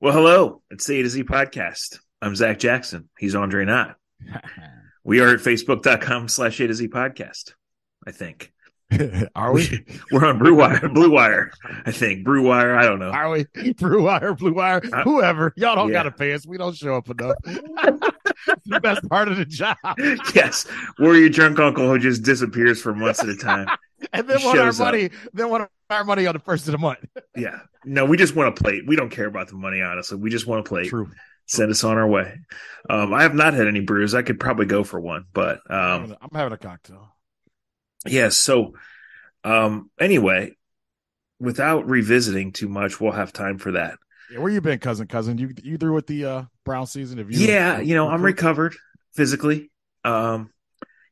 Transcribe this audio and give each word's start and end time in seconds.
Well, 0.00 0.12
hello. 0.12 0.62
It's 0.70 0.86
the 0.86 1.00
A 1.00 1.02
to 1.02 1.08
Z 1.08 1.24
podcast. 1.24 1.98
I'm 2.20 2.36
Zach 2.36 2.58
Jackson. 2.58 3.08
He's 3.18 3.34
Andre 3.34 3.64
Knott. 3.64 3.96
we 5.04 5.20
are 5.20 5.28
at 5.28 5.40
facebook.com 5.40 6.28
slash 6.28 6.60
A 6.60 6.66
to 6.66 6.74
Z 6.74 6.88
podcast, 6.88 7.54
I 8.06 8.12
think. 8.12 8.52
Are 9.34 9.52
we? 9.52 9.84
We're 10.12 10.26
on 10.26 10.38
Blue 10.38 10.54
Wire, 10.54 10.88
Blue 10.88 11.10
Wire, 11.10 11.50
I 11.84 11.90
think. 11.92 12.24
Blue 12.24 12.42
Wire, 12.42 12.76
I 12.76 12.82
don't 12.84 12.98
know. 13.00 13.10
Are 13.10 13.30
we? 13.30 13.46
Blue 13.72 14.02
Wire, 14.02 14.34
Blue 14.34 14.52
Wire, 14.54 14.80
Uh, 14.92 15.02
whoever. 15.02 15.52
Y'all 15.56 15.74
don't 15.74 15.88
yeah. 15.88 15.94
got 15.94 16.02
to 16.04 16.12
pay 16.12 16.32
us. 16.34 16.46
We 16.46 16.56
don't 16.58 16.76
show 16.76 16.94
up 16.96 17.08
enough. 17.10 17.34
the 18.66 18.80
best 18.80 19.08
part 19.08 19.28
of 19.28 19.38
the 19.38 19.44
job. 19.44 19.76
yes. 20.34 20.66
We're 20.98 21.16
your 21.16 21.30
drunk 21.30 21.58
uncle 21.58 21.88
who 21.88 21.98
just 21.98 22.22
disappears 22.22 22.80
for 22.80 22.94
months 22.94 23.22
at 23.22 23.28
a 23.28 23.36
time. 23.36 23.66
And 24.12 24.28
then 24.28 24.42
want 24.44 24.58
our 24.58 24.66
Shows 24.66 24.80
up. 24.80 24.86
money, 24.88 25.10
then 25.32 25.48
want 25.50 25.68
our 25.90 26.04
money 26.04 26.26
on 26.26 26.34
the 26.34 26.40
first 26.40 26.66
of 26.68 26.72
the 26.72 26.78
month. 26.78 26.98
Yeah. 27.36 27.58
No, 27.84 28.06
we 28.06 28.16
just 28.16 28.34
want 28.34 28.56
to 28.56 28.62
play. 28.62 28.80
We 28.86 28.96
don't 28.96 29.10
care 29.10 29.26
about 29.26 29.48
the 29.48 29.56
money, 29.56 29.82
honestly. 29.82 30.16
We 30.16 30.30
just 30.30 30.46
want 30.46 30.64
to 30.64 30.68
play. 30.68 30.88
True. 30.88 31.10
Send 31.44 31.70
us 31.70 31.84
on 31.84 31.98
our 31.98 32.08
way. 32.08 32.40
Um, 32.88 33.12
I 33.12 33.22
have 33.24 33.34
not 33.34 33.52
had 33.52 33.66
any 33.68 33.80
brews. 33.80 34.14
I 34.14 34.22
could 34.22 34.40
probably 34.40 34.64
go 34.64 34.82
for 34.84 34.98
one, 34.98 35.26
but 35.34 35.60
I'm, 35.68 35.76
um, 35.76 36.00
having 36.00 36.10
a- 36.12 36.18
I'm 36.22 36.30
having 36.32 36.52
a 36.54 36.56
cocktail. 36.56 37.14
yeah. 38.06 38.30
So, 38.30 38.72
um, 39.44 39.90
anyway, 40.00 40.56
without 41.38 41.86
revisiting 41.86 42.52
too 42.52 42.68
much, 42.70 43.00
we'll 43.00 43.12
have 43.12 43.34
time 43.34 43.58
for 43.58 43.72
that. 43.72 43.98
Yeah, 44.32 44.38
where 44.38 44.50
you 44.50 44.62
been, 44.62 44.78
cousin? 44.78 45.06
Cousin, 45.06 45.36
you 45.36 45.52
you 45.62 45.76
through 45.76 45.92
with 45.94 46.06
the 46.06 46.24
uh, 46.24 46.42
Brown 46.64 46.86
season? 46.86 47.18
Have 47.18 47.30
you? 47.30 47.46
yeah, 47.46 47.80
you 47.80 47.94
know, 47.94 48.08
I'm 48.08 48.22
recovered 48.22 48.74
physically. 49.14 49.70
Um, 50.04 50.50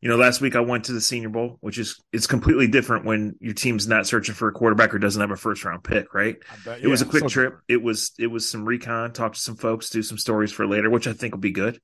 you 0.05 0.11
know, 0.11 0.17
last 0.17 0.43
week 0.43 0.55
I 0.55 0.61
went 0.61 0.85
to 0.85 0.93
the 0.93 1.01
Senior 1.01 1.31
Bowl, 1.31 1.57
which 1.63 1.79
is 1.79 1.99
it's 2.13 2.27
completely 2.27 2.67
different 2.69 3.07
when 3.07 3.37
your 3.41 3.55
team's 3.55 3.89
not 3.89 4.07
searching 4.07 4.35
for 4.35 4.49
a 4.49 4.53
quarterback 4.53 4.93
or 4.95 4.99
doesn't 4.99 5.19
have 5.21 5.31
a 5.31 5.37
first 5.37 5.65
round 5.65 5.83
pick, 5.83 6.13
right? 6.13 6.37
Bet- 6.63 6.83
It 6.83 6.89
was 6.89 7.01
a 7.01 7.07
quick 7.07 7.23
so 7.23 7.29
trip. 7.29 7.59
It 7.69 7.83
was 7.83 8.13
it 8.19 8.27
was 8.27 8.47
some 8.47 8.67
recon, 8.67 9.15
talk 9.15 9.33
to 9.33 9.41
some 9.41 9.57
folks, 9.57 9.89
do 9.89 10.03
some 10.03 10.19
stories 10.19 10.53
for 10.53 10.67
later, 10.67 10.91
which 10.91 11.07
I 11.07 11.15
think 11.15 11.33
will 11.33 11.41
be 11.41 11.53
good. 11.53 11.81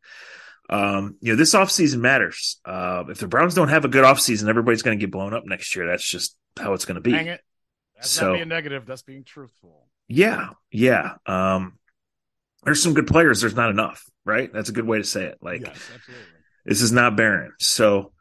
Um, 0.69 1.17
you 1.23 1.33
know, 1.33 1.37
this 1.37 1.55
offseason 1.55 2.01
matters. 2.01 2.61
Uh, 2.63 3.05
if 3.09 3.21
the 3.21 3.27
Browns 3.27 3.55
don't 3.55 3.69
have 3.69 3.87
a 3.87 3.89
good 3.89 4.05
offseason, 4.05 4.51
everybody's 4.51 4.83
going 4.83 4.99
to 4.99 5.03
get 5.03 5.11
blown 5.11 5.33
up 5.33 5.47
next 5.47 5.75
year. 5.75 5.87
That's 5.87 6.07
just 6.07 6.37
how 6.59 6.75
it's 6.75 6.85
going 6.85 6.97
to 6.97 7.01
be. 7.01 7.13
Dang 7.13 7.29
it. 7.29 7.41
That's 7.97 8.11
So- 8.11 8.27
not 8.33 8.35
being 8.37 8.49
negative. 8.49 8.85
That's 8.85 9.01
being 9.03 9.25
truthful. 9.25 9.87
Yeah, 10.09 10.51
yeah. 10.71 11.15
Um, 11.25 11.79
there's 12.65 12.83
some 12.83 12.93
good 12.93 13.07
players. 13.07 13.41
There's 13.41 13.57
not 13.57 13.71
enough, 13.71 14.05
right? 14.27 14.53
That's 14.53 14.69
a 14.69 14.73
good 14.73 14.87
way 14.87 14.99
to 14.99 15.05
say 15.05 15.25
it. 15.25 15.39
Like 15.41 15.63
yes, 15.63 15.71
absolutely. 15.95 16.27
This 16.65 16.83
is 16.83 16.93
not 16.93 17.17
barren. 17.17 17.53
So 17.59 18.13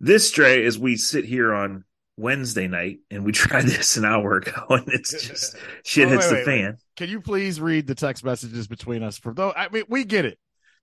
this 0.00 0.30
Dre, 0.30 0.64
as 0.64 0.78
we 0.78 0.96
sit 0.96 1.24
here 1.24 1.54
on 1.54 1.84
Wednesday 2.16 2.68
night 2.68 2.98
and 3.10 3.24
we 3.24 3.32
tried 3.32 3.64
this 3.64 3.96
an 3.96 4.04
hour 4.04 4.36
ago, 4.36 4.66
and 4.70 4.88
it's 4.88 5.10
just 5.28 5.56
shit 5.84 6.08
Oh, 6.08 6.10
hits 6.10 6.24
wait, 6.26 6.28
the 6.30 6.34
wait, 6.36 6.46
wait. 6.46 6.62
fan. 6.62 6.76
Can 6.96 7.08
you 7.08 7.20
please 7.20 7.60
read 7.60 7.86
the 7.86 7.94
text 7.94 8.24
messages 8.24 8.66
between 8.68 9.02
us? 9.02 9.18
For 9.18 9.32
though, 9.34 9.52
I 9.52 9.68
mean, 9.68 9.84
we 9.88 10.04
get 10.04 10.24
it. 10.24 10.38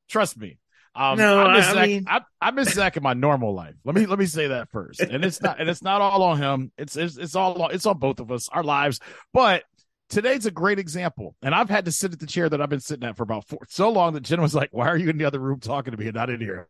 Trust 0.10 0.38
me. 0.38 0.58
Um, 0.94 1.18
No, 1.18 1.40
I 1.40 1.56
miss 1.58 1.68
I 1.68 1.74
Zach. 1.74 1.88
mean- 1.88 2.06
I, 2.10 2.22
I 2.42 2.52
miss 2.52 2.74
Zach 2.74 2.98
in 2.98 3.04
my 3.04 3.14
normal 3.14 3.54
life. 3.54 3.76
Let 3.86 3.96
me 3.96 4.06
let 4.06 4.20
me 4.20 4.26
say 4.26 4.48
that 4.48 4.70
first. 4.72 5.00
And 5.00 5.24
it's 5.24 5.42
not 5.42 5.60
and 5.62 5.70
it's 5.70 5.82
not 5.82 6.02
all 6.02 6.22
on 6.24 6.38
him. 6.38 6.72
It's 6.78 6.98
it's 6.98 7.16
it's 7.18 7.34
all 7.36 7.62
on, 7.62 7.72
it's 7.74 7.86
on 7.86 7.98
both 7.98 8.20
of 8.20 8.30
us, 8.30 8.50
our 8.50 8.64
lives. 8.64 9.00
But 9.32 9.64
today's 10.10 10.46
a 10.46 10.52
great 10.52 10.80
example. 10.80 11.34
And 11.42 11.56
I've 11.56 11.70
had 11.70 11.86
to 11.86 11.94
sit 11.94 12.12
at 12.12 12.20
the 12.20 12.28
chair 12.28 12.50
that 12.50 12.62
I've 12.62 12.68
been 12.70 12.82
sitting 12.82 13.08
at 13.08 13.16
for 13.16 13.24
about 13.24 13.48
four, 13.48 13.60
so 13.70 13.90
long 13.90 14.16
that 14.16 14.24
Jen 14.24 14.42
was 14.42 14.54
like, 14.54 14.68
"Why 14.74 14.88
are 14.90 14.98
you 14.98 15.10
in 15.10 15.18
the 15.18 15.24
other 15.24 15.40
room 15.40 15.62
talking 15.62 15.92
to 15.92 15.98
me 15.98 16.08
and 16.08 16.16
not 16.16 16.30
in 16.30 16.42
here?" 16.42 16.68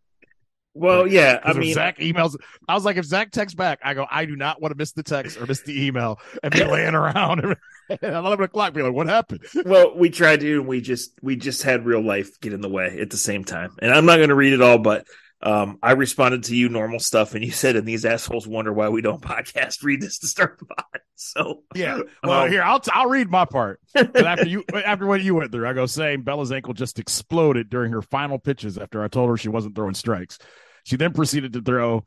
Well, 0.73 1.05
yeah. 1.05 1.39
I 1.44 1.53
mean, 1.53 1.73
Zach 1.73 2.00
emails. 2.00 2.36
I 2.67 2.73
was 2.73 2.86
like, 2.86 2.97
if 2.97 3.05
Zach 3.05 3.31
texts 3.31 3.55
back, 3.55 3.80
I 3.83 3.94
go, 3.94 4.05
I 4.09 4.25
do 4.25 4.36
not 4.36 4.61
want 4.61 4.72
to 4.72 4.78
miss 4.78 4.94
the 4.94 5.03
text 5.03 5.38
or 5.38 5.45
miss 5.45 5.61
the 5.61 5.86
email 5.86 6.19
and 6.41 6.53
be 6.53 6.63
laying 6.63 6.95
around 6.95 7.58
at 7.89 8.03
eleven 8.03 8.45
o'clock, 8.45 8.73
be 8.73 8.81
like, 8.81 8.94
"What 8.94 9.08
happened?" 9.08 9.41
well, 9.66 9.97
we 9.97 10.09
tried 10.09 10.39
to, 10.39 10.59
and 10.59 10.67
we 10.67 10.80
just 10.81 11.11
we 11.22 11.36
just 11.36 11.63
had 11.63 11.86
real 11.86 12.02
life 12.02 12.39
get 12.39 12.53
in 12.53 12.61
the 12.61 12.69
way 12.69 13.00
at 13.02 13.09
the 13.09 13.17
same 13.17 13.44
time. 13.44 13.75
And 13.81 13.91
I'm 13.91 14.05
not 14.05 14.17
going 14.17 14.30
to 14.30 14.36
read 14.36 14.53
it 14.53 14.61
all, 14.61 14.78
but 14.78 15.05
um, 15.44 15.80
I 15.81 15.94
responded 15.94 16.44
to 16.45 16.56
you 16.56 16.69
normal 16.69 17.00
stuff, 17.00 17.35
and 17.35 17.44
you 17.44 17.51
said, 17.51 17.75
"And 17.75 17.88
these 17.88 18.06
assholes 18.06 18.47
wonder 18.47 18.72
why 18.72 18.90
we 18.90 19.01
don't 19.01 19.22
podcast." 19.22 19.84
Read 19.84 20.01
this 20.01 20.19
to 20.19 20.28
start 20.28 20.57
the 20.59 20.66
pod. 20.66 21.01
So 21.16 21.63
Yeah. 21.75 22.00
Well, 22.24 22.44
Um, 22.44 22.50
here 22.50 22.63
I'll 22.63 22.81
I'll 22.94 23.09
read 23.09 23.29
my 23.29 23.45
part. 23.45 23.79
But 23.94 24.25
after 24.25 24.47
you 24.47 24.63
after 24.74 25.06
what 25.06 25.22
you 25.22 25.35
went 25.35 25.51
through, 25.51 25.68
I 25.68 25.74
go 25.74 25.85
saying 25.85 26.24
Bella's 26.24 26.51
ankle 26.51 26.74
just 26.74 26.97
exploded 26.97 27.69
during 27.69 27.91
her 27.91 28.01
final 28.01 28.40
pitches 28.40 28.78
after 28.78 29.03
I 29.03 29.07
told 29.07 29.29
her 29.29 29.38
she 29.38 29.50
wasn't 29.50 29.75
throwing 29.75 29.94
strikes. 29.94 30.40
She 30.84 30.96
then 30.96 31.14
proceeded 31.14 31.53
to 31.53 31.62
throw 31.62 32.03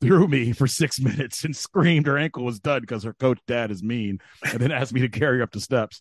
through 0.00 0.28
me 0.28 0.52
for 0.52 0.66
six 0.66 1.00
minutes 1.00 1.44
and 1.44 1.56
screamed 1.56 2.06
her 2.06 2.18
ankle 2.18 2.44
was 2.44 2.60
done 2.60 2.80
because 2.80 3.02
her 3.04 3.14
coach 3.14 3.38
dad 3.46 3.70
is 3.70 3.82
mean, 3.82 4.18
and 4.44 4.60
then 4.60 4.70
asked 4.72 4.92
me 4.92 5.00
to 5.00 5.08
carry 5.08 5.38
her 5.38 5.42
up 5.42 5.52
the 5.52 5.60
steps. 5.60 6.00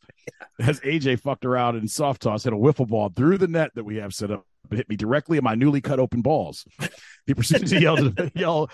As 0.59 0.79
AJ 0.81 1.21
fucked 1.21 1.45
around 1.45 1.75
and 1.77 1.89
soft 1.89 2.21
toss, 2.21 2.43
hit 2.43 2.53
a 2.53 2.57
wiffle 2.57 2.87
ball 2.87 3.09
through 3.15 3.37
the 3.37 3.47
net 3.47 3.71
that 3.75 3.83
we 3.83 3.97
have 3.97 4.13
set 4.13 4.31
up. 4.31 4.45
and 4.69 4.77
hit 4.77 4.89
me 4.89 4.95
directly 4.95 5.37
in 5.37 5.43
my 5.43 5.55
newly 5.55 5.81
cut 5.81 5.99
open 5.99 6.21
balls. 6.21 6.65
He 7.25 7.33
proceeded 7.33 7.67
to 7.69 7.81
yell 7.81 7.97
to 7.97 8.31
yell 8.35 8.69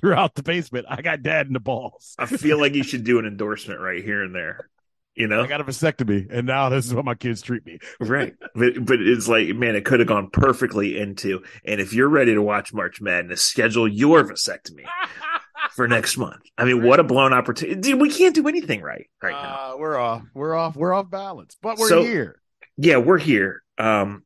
throughout 0.00 0.34
the 0.34 0.42
basement. 0.42 0.86
I 0.88 1.00
got 1.00 1.22
dad 1.22 1.46
in 1.46 1.52
the 1.52 1.60
balls. 1.60 2.14
I 2.18 2.26
feel 2.26 2.60
like 2.60 2.74
you 2.74 2.82
should 2.82 3.04
do 3.04 3.18
an 3.18 3.26
endorsement 3.26 3.80
right 3.80 4.02
here 4.04 4.22
and 4.22 4.34
there. 4.34 4.68
You 5.14 5.26
know, 5.28 5.42
I 5.42 5.46
got 5.46 5.60
a 5.60 5.64
vasectomy, 5.64 6.26
and 6.30 6.46
now 6.46 6.70
this 6.70 6.86
is 6.86 6.94
what 6.94 7.04
my 7.04 7.14
kids 7.14 7.42
treat 7.42 7.66
me. 7.66 7.78
right? 8.00 8.34
But 8.54 8.84
but 8.84 9.00
it's 9.00 9.28
like, 9.28 9.48
man, 9.48 9.76
it 9.76 9.84
could 9.84 10.00
have 10.00 10.08
gone 10.08 10.30
perfectly 10.30 10.98
into. 10.98 11.42
And 11.66 11.80
if 11.80 11.92
you're 11.92 12.08
ready 12.08 12.32
to 12.34 12.40
watch 12.40 12.72
March 12.72 13.00
Madness, 13.02 13.42
schedule 13.42 13.86
your 13.86 14.24
vasectomy 14.24 14.84
for 15.72 15.86
next 15.86 16.16
month. 16.16 16.40
I 16.56 16.64
mean, 16.64 16.82
what 16.82 16.98
a 16.98 17.04
blown 17.04 17.34
opportunity, 17.34 17.78
dude. 17.80 18.00
We 18.00 18.10
can't 18.10 18.34
do 18.34 18.48
anything 18.48 18.80
right 18.80 19.06
right 19.22 19.32
now. 19.32 19.74
Uh, 19.74 19.76
we're 19.78 19.98
off. 19.98 20.22
We're 20.34 20.54
off. 20.54 20.76
We're 20.76 20.94
off 20.94 21.10
balance, 21.10 21.56
but 21.60 21.76
we're 21.78 21.88
So- 21.88 22.02
here. 22.02 22.40
yeah, 22.78 22.96
we're 22.96 23.18
here. 23.18 23.62
Um, 23.76 24.24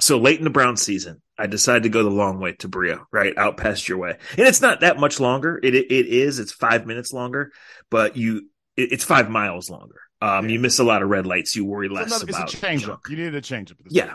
so 0.00 0.18
late 0.18 0.38
in 0.38 0.44
the 0.44 0.50
Brown 0.50 0.76
season, 0.76 1.22
I 1.38 1.46
decided 1.46 1.84
to 1.84 1.88
go 1.88 2.02
the 2.02 2.10
long 2.10 2.40
way 2.40 2.52
to 2.54 2.68
Berea, 2.68 3.00
right 3.10 3.32
out 3.38 3.56
past 3.56 3.88
your 3.88 3.96
way, 3.98 4.18
and 4.36 4.46
it's 4.46 4.60
not 4.60 4.80
that 4.80 4.98
much 4.98 5.18
longer. 5.18 5.58
It 5.62 5.74
it, 5.74 5.90
it 5.90 6.06
is. 6.08 6.38
It's 6.40 6.52
five 6.52 6.84
minutes 6.86 7.12
longer, 7.12 7.52
but 7.90 8.16
you 8.16 8.50
it, 8.76 8.92
it's 8.92 9.04
five 9.04 9.30
miles 9.30 9.70
longer. 9.70 10.00
Um, 10.20 10.46
Yeah. 10.46 10.52
you 10.54 10.60
miss 10.60 10.78
a 10.78 10.84
lot 10.84 11.02
of 11.02 11.08
red 11.08 11.26
lights. 11.26 11.54
You 11.56 11.64
worry 11.64 11.88
less 11.88 12.06
another, 12.06 12.24
about 12.28 12.44
it's 12.44 12.54
a 12.54 12.56
change 12.66 12.82
junk. 12.82 12.92
up. 12.94 13.00
You 13.10 13.16
needed 13.16 13.34
a 13.34 13.40
change 13.40 13.70
up. 13.70 13.78
Yeah. 13.88 14.14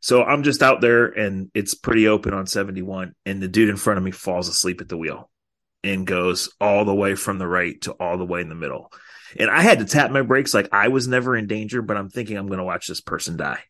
So 0.00 0.22
I'm 0.22 0.42
just 0.42 0.62
out 0.62 0.80
there, 0.82 1.06
and 1.06 1.50
it's 1.54 1.74
pretty 1.74 2.08
open 2.08 2.34
on 2.34 2.46
71, 2.46 3.14
and 3.24 3.42
the 3.42 3.48
dude 3.48 3.70
in 3.70 3.76
front 3.76 3.96
of 3.98 4.04
me 4.04 4.10
falls 4.10 4.48
asleep 4.48 4.80
at 4.82 4.88
the 4.88 4.98
wheel 4.98 5.30
and 5.82 6.06
goes 6.06 6.50
all 6.60 6.84
the 6.84 6.94
way 6.94 7.14
from 7.14 7.38
the 7.38 7.46
right 7.46 7.80
to 7.82 7.92
all 7.92 8.18
the 8.18 8.24
way 8.26 8.40
in 8.42 8.48
the 8.50 8.54
middle. 8.54 8.92
And 9.38 9.50
I 9.50 9.62
had 9.62 9.78
to 9.80 9.84
tap 9.86 10.10
my 10.10 10.22
brakes 10.22 10.52
like 10.54 10.68
I 10.72 10.88
was 10.88 11.08
never 11.08 11.34
in 11.36 11.46
danger, 11.46 11.80
but 11.82 11.96
I'm 11.96 12.10
thinking 12.10 12.36
I'm 12.36 12.46
going 12.46 12.58
to 12.58 12.64
watch 12.64 12.86
this 12.86 13.00
person 13.00 13.36
die. 13.36 13.60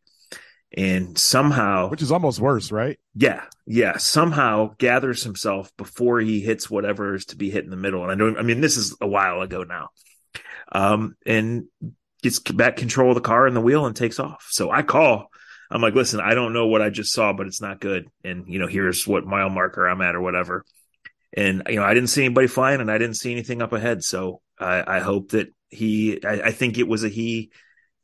And 0.76 1.16
somehow, 1.16 1.88
which 1.88 2.02
is 2.02 2.10
almost 2.10 2.40
worse, 2.40 2.72
right? 2.72 2.98
yeah, 3.14 3.44
yeah, 3.66 3.96
somehow 3.96 4.74
gathers 4.78 5.22
himself 5.22 5.72
before 5.76 6.20
he 6.20 6.40
hits 6.40 6.68
whatever 6.68 7.14
is 7.14 7.26
to 7.26 7.36
be 7.36 7.50
hit 7.50 7.64
in 7.64 7.70
the 7.70 7.76
middle. 7.76 8.02
And 8.02 8.10
I 8.10 8.16
don't, 8.16 8.36
I 8.36 8.42
mean, 8.42 8.60
this 8.60 8.76
is 8.76 8.96
a 9.00 9.06
while 9.06 9.40
ago 9.40 9.62
now. 9.62 9.90
Um, 10.72 11.14
and 11.24 11.66
gets 12.22 12.40
back 12.40 12.76
control 12.76 13.10
of 13.10 13.14
the 13.14 13.20
car 13.20 13.46
and 13.46 13.54
the 13.54 13.60
wheel 13.60 13.86
and 13.86 13.94
takes 13.94 14.18
off. 14.18 14.48
So 14.50 14.70
I 14.70 14.82
call. 14.82 15.28
I'm 15.70 15.80
like, 15.80 15.94
listen, 15.94 16.20
I 16.20 16.34
don't 16.34 16.52
know 16.52 16.66
what 16.66 16.82
I 16.82 16.90
just 16.90 17.12
saw, 17.12 17.32
but 17.32 17.46
it's 17.46 17.60
not 17.60 17.80
good. 17.80 18.08
And 18.24 18.46
you 18.48 18.58
know, 18.58 18.66
here's 18.66 19.06
what 19.06 19.26
mile 19.26 19.50
marker 19.50 19.86
I'm 19.86 20.00
at 20.00 20.14
or 20.14 20.20
whatever. 20.20 20.64
And 21.36 21.62
you 21.68 21.76
know, 21.76 21.84
I 21.84 21.94
didn't 21.94 22.10
see 22.10 22.24
anybody 22.24 22.46
flying, 22.46 22.80
and 22.80 22.90
I 22.90 22.98
didn't 22.98 23.16
see 23.16 23.32
anything 23.32 23.62
up 23.62 23.72
ahead. 23.72 24.02
So 24.02 24.40
I, 24.58 24.96
I 24.96 25.00
hope 25.00 25.30
that 25.30 25.48
he. 25.68 26.22
I, 26.24 26.40
I 26.46 26.50
think 26.52 26.78
it 26.78 26.88
was 26.88 27.04
a 27.04 27.08
he 27.08 27.50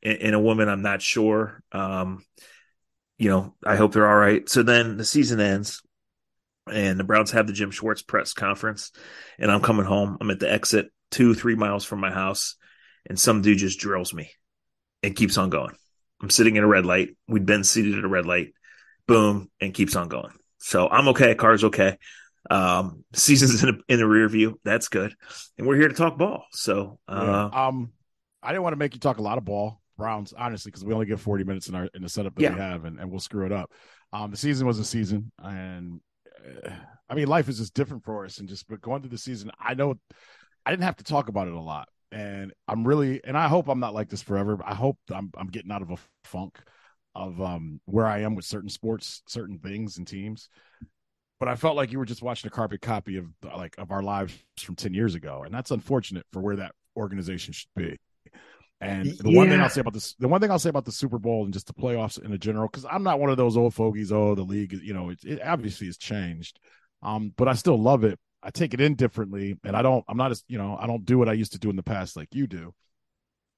and, 0.02 0.18
and 0.18 0.34
a 0.34 0.40
woman. 0.40 0.68
I'm 0.68 0.82
not 0.82 1.02
sure. 1.02 1.62
Um, 1.72 2.24
you 3.20 3.28
know, 3.28 3.54
I 3.62 3.76
hope 3.76 3.92
they're 3.92 4.08
all 4.08 4.16
right. 4.16 4.48
So 4.48 4.62
then 4.62 4.96
the 4.96 5.04
season 5.04 5.40
ends, 5.40 5.82
and 6.72 6.98
the 6.98 7.04
Browns 7.04 7.32
have 7.32 7.46
the 7.46 7.52
Jim 7.52 7.70
Schwartz 7.70 8.00
press 8.00 8.32
conference, 8.32 8.92
and 9.38 9.52
I'm 9.52 9.60
coming 9.60 9.84
home. 9.84 10.16
I'm 10.22 10.30
at 10.30 10.40
the 10.40 10.50
exit, 10.50 10.90
two, 11.10 11.34
three 11.34 11.54
miles 11.54 11.84
from 11.84 12.00
my 12.00 12.10
house, 12.10 12.56
and 13.06 13.20
some 13.20 13.42
dude 13.42 13.58
just 13.58 13.78
drills 13.78 14.14
me 14.14 14.30
and 15.02 15.14
keeps 15.14 15.36
on 15.36 15.50
going. 15.50 15.76
I'm 16.22 16.30
sitting 16.30 16.56
in 16.56 16.64
a 16.64 16.66
red 16.66 16.86
light. 16.86 17.10
We'd 17.28 17.44
been 17.44 17.62
seated 17.62 17.98
at 17.98 18.04
a 18.04 18.08
red 18.08 18.24
light. 18.24 18.54
Boom, 19.06 19.50
and 19.60 19.74
keeps 19.74 19.96
on 19.96 20.08
going. 20.08 20.32
So 20.56 20.88
I'm 20.88 21.08
okay. 21.08 21.34
Car's 21.34 21.64
okay. 21.64 21.98
Um, 22.48 23.04
season's 23.12 23.62
in, 23.62 23.68
a, 23.68 23.92
in 23.92 23.98
the 23.98 24.08
rear 24.08 24.30
view. 24.30 24.58
That's 24.64 24.88
good. 24.88 25.14
And 25.58 25.66
we're 25.66 25.76
here 25.76 25.88
to 25.88 25.94
talk 25.94 26.16
ball. 26.16 26.44
So, 26.52 26.98
uh, 27.06 27.50
Yeah. 27.52 27.66
Um, 27.66 27.92
I 28.42 28.52
didn't 28.52 28.62
want 28.62 28.72
to 28.72 28.78
make 28.78 28.94
you 28.94 29.00
talk 29.00 29.18
a 29.18 29.22
lot 29.22 29.36
of 29.36 29.44
ball 29.44 29.82
Browns, 30.00 30.32
honestly, 30.36 30.70
because 30.70 30.84
we 30.84 30.94
only 30.94 31.06
get 31.06 31.20
40 31.20 31.44
minutes 31.44 31.68
in 31.68 31.74
our 31.74 31.88
in 31.94 32.02
the 32.02 32.08
setup 32.08 32.34
that 32.34 32.42
Yeah. 32.42 32.54
we 32.54 32.58
have, 32.60 32.84
and, 32.86 32.98
and 32.98 33.10
we'll 33.10 33.20
screw 33.20 33.46
it 33.46 33.52
up. 33.52 33.70
Um, 34.12 34.30
the 34.30 34.36
season 34.36 34.66
was 34.66 34.78
a 34.78 34.84
season, 34.84 35.30
and 35.38 36.00
uh, 36.64 36.70
I 37.08 37.14
mean, 37.14 37.28
life 37.28 37.48
is 37.48 37.58
just 37.58 37.74
different 37.74 38.04
for 38.04 38.24
us, 38.24 38.38
and 38.38 38.48
just 38.48 38.66
but 38.66 38.80
going 38.80 39.02
through 39.02 39.10
the 39.10 39.18
season, 39.18 39.50
I 39.60 39.74
know 39.74 39.94
I 40.64 40.70
didn't 40.70 40.84
have 40.84 40.96
to 40.96 41.04
talk 41.04 41.28
about 41.28 41.48
it 41.48 41.54
a 41.54 41.60
lot, 41.60 41.88
and 42.12 42.52
I'm 42.66 42.86
really, 42.86 43.20
and 43.24 43.36
I 43.36 43.46
hope 43.48 43.68
I'm 43.68 43.80
not 43.80 43.94
like 43.94 44.08
this 44.08 44.22
forever. 44.22 44.56
But 44.56 44.66
I 44.68 44.74
hope 44.74 44.98
I'm 45.12 45.30
I'm 45.36 45.48
getting 45.48 45.70
out 45.70 45.82
of 45.82 45.90
a 45.90 45.96
funk 46.24 46.58
of 47.14 47.40
um 47.40 47.80
where 47.84 48.06
I 48.06 48.20
am 48.20 48.34
with 48.34 48.44
certain 48.44 48.70
sports, 48.70 49.22
certain 49.26 49.58
things 49.58 49.98
and 49.98 50.06
teams. 50.06 50.48
But 51.38 51.48
I 51.48 51.56
felt 51.56 51.74
like 51.76 51.90
you 51.90 51.98
were 51.98 52.04
just 52.04 52.22
watching 52.22 52.48
a 52.48 52.50
carpet 52.50 52.80
copy 52.82 53.16
of 53.16 53.26
like 53.56 53.74
of 53.78 53.90
our 53.92 54.02
lives 54.02 54.34
from 54.58 54.76
ten 54.76 54.94
years 54.94 55.14
ago, 55.14 55.42
and 55.44 55.54
that's 55.54 55.70
unfortunate 55.70 56.26
for 56.32 56.40
where 56.40 56.56
that 56.56 56.72
organization 56.96 57.52
should 57.52 57.70
be. 57.76 57.96
And 58.80 59.06
the 59.06 59.30
yeah. 59.30 59.36
one 59.36 59.48
thing 59.50 59.60
I'll 59.60 59.68
say 59.68 59.82
about 59.82 59.92
this, 59.92 60.14
the 60.14 60.28
one 60.28 60.40
thing 60.40 60.50
I'll 60.50 60.58
say 60.58 60.70
about 60.70 60.86
the 60.86 60.92
Super 60.92 61.18
Bowl 61.18 61.44
and 61.44 61.52
just 61.52 61.66
the 61.66 61.74
playoffs 61.74 62.22
in 62.22 62.32
a 62.32 62.38
general, 62.38 62.66
because 62.66 62.86
I'm 62.90 63.02
not 63.02 63.20
one 63.20 63.28
of 63.28 63.36
those 63.36 63.56
old 63.56 63.74
fogies. 63.74 64.10
Oh, 64.10 64.34
the 64.34 64.42
league, 64.42 64.72
you 64.72 64.94
know, 64.94 65.10
it, 65.10 65.18
it 65.22 65.42
obviously 65.44 65.86
has 65.88 65.98
changed, 65.98 66.58
um, 67.02 67.34
but 67.36 67.46
I 67.46 67.54
still 67.54 67.78
love 67.78 68.04
it. 68.04 68.18
I 68.42 68.50
take 68.50 68.72
it 68.72 68.80
in 68.80 68.94
differently, 68.94 69.58
and 69.64 69.76
I 69.76 69.82
don't. 69.82 70.02
I'm 70.08 70.16
not 70.16 70.30
as 70.30 70.42
you 70.48 70.56
know, 70.56 70.78
I 70.80 70.86
don't 70.86 71.04
do 71.04 71.18
what 71.18 71.28
I 71.28 71.34
used 71.34 71.52
to 71.52 71.58
do 71.58 71.68
in 71.68 71.76
the 71.76 71.82
past 71.82 72.16
like 72.16 72.34
you 72.34 72.46
do. 72.46 72.72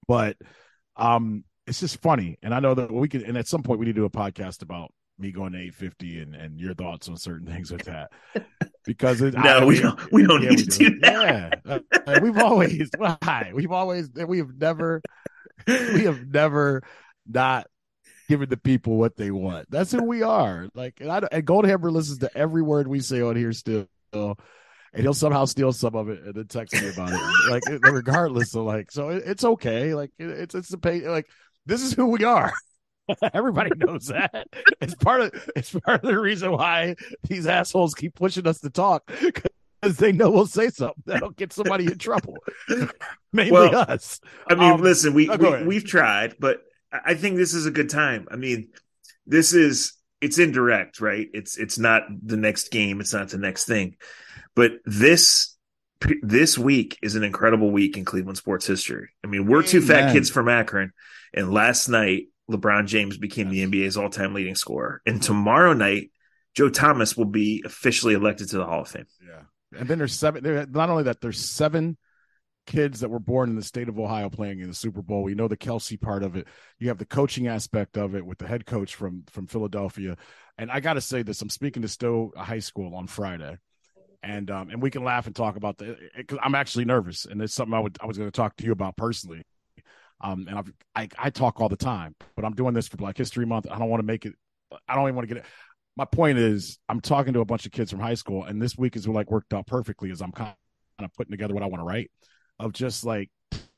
But 0.08 0.36
um, 0.96 1.44
it's 1.68 1.78
just 1.78 2.02
funny, 2.02 2.36
and 2.42 2.52
I 2.52 2.58
know 2.58 2.74
that 2.74 2.90
we 2.90 3.08
can. 3.08 3.24
And 3.24 3.38
at 3.38 3.46
some 3.46 3.62
point, 3.62 3.78
we 3.78 3.86
need 3.86 3.94
to 3.94 4.00
do 4.00 4.04
a 4.06 4.10
podcast 4.10 4.62
about 4.62 4.92
me 5.18 5.32
going 5.32 5.52
to 5.52 5.58
850 5.58 6.20
and, 6.20 6.34
and 6.34 6.60
your 6.60 6.74
thoughts 6.74 7.08
on 7.08 7.16
certain 7.16 7.46
things 7.46 7.70
with 7.70 7.84
that. 7.84 8.10
Because 8.84 9.20
it, 9.20 9.34
no 9.34 9.40
I, 9.40 9.64
we 9.64 9.78
don't 9.78 10.10
we 10.10 10.26
don't 10.26 10.42
yeah, 10.42 10.50
need 10.50 10.58
we 10.58 10.64
to 10.64 10.78
do, 10.78 10.90
do 10.90 10.98
that. 11.02 11.60
Yeah 11.64 11.78
uh, 12.06 12.20
we've 12.20 12.38
always 12.38 12.90
why? 12.98 13.52
We've 13.54 13.70
always 13.70 14.10
we 14.10 14.38
have 14.38 14.56
never 14.56 15.00
we 15.66 16.02
have 16.02 16.26
never 16.26 16.82
not 17.24 17.68
given 18.28 18.48
the 18.48 18.56
people 18.56 18.96
what 18.96 19.16
they 19.16 19.30
want. 19.30 19.70
That's 19.70 19.92
who 19.92 20.02
we 20.02 20.22
are. 20.22 20.68
Like 20.74 20.94
and, 21.00 21.12
I, 21.12 21.20
and 21.30 21.46
goldhammer 21.46 21.92
listens 21.92 22.18
to 22.18 22.36
every 22.36 22.62
word 22.62 22.88
we 22.88 22.98
say 22.98 23.20
on 23.20 23.36
here 23.36 23.52
still 23.52 23.86
and 24.12 24.36
he'll 24.94 25.14
somehow 25.14 25.44
steal 25.44 25.72
some 25.72 25.94
of 25.94 26.08
it 26.08 26.22
and 26.24 26.34
then 26.34 26.46
text 26.46 26.74
me 26.74 26.88
about 26.88 27.12
it. 27.12 27.20
Like 27.50 27.62
regardless 27.82 28.54
of 28.54 28.64
like 28.64 28.90
so 28.90 29.10
it, 29.10 29.22
it's 29.26 29.44
okay. 29.44 29.94
Like 29.94 30.10
it, 30.18 30.28
it's 30.28 30.54
it's 30.54 30.72
a 30.72 30.78
pay 30.78 31.08
like 31.08 31.28
this 31.66 31.82
is 31.82 31.92
who 31.92 32.06
we 32.06 32.24
are 32.24 32.52
Everybody 33.34 33.70
knows 33.76 34.06
that. 34.06 34.48
It's 34.80 34.94
part 34.94 35.20
of 35.20 35.50
it's 35.56 35.72
part 35.72 36.04
of 36.04 36.10
the 36.10 36.18
reason 36.18 36.52
why 36.52 36.96
these 37.28 37.46
assholes 37.46 37.94
keep 37.94 38.14
pushing 38.14 38.46
us 38.46 38.60
to 38.60 38.70
talk 38.70 39.10
because 39.20 39.96
they 39.96 40.12
know 40.12 40.30
we'll 40.30 40.46
say 40.46 40.68
something 40.68 41.02
that'll 41.06 41.30
get 41.30 41.52
somebody 41.52 41.86
in 41.86 41.98
trouble. 41.98 42.38
Mainly 43.32 43.52
well, 43.52 43.74
us. 43.76 44.20
I 44.48 44.54
mean, 44.54 44.72
um, 44.72 44.82
listen, 44.82 45.14
we, 45.14 45.28
oh, 45.28 45.64
we 45.64 45.76
have 45.76 45.84
tried, 45.84 46.36
but 46.38 46.60
I 46.92 47.14
think 47.14 47.36
this 47.36 47.54
is 47.54 47.66
a 47.66 47.70
good 47.70 47.90
time. 47.90 48.28
I 48.30 48.36
mean, 48.36 48.70
this 49.26 49.54
is 49.54 49.94
it's 50.20 50.38
indirect, 50.38 51.00
right? 51.00 51.28
It's 51.32 51.56
it's 51.58 51.78
not 51.78 52.02
the 52.22 52.36
next 52.36 52.70
game, 52.70 53.00
it's 53.00 53.12
not 53.12 53.28
the 53.28 53.38
next 53.38 53.64
thing. 53.64 53.96
But 54.54 54.72
this 54.84 55.56
this 56.22 56.58
week 56.58 56.98
is 57.02 57.16
an 57.16 57.24
incredible 57.24 57.70
week 57.70 57.96
in 57.96 58.04
Cleveland 58.04 58.36
sports 58.36 58.66
history. 58.66 59.10
I 59.24 59.26
mean, 59.26 59.46
we're 59.46 59.62
two 59.62 59.80
fat 59.80 60.12
kids 60.12 60.30
from 60.30 60.48
Akron, 60.48 60.92
and 61.32 61.52
last 61.52 61.88
night 61.88 62.26
LeBron 62.52 62.86
James 62.86 63.16
became 63.16 63.48
the 63.48 63.66
NBA's 63.66 63.96
all 63.96 64.10
time 64.10 64.34
leading 64.34 64.54
scorer. 64.54 65.02
And 65.06 65.22
tomorrow 65.22 65.72
night, 65.72 66.10
Joe 66.54 66.68
Thomas 66.68 67.16
will 67.16 67.24
be 67.26 67.62
officially 67.64 68.14
elected 68.14 68.50
to 68.50 68.58
the 68.58 68.66
Hall 68.66 68.82
of 68.82 68.88
Fame. 68.88 69.06
Yeah. 69.26 69.78
And 69.78 69.88
then 69.88 69.98
there's 69.98 70.14
seven, 70.14 70.42
there, 70.42 70.66
not 70.66 70.90
only 70.90 71.04
that, 71.04 71.20
there's 71.20 71.38
seven 71.38 71.96
kids 72.66 73.00
that 73.00 73.10
were 73.10 73.18
born 73.18 73.50
in 73.50 73.56
the 73.56 73.62
state 73.62 73.88
of 73.88 73.98
Ohio 73.98 74.30
playing 74.30 74.60
in 74.60 74.68
the 74.68 74.74
Super 74.74 75.02
Bowl. 75.02 75.22
We 75.22 75.34
know 75.34 75.48
the 75.48 75.56
Kelce 75.56 76.00
part 76.00 76.22
of 76.22 76.36
it. 76.36 76.46
You 76.78 76.88
have 76.88 76.98
the 76.98 77.06
coaching 77.06 77.46
aspect 77.46 77.96
of 77.96 78.14
it 78.14 78.24
with 78.24 78.38
the 78.38 78.46
head 78.46 78.66
coach 78.66 78.94
from 78.94 79.24
from 79.30 79.46
Philadelphia. 79.46 80.16
And 80.58 80.70
I 80.70 80.80
got 80.80 80.94
to 80.94 81.00
say 81.00 81.22
this: 81.22 81.42
I'm 81.42 81.48
speaking 81.48 81.82
to 81.82 81.88
Stow 81.88 82.32
High 82.36 82.60
School 82.60 82.94
on 82.94 83.06
Friday, 83.06 83.58
and 84.22 84.50
um, 84.50 84.70
and 84.70 84.82
we 84.82 84.90
can 84.90 85.04
laugh 85.04 85.26
and 85.26 85.34
talk 85.34 85.56
about 85.56 85.78
the. 85.78 85.96
Because 86.16 86.38
I'm 86.42 86.54
actually 86.54 86.84
nervous, 86.84 87.24
and 87.24 87.40
it's 87.42 87.54
something 87.54 87.74
I 87.74 87.80
would 87.80 87.98
I 88.00 88.06
was 88.06 88.18
going 88.18 88.30
to 88.30 88.36
talk 88.36 88.56
to 88.56 88.64
you 88.64 88.72
about 88.72 88.96
personally. 88.96 89.42
Um, 90.22 90.46
and 90.48 90.58
I've, 90.58 90.72
I, 90.94 91.08
I 91.18 91.30
talk 91.30 91.60
all 91.60 91.68
the 91.68 91.76
time, 91.76 92.14
but 92.36 92.44
I'm 92.44 92.54
doing 92.54 92.74
this 92.74 92.88
for 92.88 92.96
Black 92.96 93.16
History 93.16 93.44
Month. 93.44 93.66
I 93.70 93.78
don't 93.78 93.88
want 93.88 94.00
to 94.00 94.06
make 94.06 94.24
it. 94.24 94.34
I 94.88 94.94
don't 94.94 95.04
even 95.04 95.16
want 95.16 95.28
to 95.28 95.34
get 95.34 95.44
it. 95.44 95.48
My 95.96 96.04
point 96.04 96.38
is, 96.38 96.78
I'm 96.88 97.00
talking 97.00 97.34
to 97.34 97.40
a 97.40 97.44
bunch 97.44 97.66
of 97.66 97.72
kids 97.72 97.90
from 97.90 98.00
high 98.00 98.14
school, 98.14 98.44
and 98.44 98.60
this 98.62 98.78
week 98.78 98.96
is 98.96 99.06
like 99.06 99.30
worked 99.30 99.52
out 99.52 99.66
perfectly 99.66 100.10
as 100.10 100.22
I'm 100.22 100.32
kind 100.32 100.54
of 100.98 101.12
putting 101.14 101.32
together 101.32 101.54
what 101.54 101.62
I 101.62 101.66
want 101.66 101.80
to 101.80 101.84
write. 101.84 102.10
Of 102.58 102.72
just 102.72 103.04
like, 103.04 103.30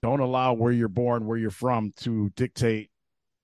don't 0.02 0.20
allow 0.20 0.52
where 0.52 0.73
you're 0.73 0.88
born, 0.88 1.26
where 1.26 1.38
you're 1.38 1.50
from, 1.50 1.93
to 2.02 2.31
dictate 2.37 2.91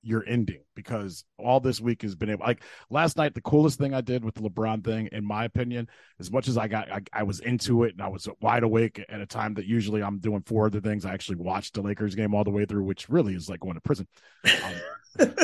your 0.02 0.24
ending 0.26 0.62
because 0.74 1.24
all 1.38 1.60
this 1.60 1.80
week 1.80 2.02
has 2.02 2.14
been 2.14 2.30
able 2.30 2.44
like 2.44 2.62
last 2.88 3.16
night 3.16 3.34
the 3.34 3.40
coolest 3.40 3.78
thing 3.78 3.92
i 3.92 4.00
did 4.00 4.24
with 4.24 4.34
the 4.34 4.40
lebron 4.40 4.82
thing 4.82 5.08
in 5.12 5.24
my 5.24 5.44
opinion 5.44 5.86
as 6.18 6.30
much 6.30 6.48
as 6.48 6.56
i 6.56 6.66
got 6.66 6.90
I, 6.90 7.00
I, 7.12 7.22
was 7.24 7.40
into 7.40 7.84
it 7.84 7.92
and 7.92 8.02
i 8.02 8.08
was 8.08 8.26
wide 8.40 8.62
awake 8.62 9.04
at 9.08 9.20
a 9.20 9.26
time 9.26 9.54
that 9.54 9.66
usually 9.66 10.02
i'm 10.02 10.18
doing 10.18 10.42
four 10.46 10.66
other 10.66 10.80
things 10.80 11.04
i 11.04 11.12
actually 11.12 11.36
watched 11.36 11.74
the 11.74 11.82
lakers 11.82 12.14
game 12.14 12.34
all 12.34 12.44
the 12.44 12.50
way 12.50 12.64
through 12.64 12.84
which 12.84 13.08
really 13.08 13.34
is 13.34 13.48
like 13.48 13.60
going 13.60 13.74
to 13.74 13.80
prison. 13.80 14.06
Um, 15.18 15.34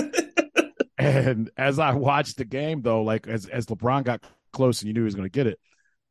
and 0.98 1.50
as 1.56 1.78
i 1.78 1.92
watched 1.92 2.38
the 2.38 2.44
game 2.44 2.80
though 2.80 3.02
like 3.02 3.26
as, 3.26 3.46
as 3.46 3.66
lebron 3.66 4.04
got 4.04 4.22
close 4.52 4.80
and 4.80 4.88
you 4.88 4.94
knew 4.94 5.00
he 5.00 5.04
was 5.04 5.14
going 5.14 5.28
to 5.28 5.30
get 5.30 5.46
it 5.46 5.60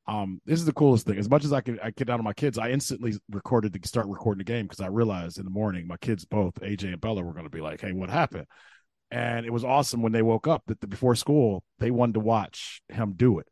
um, 0.08 0.40
this 0.46 0.60
is 0.60 0.66
the 0.66 0.74
coolest 0.74 1.08
thing. 1.08 1.18
As 1.18 1.30
much 1.30 1.46
as 1.46 1.54
I 1.54 1.62
could, 1.62 1.80
I 1.82 1.92
get 1.92 2.08
down 2.08 2.18
to 2.18 2.24
my 2.24 2.34
kids. 2.34 2.58
I 2.58 2.70
instantly 2.70 3.14
recorded 3.32 3.74
to 3.74 3.88
start 3.88 4.08
recording 4.08 4.40
the 4.40 4.44
game 4.44 4.66
because 4.66 4.82
I 4.82 4.88
realized 4.88 5.40
in 5.40 5.46
the 5.46 5.52
morning 5.52 5.88
my 5.88 5.98
kids, 5.98 6.26
both 6.26 6.56
AJ 6.56 6.86
and 6.86 7.02
Bella, 7.02 7.24
were 7.24 7.34
going 7.34 7.46
to 7.46 7.50
be 7.50 7.62
like, 7.62 7.82
"Hey, 7.82 7.92
what 7.92 8.10
happened?" 8.10 8.46
And 9.10 9.46
it 9.46 9.54
was 9.54 9.64
awesome 9.64 10.02
when 10.02 10.12
they 10.12 10.22
woke 10.22 10.48
up 10.48 10.64
that 10.68 10.80
the, 10.80 10.88
before 10.88 11.16
school 11.16 11.64
they 11.80 11.92
wanted 11.92 12.14
to 12.14 12.20
watch 12.20 12.82
him 12.90 13.14
do 13.16 13.40
it, 13.40 13.48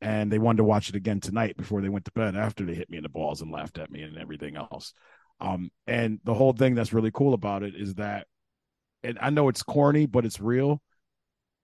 and 0.00 0.32
they 0.32 0.38
wanted 0.38 0.58
to 0.58 0.64
watch 0.64 0.88
it 0.88 0.94
again 0.94 1.20
tonight 1.20 1.56
before 1.58 1.82
they 1.82 1.90
went 1.90 2.06
to 2.06 2.12
bed 2.12 2.36
after 2.36 2.64
they 2.64 2.74
hit 2.74 2.88
me 2.88 2.96
in 2.96 3.02
the 3.02 3.08
balls 3.10 3.42
and 3.42 3.52
laughed 3.52 3.78
at 3.78 3.90
me 3.90 4.02
and 4.02 4.16
everything 4.16 4.56
else. 4.56 4.94
Um, 5.40 5.70
and 5.86 6.20
the 6.24 6.34
whole 6.34 6.52
thing 6.52 6.74
that's 6.74 6.92
really 6.92 7.10
cool 7.12 7.34
about 7.34 7.62
it 7.62 7.74
is 7.76 7.94
that, 7.94 8.26
and 9.02 9.18
I 9.20 9.30
know 9.30 9.48
it's 9.48 9.62
corny, 9.62 10.06
but 10.06 10.24
it's 10.24 10.40
real 10.40 10.80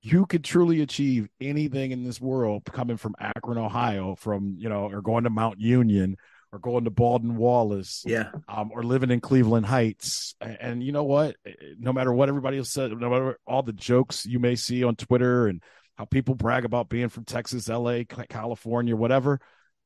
you 0.04 0.26
could 0.26 0.44
truly 0.44 0.82
achieve 0.82 1.28
anything 1.40 1.90
in 1.90 2.04
this 2.04 2.20
world 2.20 2.62
coming 2.66 2.98
from 2.98 3.14
Akron, 3.18 3.56
Ohio, 3.56 4.14
from 4.14 4.56
you 4.58 4.68
know, 4.68 4.90
or 4.90 5.00
going 5.00 5.24
to 5.24 5.30
Mount 5.30 5.58
Union, 5.58 6.18
or 6.52 6.58
going 6.58 6.84
to 6.84 6.90
Baldwin 6.90 7.36
Wallace, 7.36 8.02
yeah, 8.06 8.30
um, 8.46 8.70
or 8.70 8.82
living 8.82 9.10
in 9.10 9.22
Cleveland 9.22 9.64
Heights. 9.64 10.34
And, 10.42 10.58
and, 10.60 10.82
you 10.82 10.92
know 10.92 11.04
what? 11.04 11.36
No 11.78 11.94
matter 11.94 12.12
what 12.12 12.28
everybody 12.28 12.58
else 12.58 12.70
said, 12.70 12.90
no 12.92 13.08
matter 13.08 13.38
all 13.46 13.62
the 13.62 13.72
jokes 13.72 14.26
you 14.26 14.38
may 14.38 14.56
see 14.56 14.84
on 14.84 14.94
Twitter 14.94 15.46
and 15.46 15.62
how 15.96 16.04
people 16.04 16.34
brag 16.34 16.66
about 16.66 16.90
being 16.90 17.08
from 17.08 17.24
Texas, 17.24 17.70
L.A., 17.70 18.04
California, 18.04 18.94
whatever, 18.94 19.40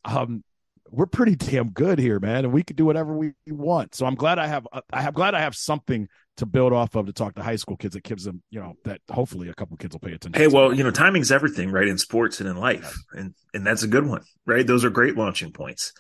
um, 0.04 0.42
we're 0.90 1.06
pretty 1.06 1.36
damn 1.36 1.70
good 1.70 2.00
here, 2.00 2.18
man, 2.18 2.44
and 2.44 2.52
we 2.52 2.64
can 2.64 2.74
do 2.74 2.84
whatever 2.84 3.16
we 3.16 3.34
want. 3.46 3.94
So 3.94 4.04
I'm 4.04 4.16
glad 4.16 4.40
I 4.40 4.48
have 4.48 4.66
I 4.92 5.00
have 5.00 5.14
glad 5.14 5.34
I 5.34 5.42
have 5.42 5.54
something 5.54 6.08
to 6.38 6.46
build 6.46 6.72
off 6.72 6.94
of 6.94 7.06
to 7.06 7.12
talk 7.12 7.34
to 7.34 7.42
high 7.42 7.56
school 7.56 7.76
kids 7.76 7.94
that 7.94 8.04
gives 8.04 8.24
them, 8.24 8.42
you 8.50 8.60
know, 8.60 8.74
that 8.84 9.00
hopefully 9.10 9.48
a 9.48 9.54
couple 9.54 9.76
kids 9.76 9.94
will 9.94 10.00
pay 10.00 10.12
attention. 10.12 10.40
Hey, 10.40 10.48
well, 10.48 10.72
you 10.72 10.82
know, 10.82 10.90
timing's 10.90 11.30
everything, 11.30 11.70
right? 11.70 11.86
In 11.86 11.98
sports 11.98 12.40
and 12.40 12.48
in 12.48 12.56
life. 12.56 12.96
And 13.12 13.34
and 13.52 13.66
that's 13.66 13.82
a 13.82 13.88
good 13.88 14.06
one, 14.06 14.22
right? 14.46 14.66
Those 14.66 14.84
are 14.84 14.90
great 14.90 15.16
launching 15.16 15.52
points. 15.52 15.92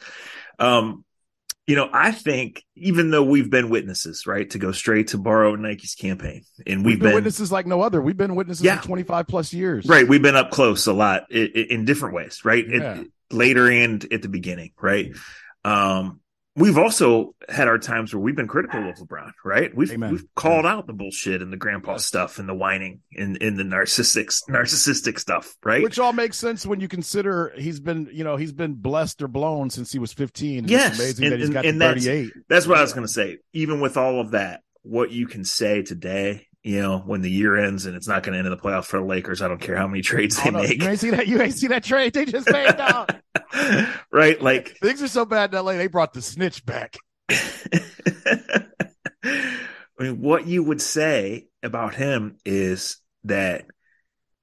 Um, 0.58 1.04
you 1.66 1.76
know, 1.76 1.90
I 1.92 2.12
think 2.12 2.64
even 2.76 3.10
though 3.10 3.24
we've 3.24 3.50
been 3.50 3.68
witnesses, 3.68 4.26
right, 4.26 4.48
to 4.50 4.58
go 4.58 4.72
straight 4.72 5.08
to 5.08 5.18
borrow 5.18 5.54
Nike's 5.54 5.94
campaign, 5.94 6.44
and 6.66 6.78
we've, 6.78 6.94
we've 6.94 6.98
been, 6.98 7.08
been, 7.08 7.14
witnesses 7.16 7.52
like 7.52 7.66
no 7.66 7.82
other. 7.82 8.00
We've 8.00 8.16
been 8.16 8.34
witnesses 8.34 8.64
yeah. 8.64 8.80
for 8.80 8.86
25 8.86 9.26
plus 9.26 9.52
years. 9.52 9.86
Right. 9.86 10.08
We've 10.08 10.22
been 10.22 10.36
up 10.36 10.50
close 10.50 10.86
a 10.86 10.94
lot 10.94 11.30
in, 11.30 11.46
in 11.48 11.84
different 11.84 12.14
ways, 12.14 12.42
right? 12.44 12.64
Yeah. 12.66 13.00
It, 13.00 13.08
later 13.30 13.70
and 13.70 14.02
at 14.10 14.22
the 14.22 14.28
beginning, 14.28 14.72
right? 14.80 15.14
Um, 15.62 16.20
we've 16.56 16.78
also 16.78 17.34
had 17.48 17.68
our 17.68 17.78
times 17.78 18.12
where 18.12 18.20
we've 18.20 18.36
been 18.36 18.48
critical 18.48 18.88
of 18.88 18.96
LeBron, 18.96 19.32
right? 19.44 19.74
We've 19.74 19.92
Amen. 19.92 20.12
we've 20.12 20.34
called 20.34 20.66
out 20.66 20.86
the 20.86 20.92
bullshit 20.92 21.40
and 21.42 21.52
the 21.52 21.56
grandpa 21.56 21.96
stuff 21.96 22.38
and 22.38 22.48
the 22.48 22.54
whining 22.54 23.00
and, 23.16 23.40
and 23.40 23.58
the 23.58 23.62
narcissistic 23.62 24.34
narcissistic 24.48 25.18
stuff, 25.18 25.56
right? 25.64 25.82
Which 25.82 25.98
all 25.98 26.12
makes 26.12 26.36
sense 26.36 26.66
when 26.66 26.80
you 26.80 26.88
consider 26.88 27.52
he's 27.56 27.80
been, 27.80 28.08
you 28.12 28.24
know, 28.24 28.36
he's 28.36 28.52
been 28.52 28.74
blessed 28.74 29.22
or 29.22 29.28
blown 29.28 29.70
since 29.70 29.92
he 29.92 29.98
was 29.98 30.12
15. 30.12 30.68
Yes. 30.68 30.92
It's 30.92 30.98
amazing 30.98 31.24
and, 31.24 31.32
that 31.32 31.40
he's 31.40 31.50
got 31.50 31.66
and 31.66 31.80
38. 31.80 32.22
That's, 32.22 32.32
that's 32.48 32.66
what 32.66 32.74
yeah. 32.74 32.80
I 32.80 32.82
was 32.82 32.92
going 32.92 33.06
to 33.06 33.12
say. 33.12 33.38
Even 33.52 33.80
with 33.80 33.96
all 33.96 34.20
of 34.20 34.32
that, 34.32 34.62
what 34.82 35.10
you 35.10 35.26
can 35.26 35.44
say 35.44 35.82
today 35.82 36.48
you 36.64 36.82
know, 36.82 36.98
when 36.98 37.22
the 37.22 37.30
year 37.30 37.56
ends 37.56 37.86
and 37.86 37.96
it's 37.96 38.08
not 38.08 38.22
going 38.22 38.32
to 38.32 38.38
end 38.38 38.46
in 38.46 38.50
the 38.50 38.60
playoffs 38.60 38.86
for 38.86 38.98
the 38.98 39.04
Lakers. 39.06 39.40
I 39.40 39.48
don't 39.48 39.60
care 39.60 39.76
how 39.76 39.86
many 39.86 40.02
trades 40.02 40.42
they 40.42 40.50
make. 40.50 40.82
You 40.82 40.88
ain't 40.88 41.00
see 41.00 41.10
that. 41.10 41.26
You 41.26 41.40
ain't 41.40 41.54
see 41.54 41.68
that 41.68 41.84
trade 41.84 42.12
they 42.12 42.24
just 42.24 42.50
made 42.50 42.76
down. 42.76 43.06
right? 44.12 44.40
Like 44.40 44.76
things 44.78 45.02
are 45.02 45.08
so 45.08 45.24
bad 45.24 45.54
in 45.54 45.64
LA. 45.64 45.72
They 45.72 45.86
brought 45.86 46.12
the 46.12 46.22
snitch 46.22 46.64
back. 46.64 46.96
I 47.28 47.74
mean, 49.98 50.20
what 50.20 50.46
you 50.46 50.62
would 50.62 50.80
say 50.80 51.48
about 51.62 51.94
him 51.94 52.36
is 52.44 52.98
that, 53.24 53.66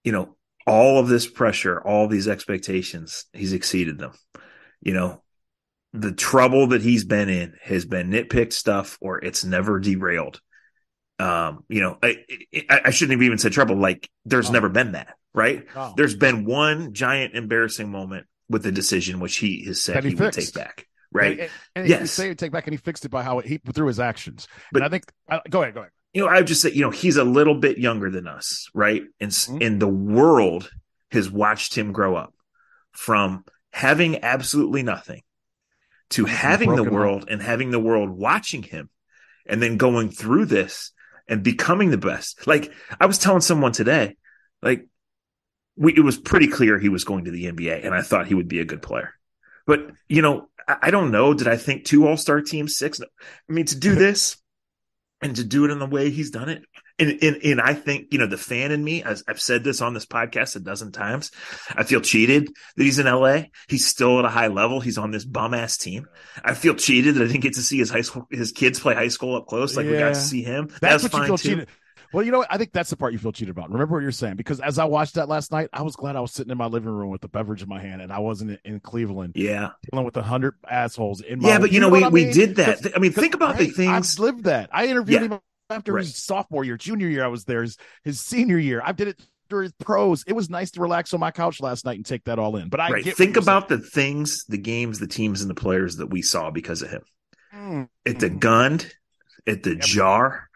you 0.03 0.11
know, 0.11 0.35
all 0.67 0.99
of 0.99 1.07
this 1.07 1.27
pressure, 1.27 1.79
all 1.79 2.07
these 2.07 2.27
expectations, 2.27 3.25
he's 3.31 3.53
exceeded 3.53 3.97
them. 3.97 4.11
You 4.81 4.93
know, 4.93 5.23
the 5.93 6.11
trouble 6.11 6.67
that 6.67 6.81
he's 6.81 7.05
been 7.05 7.29
in 7.29 7.53
has 7.61 7.85
been 7.85 8.09
nitpicked 8.09 8.53
stuff 8.53 8.97
or 8.99 9.23
it's 9.23 9.45
never 9.45 9.79
derailed 9.79 10.41
um, 11.19 11.63
you 11.69 11.81
know, 11.81 11.97
I, 12.03 12.17
I, 12.69 12.89
shouldn't 12.89 13.17
have 13.19 13.25
even 13.25 13.37
said 13.37 13.53
trouble. 13.53 13.77
Like, 13.77 14.09
there's 14.25 14.49
oh. 14.49 14.53
never 14.53 14.67
been 14.67 14.93
that, 14.93 15.15
right? 15.33 15.65
Oh. 15.75 15.93
There's 15.95 16.15
been 16.15 16.45
one 16.45 16.93
giant 16.93 17.35
embarrassing 17.35 17.89
moment 17.89 18.27
with 18.49 18.63
the 18.63 18.71
decision 18.71 19.19
which 19.19 19.37
he 19.37 19.65
has 19.65 19.81
said 19.81 20.03
he, 20.03 20.11
he 20.11 20.15
would 20.15 20.33
take 20.33 20.53
back, 20.53 20.87
right? 21.11 21.39
And, 21.39 21.49
and 21.75 21.87
yes, 21.87 22.11
say 22.11 22.33
take 22.33 22.51
back, 22.51 22.67
and 22.67 22.73
he 22.73 22.77
fixed 22.77 23.05
it 23.05 23.09
by 23.09 23.23
how 23.23 23.39
he 23.39 23.57
through 23.57 23.87
his 23.87 23.99
actions. 23.99 24.47
But 24.71 24.81
and 24.81 24.87
I 24.87 24.89
think, 24.89 25.11
uh, 25.29 25.39
go 25.49 25.61
ahead, 25.61 25.73
go 25.73 25.81
ahead. 25.81 25.91
You 26.13 26.21
know, 26.21 26.27
I 26.29 26.37
would 26.37 26.47
just 26.47 26.61
say, 26.61 26.71
you 26.71 26.81
know, 26.81 26.91
he's 26.91 27.17
a 27.17 27.23
little 27.23 27.55
bit 27.55 27.77
younger 27.77 28.09
than 28.09 28.27
us, 28.27 28.69
right? 28.73 29.03
And 29.19 29.31
mm-hmm. 29.31 29.57
and 29.61 29.81
the 29.81 29.87
world 29.87 30.69
has 31.11 31.29
watched 31.29 31.77
him 31.77 31.91
grow 31.91 32.15
up 32.15 32.33
from 32.91 33.43
having 33.71 34.23
absolutely 34.23 34.83
nothing 34.83 35.21
to 36.11 36.25
having 36.25 36.75
the 36.75 36.83
world 36.83 37.25
and 37.29 37.41
having 37.41 37.71
the 37.71 37.79
world 37.79 38.09
watching 38.09 38.63
him 38.63 38.89
and 39.45 39.61
then 39.61 39.77
going 39.77 40.09
through 40.09 40.45
this 40.45 40.91
and 41.27 41.43
becoming 41.43 41.89
the 41.89 41.97
best. 41.97 42.47
Like 42.47 42.71
I 42.99 43.05
was 43.05 43.17
telling 43.17 43.41
someone 43.41 43.71
today, 43.71 44.15
like 44.61 44.87
we, 45.75 45.93
it 45.93 46.01
was 46.01 46.17
pretty 46.17 46.47
clear 46.47 46.79
he 46.79 46.89
was 46.89 47.03
going 47.03 47.25
to 47.25 47.31
the 47.31 47.45
NBA 47.45 47.85
and 47.85 47.93
I 47.93 48.01
thought 48.01 48.27
he 48.27 48.35
would 48.35 48.47
be 48.47 48.59
a 48.59 48.65
good 48.65 48.81
player. 48.81 49.13
But, 49.67 49.91
you 50.07 50.21
know, 50.21 50.49
I, 50.67 50.77
I 50.83 50.91
don't 50.91 51.11
know. 51.11 51.33
Did 51.33 51.47
I 51.47 51.57
think 51.57 51.85
two 51.85 52.07
all 52.07 52.17
star 52.17 52.41
teams, 52.41 52.77
six? 52.77 53.01
I 53.01 53.05
mean, 53.51 53.65
to 53.65 53.75
do 53.77 53.95
this 53.95 54.37
and 55.21 55.35
to 55.35 55.43
do 55.43 55.65
it 55.65 55.71
in 55.71 55.79
the 55.79 55.85
way 55.85 56.09
he's 56.09 56.31
done 56.31 56.49
it. 56.49 56.63
And, 56.97 57.19
and, 57.21 57.37
and 57.43 57.61
I 57.61 57.73
think, 57.73 58.07
you 58.11 58.19
know, 58.19 58.27
the 58.27 58.37
fan 58.37 58.71
in 58.71 58.81
me, 58.81 59.03
as 59.03 59.23
I've 59.27 59.41
said 59.41 59.65
this 59.65 59.81
on 59.81 59.93
this 59.93 60.05
podcast 60.05 60.55
a 60.55 60.59
dozen 60.59 60.93
times, 60.93 61.31
I 61.75 61.83
feel 61.83 61.99
cheated 61.99 62.47
that 62.47 62.83
he's 62.83 62.99
in 62.99 63.05
LA. 63.05 63.43
He's 63.67 63.85
still 63.85 64.19
at 64.19 64.25
a 64.25 64.29
high 64.29 64.47
level. 64.47 64.79
He's 64.79 64.97
on 64.97 65.11
this 65.11 65.25
bum 65.25 65.53
ass 65.53 65.77
team. 65.77 66.07
I 66.43 66.53
feel 66.53 66.73
cheated 66.73 67.15
that 67.15 67.23
I 67.23 67.27
didn't 67.27 67.41
get 67.41 67.55
to 67.55 67.61
see 67.61 67.77
his 67.77 67.89
high 67.89 68.01
school, 68.01 68.27
his 68.31 68.53
kids 68.53 68.79
play 68.79 68.93
high 68.93 69.09
school 69.09 69.35
up 69.35 69.47
close. 69.47 69.75
Like 69.75 69.87
yeah. 69.87 69.91
we 69.91 69.97
got 69.97 70.09
to 70.09 70.15
see 70.15 70.41
him. 70.41 70.67
That's, 70.79 71.03
That's 71.03 71.13
what 71.13 71.21
you 71.21 71.27
feel 71.27 71.37
too. 71.37 71.49
cheated. 71.49 71.67
Well, 72.15 72.23
you 72.23 72.31
know 72.31 72.37
what? 72.39 72.47
I 72.49 72.57
think 72.57 72.71
that's 72.71 72.89
the 72.89 72.95
part 72.95 73.11
you 73.11 73.19
feel 73.19 73.33
cheated 73.33 73.51
about. 73.55 73.69
Remember 73.69 73.95
what 73.95 74.01
you're 74.01 74.11
saying? 74.13 74.37
Because 74.37 74.61
as 74.61 74.79
I 74.79 74.85
watched 74.85 75.15
that 75.15 75.27
last 75.27 75.51
night, 75.51 75.69
I 75.73 75.81
was 75.81 75.97
glad 75.97 76.15
I 76.15 76.21
was 76.21 76.31
sitting 76.31 76.49
in 76.49 76.57
my 76.57 76.67
living 76.67 76.89
room 76.89 77.09
with 77.09 77.23
a 77.25 77.27
beverage 77.27 77.61
in 77.61 77.67
my 77.67 77.81
hand 77.81 78.01
and 78.01 78.11
I 78.11 78.19
wasn't 78.19 78.57
in, 78.63 78.79
Cleveland. 78.79 79.33
Yeah. 79.35 79.71
Dealing 79.91 80.05
with 80.05 80.15
a 80.15 80.21
hundred 80.21 80.55
assholes 80.69 81.19
in 81.19 81.41
my 81.41 81.49
Yeah, 81.49 81.59
but 81.59 81.73
you, 81.73 81.81
know, 81.81 81.89
know 81.89 81.93
we, 81.93 81.99
I 81.99 82.09
mean? 82.09 82.27
we 82.27 82.31
did 82.31 82.55
that. 82.55 82.95
I 82.95 82.99
mean, 82.99 83.11
think 83.11 83.35
about 83.35 83.55
right, 83.55 83.67
the 83.67 83.69
things. 83.69 84.15
I've 84.15 84.19
lived 84.19 84.45
that. 84.45 84.69
I 84.71 84.85
interviewed 84.87 85.21
yeah. 85.23 85.27
him 85.27 85.39
after 85.69 85.93
right. 85.93 86.05
his 86.05 86.15
sophomore 86.15 86.63
year, 86.63 86.77
junior 86.77 87.09
year. 87.09 87.25
I 87.25 87.27
was 87.27 87.43
there. 87.43 87.63
His, 87.63 87.77
his 88.05 88.21
senior 88.21 88.57
year. 88.57 88.81
I 88.83 88.93
did 88.93 89.09
it 89.09 89.21
during 89.49 89.65
his 89.65 89.73
pros. 89.73 90.23
It 90.25 90.33
was 90.33 90.49
nice 90.49 90.71
to 90.71 90.81
relax 90.81 91.13
on 91.13 91.19
my 91.19 91.31
couch 91.31 91.59
last 91.59 91.83
night 91.83 91.97
and 91.97 92.05
take 92.05 92.23
that 92.25 92.39
all 92.39 92.55
in. 92.55 92.69
But 92.69 92.79
I 92.79 92.91
right. 92.91 93.15
think 93.17 93.35
about 93.35 93.67
saying. 93.67 93.81
the 93.81 93.87
things, 93.87 94.45
the 94.45 94.57
games, 94.57 94.99
the 94.99 95.07
teams, 95.07 95.41
and 95.41 95.49
the 95.49 95.55
players 95.55 95.97
that 95.97 96.07
we 96.07 96.21
saw 96.21 96.49
because 96.49 96.81
of 96.81 96.91
him. 96.91 97.01
Mm. 97.53 97.89
At 98.05 98.19
the 98.19 98.29
Gund, 98.29 98.93
at 99.47 99.63
the 99.63 99.71
yep. 99.71 99.81
jar, 99.81 100.49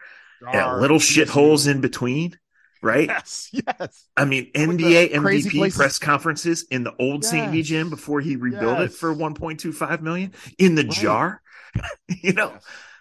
at 0.46 0.78
little 0.78 0.98
shitholes 0.98 1.70
in 1.70 1.80
between, 1.80 2.38
right? 2.82 3.08
Yes, 3.08 3.50
yes. 3.52 4.06
I 4.16 4.24
mean, 4.24 4.50
NBA 4.52 5.12
MVP 5.12 5.74
press 5.74 5.98
conferences 5.98 6.64
in 6.70 6.84
the 6.84 6.94
old 6.98 7.22
yes. 7.22 7.30
St. 7.30 7.50
V 7.50 7.62
gym 7.62 7.90
before 7.90 8.20
he 8.20 8.36
rebuilt 8.36 8.78
yes. 8.78 8.92
it 8.92 8.96
for 8.96 9.14
1.25 9.14 10.00
million 10.00 10.32
in 10.58 10.74
the 10.74 10.84
right. 10.84 10.92
jar. 10.92 11.42
you 12.08 12.32
know, 12.32 12.52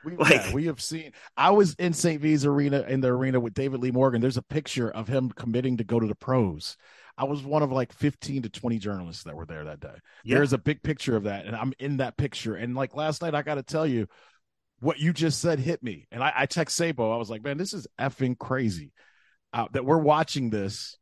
we, 0.03 0.15
like 0.15 0.31
yeah, 0.31 0.53
we 0.53 0.65
have 0.65 0.81
seen. 0.81 1.13
I 1.35 1.51
was 1.51 1.73
in 1.75 1.93
St. 1.93 2.21
V's 2.21 2.45
arena 2.45 2.81
in 2.87 3.01
the 3.01 3.09
arena 3.09 3.39
with 3.39 3.53
David 3.53 3.81
Lee 3.81 3.91
Morgan. 3.91 4.21
There's 4.21 4.37
a 4.37 4.43
picture 4.43 4.89
of 4.89 5.07
him 5.07 5.29
committing 5.29 5.77
to 5.77 5.83
go 5.83 5.99
to 5.99 6.07
the 6.07 6.15
pros. 6.15 6.77
I 7.17 7.25
was 7.25 7.43
one 7.43 7.63
of 7.63 7.71
like 7.71 7.91
15 7.91 8.43
to 8.43 8.49
20 8.49 8.79
journalists 8.79 9.23
that 9.23 9.35
were 9.35 9.45
there 9.45 9.65
that 9.65 9.81
day. 9.81 9.95
Yeah. 10.23 10.35
There's 10.35 10.53
a 10.53 10.57
big 10.57 10.81
picture 10.81 11.17
of 11.17 11.23
that, 11.23 11.45
and 11.45 11.55
I'm 11.55 11.73
in 11.77 11.97
that 11.97 12.15
picture. 12.15 12.55
And 12.55 12.75
like 12.75 12.95
last 12.95 13.21
night, 13.21 13.35
I 13.35 13.41
got 13.41 13.55
to 13.55 13.63
tell 13.63 13.85
you, 13.85 14.07
what 14.79 14.99
you 14.99 15.13
just 15.13 15.39
said 15.39 15.59
hit 15.59 15.83
me. 15.83 16.07
And 16.11 16.23
I, 16.23 16.33
I 16.35 16.45
text 16.45 16.75
Sabo. 16.75 17.11
I 17.11 17.17
was 17.17 17.29
like, 17.29 17.43
man, 17.43 17.57
this 17.57 17.73
is 17.73 17.87
effing 17.99 18.37
crazy 18.37 18.91
uh, 19.53 19.67
that 19.73 19.85
we're 19.85 19.97
watching 19.97 20.49
this 20.49 20.97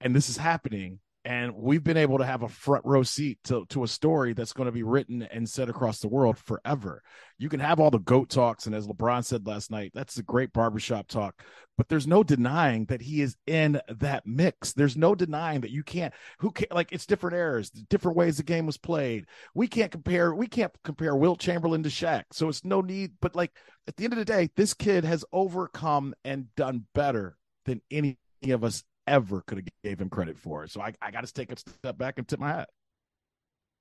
and 0.00 0.14
this 0.14 0.28
is 0.28 0.36
happening 0.36 1.00
and 1.26 1.56
we've 1.56 1.82
been 1.82 1.96
able 1.96 2.18
to 2.18 2.24
have 2.24 2.44
a 2.44 2.48
front 2.48 2.84
row 2.84 3.02
seat 3.02 3.40
to, 3.42 3.66
to 3.66 3.82
a 3.82 3.88
story 3.88 4.32
that's 4.32 4.52
going 4.52 4.66
to 4.66 4.72
be 4.72 4.84
written 4.84 5.22
and 5.22 5.50
said 5.50 5.68
across 5.68 5.98
the 5.98 6.06
world 6.06 6.38
forever. 6.38 7.02
You 7.36 7.48
can 7.48 7.58
have 7.58 7.80
all 7.80 7.90
the 7.90 7.98
goat 7.98 8.30
talks, 8.30 8.66
and 8.66 8.76
as 8.76 8.86
LeBron 8.86 9.24
said 9.24 9.44
last 9.44 9.68
night, 9.68 9.90
that's 9.92 10.16
a 10.18 10.22
great 10.22 10.52
barbershop 10.52 11.08
talk. 11.08 11.42
But 11.76 11.88
there's 11.88 12.06
no 12.06 12.22
denying 12.22 12.84
that 12.86 13.02
he 13.02 13.22
is 13.22 13.36
in 13.44 13.80
that 13.88 14.24
mix. 14.24 14.72
There's 14.72 14.96
no 14.96 15.16
denying 15.16 15.62
that 15.62 15.72
you 15.72 15.82
can't. 15.82 16.14
Who 16.38 16.52
can 16.52 16.68
like? 16.70 16.92
It's 16.92 17.06
different 17.06 17.36
eras, 17.36 17.70
different 17.70 18.16
ways 18.16 18.36
the 18.36 18.44
game 18.44 18.64
was 18.64 18.78
played. 18.78 19.26
We 19.52 19.66
can't 19.66 19.90
compare. 19.90 20.32
We 20.32 20.46
can't 20.46 20.72
compare 20.84 21.16
Wilt 21.16 21.40
Chamberlain 21.40 21.82
to 21.82 21.88
Shaq. 21.88 22.22
So 22.30 22.48
it's 22.48 22.64
no 22.64 22.80
need. 22.80 23.14
But 23.20 23.34
like 23.34 23.50
at 23.88 23.96
the 23.96 24.04
end 24.04 24.12
of 24.12 24.20
the 24.20 24.24
day, 24.24 24.50
this 24.54 24.74
kid 24.74 25.04
has 25.04 25.24
overcome 25.32 26.14
and 26.24 26.54
done 26.54 26.86
better 26.94 27.36
than 27.64 27.82
any 27.90 28.16
of 28.48 28.62
us 28.62 28.84
ever 29.06 29.42
could 29.46 29.58
have 29.58 29.68
gave 29.84 30.00
him 30.00 30.10
credit 30.10 30.38
for. 30.38 30.66
So 30.66 30.80
I, 30.80 30.92
I 31.00 31.10
got 31.10 31.26
to 31.26 31.32
take 31.32 31.52
a 31.52 31.56
step 31.56 31.98
back 31.98 32.18
and 32.18 32.26
tip 32.26 32.40
my 32.40 32.48
hat. 32.48 32.68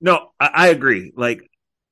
No, 0.02 0.32
I, 0.40 0.52
I, 0.54 0.68
agree. 0.68 1.14
Like 1.16 1.50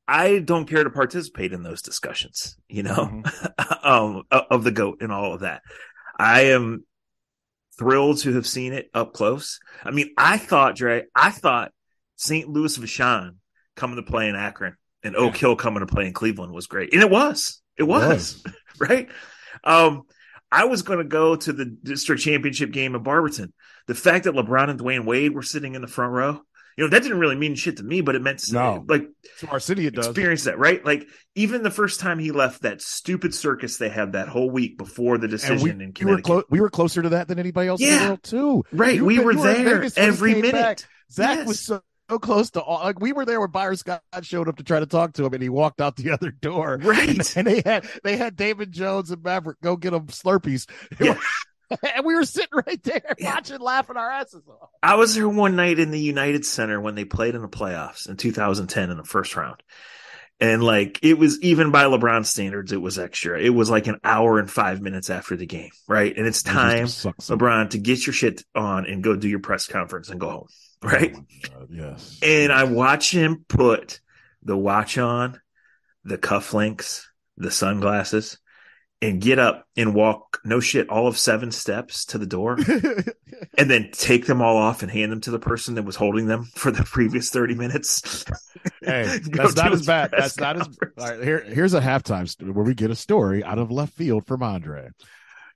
I 0.07 0.39
don't 0.39 0.65
care 0.65 0.83
to 0.83 0.89
participate 0.89 1.53
in 1.53 1.63
those 1.63 1.81
discussions, 1.81 2.57
you 2.67 2.83
know, 2.83 2.95
mm-hmm. 2.95 3.73
um, 3.87 4.23
of 4.29 4.63
the 4.63 4.71
goat 4.71 4.99
and 5.01 5.11
all 5.11 5.33
of 5.33 5.41
that. 5.41 5.61
I 6.17 6.47
am 6.47 6.85
thrilled 7.77 8.19
to 8.19 8.33
have 8.33 8.45
seen 8.45 8.73
it 8.73 8.89
up 8.93 9.13
close. 9.13 9.59
I 9.83 9.91
mean, 9.91 10.13
I 10.17 10.37
thought, 10.37 10.75
Dre, 10.75 11.03
I 11.15 11.31
thought 11.31 11.71
St. 12.17 12.47
Louis 12.47 12.77
Vashon 12.77 13.35
coming 13.75 13.95
to 13.95 14.03
play 14.03 14.29
in 14.29 14.35
Akron 14.35 14.75
and 15.03 15.15
Oak 15.15 15.35
Hill 15.35 15.55
coming 15.55 15.85
to 15.85 15.91
play 15.91 16.07
in 16.07 16.13
Cleveland 16.13 16.53
was 16.53 16.67
great. 16.67 16.93
And 16.93 17.01
it 17.01 17.09
was. 17.09 17.61
It 17.77 17.83
was, 17.83 18.03
it 18.03 18.07
was. 18.07 18.43
right? 18.79 19.09
Um, 19.63 20.03
I 20.53 20.65
was 20.65 20.83
going 20.83 20.99
to 20.99 21.05
go 21.05 21.35
to 21.35 21.51
the 21.51 21.65
district 21.65 22.21
championship 22.21 22.71
game 22.71 22.93
in 22.93 23.01
Barberton. 23.01 23.53
The 23.87 23.95
fact 23.95 24.25
that 24.25 24.35
LeBron 24.35 24.69
and 24.69 24.79
Dwyane 24.79 25.05
Wade 25.05 25.33
were 25.33 25.41
sitting 25.41 25.73
in 25.73 25.81
the 25.81 25.87
front 25.87 26.13
row, 26.13 26.41
you 26.77 26.83
know, 26.83 26.89
that 26.91 27.01
didn't 27.01 27.19
really 27.19 27.35
mean 27.35 27.55
shit 27.55 27.77
to 27.77 27.83
me, 27.83 28.01
but 28.01 28.15
it 28.15 28.21
meant 28.21 28.43
no. 28.51 28.85
like 28.87 29.07
to 29.39 29.47
our 29.49 29.59
city. 29.59 29.87
It 29.87 29.95
does 29.95 30.07
experience 30.07 30.43
that, 30.43 30.59
right? 30.59 30.83
Like 30.85 31.07
even 31.33 31.63
the 31.63 31.71
first 31.71 31.99
time 31.99 32.19
he 32.19 32.31
left 32.31 32.61
that 32.61 32.81
stupid 32.81 33.33
circus 33.33 33.77
they 33.77 33.89
had 33.89 34.13
that 34.13 34.27
whole 34.27 34.49
week 34.49 34.77
before 34.77 35.17
the 35.17 35.27
decision 35.27 35.63
we, 35.63 35.69
in 35.85 35.93
Connecticut, 35.93 36.05
we 36.05 36.11
were, 36.11 36.21
clo- 36.21 36.43
we 36.49 36.61
were, 36.61 36.69
closer 36.69 37.01
to 37.01 37.09
that 37.09 37.27
than 37.27 37.39
anybody 37.39 37.67
else 37.67 37.81
yeah. 37.81 37.93
in 37.93 37.99
the 37.99 38.05
world 38.05 38.23
too. 38.23 38.63
Right, 38.71 39.01
we 39.01 39.17
were, 39.19 39.35
were 39.35 39.41
there 39.41 39.89
every 39.97 40.35
minute. 40.35 40.53
Back. 40.53 40.79
Zach 41.11 41.37
yes. 41.37 41.47
was 41.47 41.59
so 41.59 41.81
so 42.13 42.19
close 42.19 42.51
to 42.51 42.61
all. 42.61 42.83
Like 42.83 42.99
we 42.99 43.11
were 43.11 43.25
there 43.25 43.39
when 43.39 43.49
Byron 43.49 43.77
Scott 43.77 44.03
showed 44.21 44.47
up 44.47 44.57
to 44.57 44.63
try 44.63 44.79
to 44.79 44.85
talk 44.85 45.13
to 45.13 45.25
him, 45.25 45.33
and 45.33 45.41
he 45.41 45.49
walked 45.49 45.81
out 45.81 45.95
the 45.95 46.11
other 46.13 46.31
door. 46.31 46.79
Right, 46.81 47.09
and, 47.09 47.33
and 47.35 47.47
they 47.47 47.61
had 47.65 47.87
they 48.03 48.17
had 48.17 48.35
David 48.35 48.71
Jones 48.71 49.11
and 49.11 49.23
Maverick 49.23 49.59
go 49.61 49.75
get 49.75 49.91
them 49.91 50.07
Slurpees. 50.07 50.67
Yeah. 50.99 51.17
and 51.95 52.05
we 52.05 52.13
were 52.13 52.25
sitting 52.25 52.61
right 52.67 52.81
there 52.83 53.15
yeah. 53.17 53.33
watching, 53.33 53.59
laughing 53.59 53.97
our 53.97 54.09
asses 54.11 54.43
off. 54.47 54.69
I 54.83 54.95
was 54.95 55.15
there 55.15 55.27
one 55.27 55.55
night 55.55 55.79
in 55.79 55.89
the 55.89 55.99
United 55.99 56.45
Center 56.45 56.79
when 56.79 56.93
they 56.93 57.03
played 57.03 57.33
in 57.33 57.41
the 57.41 57.47
playoffs 57.47 58.07
in 58.07 58.15
2010 58.15 58.91
in 58.91 58.97
the 58.97 59.03
first 59.03 59.35
round. 59.35 59.63
And 60.39 60.63
like 60.63 60.99
it 61.01 61.17
was 61.17 61.41
even 61.41 61.71
by 61.71 61.85
LeBron 61.85 62.27
standards, 62.27 62.73
it 62.73 62.81
was 62.81 62.99
extra. 62.99 63.41
It 63.41 63.49
was 63.49 63.71
like 63.71 63.87
an 63.87 63.99
hour 64.03 64.37
and 64.37 64.51
five 64.51 64.81
minutes 64.81 65.09
after 65.09 65.35
the 65.35 65.47
game, 65.47 65.71
right? 65.87 66.15
And 66.15 66.27
it's 66.27 66.43
time, 66.43 66.85
LeBron, 66.85 67.71
to 67.71 67.79
get 67.79 68.05
your 68.05 68.13
shit 68.13 68.43
on 68.53 68.85
and 68.85 69.03
go 69.03 69.15
do 69.15 69.27
your 69.27 69.39
press 69.39 69.65
conference 69.65 70.09
and 70.09 70.19
go 70.19 70.29
home. 70.29 70.47
Right? 70.83 71.15
Oh 71.55 71.65
yes. 71.69 72.19
And 72.21 72.51
I 72.51 72.65
watch 72.65 73.11
him 73.11 73.45
put 73.47 74.01
the 74.41 74.57
watch 74.57 74.97
on, 74.97 75.39
the 76.03 76.17
cufflinks, 76.17 77.05
the 77.37 77.51
sunglasses, 77.51 78.37
and 79.03 79.21
get 79.21 79.37
up 79.37 79.67
and 79.75 79.93
walk 79.93 80.39
no 80.45 80.61
shit 80.61 80.89
all 80.89 81.07
of 81.07 81.17
seven 81.17 81.51
steps 81.51 82.05
to 82.05 82.17
the 82.17 82.25
door 82.25 82.57
and 83.57 83.69
then 83.69 83.89
take 83.91 84.25
them 84.25 84.41
all 84.41 84.55
off 84.55 84.81
and 84.81 84.89
hand 84.89 85.11
them 85.11 85.19
to 85.19 85.31
the 85.31 85.39
person 85.39 85.75
that 85.75 85.83
was 85.83 85.97
holding 85.97 86.25
them 86.27 86.45
for 86.55 86.71
the 86.71 86.83
previous 86.83 87.29
30 87.29 87.55
minutes 87.55 88.23
hey 88.81 89.19
that's 89.31 89.57
not 89.57 89.73
as 89.73 89.85
bad 89.85 90.09
that's 90.11 90.39
not 90.39 90.55
as 90.55 90.67
all 90.97 91.07
right 91.09 91.21
here 91.21 91.41
here's 91.41 91.73
a 91.73 91.81
halftime 91.81 92.53
where 92.53 92.63
we 92.63 92.73
get 92.73 92.91
a 92.91 92.95
story 92.95 93.43
out 93.43 93.59
of 93.59 93.71
left 93.71 93.93
field 93.93 94.25
from 94.25 94.41
andre 94.41 94.89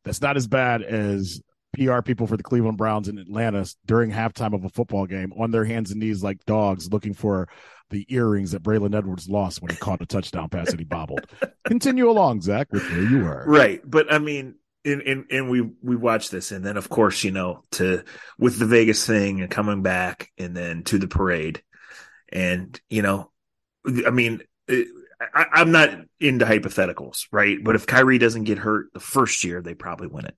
that's 0.04 0.22
not 0.22 0.36
as 0.36 0.48
bad 0.48 0.82
as 0.82 1.42
PR 1.78 2.02
people 2.02 2.28
for 2.28 2.38
the 2.38 2.44
Cleveland 2.44 2.78
Browns 2.78 3.08
in 3.08 3.18
Atlanta 3.18 3.66
during 3.86 4.12
halftime 4.12 4.54
of 4.54 4.66
a 4.66 4.70
football 4.70 5.06
game 5.06 5.32
on 5.38 5.52
their 5.52 5.66
hands 5.66 5.92
and 5.92 6.00
knees 6.00 6.24
like 6.24 6.44
dogs 6.46 6.92
looking 6.92 7.14
for 7.14 7.48
the 7.90 8.06
earrings 8.10 8.52
that 8.52 8.64
Braylon 8.64 8.96
Edwards 8.96 9.30
lost 9.30 9.62
when 9.62 9.72
he 9.72 9.78
caught 9.78 10.02
a 10.02 10.06
touchdown 10.06 10.50
pass 10.50 10.70
and 10.70 10.80
he 10.80 10.86
bobbled. 10.86 11.26
Continue 11.66 12.10
along, 12.10 12.42
Zach, 12.42 12.68
with 12.72 12.90
where 12.90 13.04
you 13.04 13.24
were. 13.24 13.46
Right. 13.48 13.82
But 13.86 14.12
I 14.12 14.20
mean, 14.20 14.56
and, 14.84 15.02
and, 15.02 15.26
and 15.32 15.50
we, 15.50 15.62
we 15.82 15.96
watched 15.96 16.32
this 16.32 16.52
and 16.52 16.66
then 16.66 16.78
of 16.78 16.90
course, 16.90 17.24
you 17.24 17.32
know, 17.32 17.64
to, 17.72 18.04
with 18.38 18.58
the 18.58 18.66
Vegas 18.66 19.06
thing 19.06 19.42
and 19.42 19.52
coming 19.52 19.84
back 19.84 20.32
and 20.38 20.56
then 20.56 20.84
to 20.86 20.98
the 20.98 21.08
parade 21.08 21.62
and, 22.30 22.80
you 22.90 23.02
know, 23.02 23.32
I 23.86 24.10
mean, 24.10 24.42
uh, 24.70 24.76
I, 25.34 25.62
am 25.62 25.72
not 25.72 25.92
into 26.20 26.46
hypotheticals, 26.46 27.28
right? 27.32 27.58
But 27.64 27.76
if 27.76 27.88
Kyrie 27.88 28.18
doesn't 28.18 28.44
get 28.44 28.58
hurt 28.58 28.88
the 28.94 29.00
first 29.00 29.44
year, 29.44 29.62
they 29.62 29.74
probably 29.74 30.08
win 30.08 30.26
it 30.26 30.36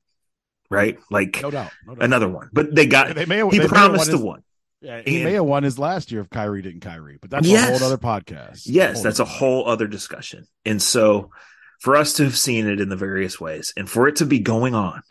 right? 0.70 0.98
Like 1.10 1.42
no 1.42 1.52
doubt, 1.52 1.72
no 1.86 1.96
doubt. 1.96 2.04
another 2.04 2.30
one. 2.30 2.50
But 2.54 2.74
they 2.74 2.86
got 2.86 3.16
they 3.16 3.26
may 3.26 3.38
have, 3.38 3.52
he 3.52 3.60
promised 3.68 4.12
the 4.12 4.18
one. 4.18 4.44
Yeah, 4.82 5.02
he 5.04 5.18
and, 5.18 5.26
may 5.26 5.34
have 5.34 5.46
won 5.46 5.64
his 5.64 5.78
last 5.78 6.12
year 6.12 6.22
if 6.22 6.30
Kyrie 6.30 6.62
didn't 6.62 6.82
Kyrie, 6.82 7.18
but 7.20 7.30
that's 7.30 7.48
yes, 7.48 7.68
a 7.68 7.78
whole 7.80 7.88
other 7.88 7.98
podcast. 7.98 8.62
Yes, 8.66 9.04
that's 9.04 9.20
a 9.20 9.26
whole 9.26 9.68
other 9.68 9.88
discussion. 9.88 10.48
And 10.64 10.82
so 10.82 11.32
for 11.80 11.96
us 11.96 12.14
to 12.14 12.24
have 12.24 12.38
seen 12.38 12.68
it 12.68 12.80
in 12.80 12.90
the 12.90 12.96
various 12.96 13.40
ways 13.40 13.74
and 13.76 13.90
for 13.90 14.08
it 14.08 14.18
to 14.18 14.26
be 14.26 14.40
going 14.40 14.76
on 14.76 15.02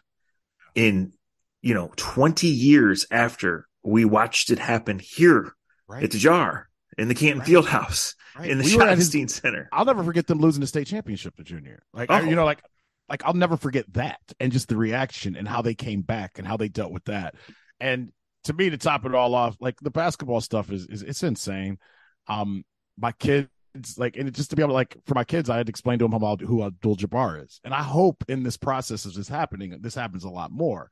in, 0.75 1.13
you 1.61 1.75
know, 1.75 1.91
20 1.97 2.47
years 2.47 3.07
after 3.11 3.67
we 3.83 4.05
watched 4.05 4.51
it 4.51 4.59
happen 4.59 4.99
here 4.99 5.53
right. 5.87 6.05
at 6.05 6.11
the 6.13 6.19
jar 6.19 6.69
in 6.97 7.09
the 7.09 7.15
Canton 7.15 7.41
right. 7.41 7.47
Field 7.47 7.67
right. 7.73 8.51
in 8.51 8.59
the 8.59 8.65
we 8.65 8.71
Schottenstein 8.71 9.29
Center. 9.29 9.69
I'll 9.73 9.85
never 9.85 10.03
forget 10.03 10.27
them 10.27 10.39
losing 10.39 10.61
the 10.61 10.67
state 10.67 10.87
championship 10.87 11.37
to 11.37 11.45
junior. 11.45 11.83
Like, 11.93 12.11
oh. 12.11 12.21
you 12.21 12.37
know, 12.37 12.45
like 12.45 12.63
like 13.09 13.25
I'll 13.25 13.35
never 13.35 13.57
forget 13.57 13.85
that 13.95 14.21
and 14.39 14.53
just 14.53 14.69
the 14.69 14.77
reaction 14.77 15.37
and 15.37 15.49
how 15.49 15.63
they 15.63 15.75
came 15.75 16.03
back 16.03 16.39
and 16.39 16.47
how 16.47 16.57
they 16.57 16.69
dealt 16.69 16.93
with 16.93 17.05
that. 17.05 17.35
And 17.81 18.13
to 18.45 18.53
me, 18.53 18.71
to 18.71 18.79
top 18.79 19.05
it 19.05 19.15
all 19.15 19.35
off, 19.35 19.57
like 19.61 19.79
the 19.81 19.91
basketball 19.91 20.41
stuff 20.41 20.71
is 20.71 20.87
is 20.87 21.03
it's 21.03 21.23
insane. 21.23 21.79
Um, 22.27 22.65
my 22.99 23.13
kids 23.13 23.49
like 23.97 24.17
and 24.17 24.33
just 24.35 24.51
to 24.51 24.57
be 24.57 24.63
able 24.63 24.71
to 24.71 24.75
like 24.75 24.97
for 25.07 25.15
my 25.15 25.25
kids, 25.25 25.51
I 25.51 25.57
had 25.57 25.67
to 25.67 25.71
explain 25.71 25.99
to 25.99 26.05
them 26.05 26.15
about 26.15 26.41
who 26.41 26.63
Abdul 26.63 26.97
Jabbar 26.97 27.45
is, 27.45 27.61
and 27.65 27.75
I 27.75 27.83
hope 27.83 28.25
in 28.29 28.43
this 28.43 28.57
process 28.57 29.05
of 29.05 29.15
this 29.15 29.29
happening, 29.29 29.77
this 29.81 29.95
happens 29.95 30.25
a 30.25 30.31
lot 30.31 30.51
more, 30.51 30.91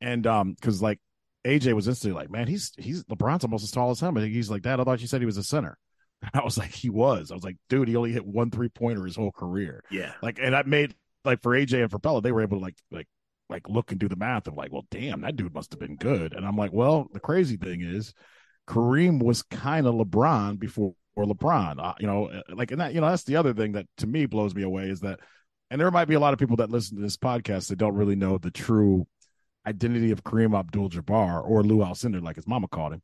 and 0.00 0.26
um 0.26 0.54
because 0.54 0.80
like 0.80 1.00
AJ 1.46 1.72
was 1.72 1.88
instantly 1.88 2.20
like, 2.20 2.30
man, 2.30 2.46
he's 2.46 2.72
he's 2.78 3.04
LeBron's 3.04 3.44
almost 3.44 3.64
as 3.64 3.70
tall 3.70 3.90
as 3.90 4.00
him, 4.00 4.16
and 4.16 4.26
he's 4.26 4.50
like, 4.50 4.62
Dad, 4.62 4.80
I 4.80 4.84
thought 4.84 5.00
you 5.00 5.06
said 5.06 5.20
he 5.20 5.26
was 5.26 5.38
a 5.38 5.42
center. 5.42 5.78
I 6.34 6.42
was 6.42 6.58
like, 6.58 6.72
he 6.72 6.90
was. 6.90 7.30
I 7.30 7.34
was 7.34 7.44
like, 7.44 7.56
dude, 7.68 7.88
he 7.88 7.96
only 7.96 8.12
hit 8.12 8.26
one 8.26 8.50
three 8.50 8.68
pointer 8.68 9.04
his 9.04 9.16
whole 9.16 9.32
career. 9.32 9.82
Yeah. 9.90 10.12
Like, 10.22 10.38
and 10.40 10.54
that 10.54 10.66
made 10.66 10.94
like 11.24 11.42
for 11.42 11.52
AJ 11.52 11.82
and 11.82 11.90
for 11.90 11.98
Bella, 11.98 12.20
they 12.20 12.32
were 12.32 12.42
able 12.42 12.58
to 12.58 12.62
like 12.62 12.76
like 12.90 13.08
like 13.48 13.68
look 13.68 13.90
and 13.90 14.00
do 14.00 14.08
the 14.08 14.16
math 14.16 14.46
of 14.46 14.54
like, 14.54 14.72
well, 14.72 14.86
damn, 14.90 15.22
that 15.22 15.36
dude 15.36 15.54
must 15.54 15.72
have 15.72 15.80
been 15.80 15.96
good. 15.96 16.32
And 16.32 16.46
I'm 16.46 16.56
like, 16.56 16.72
well, 16.72 17.08
the 17.12 17.20
crazy 17.20 17.56
thing 17.56 17.82
is, 17.82 18.14
Kareem 18.66 19.22
was 19.22 19.42
kind 19.42 19.86
of 19.86 19.94
LeBron 19.94 20.58
before 20.58 20.94
LeBron. 21.18 21.82
Uh, 21.84 21.94
you 21.98 22.06
know, 22.06 22.28
uh, 22.28 22.42
like 22.54 22.70
and 22.70 22.80
that 22.80 22.94
you 22.94 23.00
know 23.00 23.08
that's 23.08 23.24
the 23.24 23.36
other 23.36 23.52
thing 23.52 23.72
that 23.72 23.86
to 23.98 24.06
me 24.06 24.26
blows 24.26 24.54
me 24.54 24.62
away 24.62 24.88
is 24.88 25.00
that, 25.00 25.20
and 25.70 25.80
there 25.80 25.90
might 25.90 26.06
be 26.06 26.14
a 26.14 26.20
lot 26.20 26.32
of 26.32 26.38
people 26.38 26.56
that 26.56 26.70
listen 26.70 26.96
to 26.96 27.02
this 27.02 27.16
podcast 27.16 27.68
that 27.68 27.78
don't 27.78 27.96
really 27.96 28.16
know 28.16 28.38
the 28.38 28.50
true 28.50 29.06
identity 29.66 30.10
of 30.10 30.24
Kareem 30.24 30.58
Abdul-Jabbar 30.58 31.46
or 31.46 31.62
Lou 31.62 31.78
Alcindor, 31.78 32.22
like 32.22 32.36
his 32.36 32.48
mama 32.48 32.66
called 32.68 32.94
him. 32.94 33.02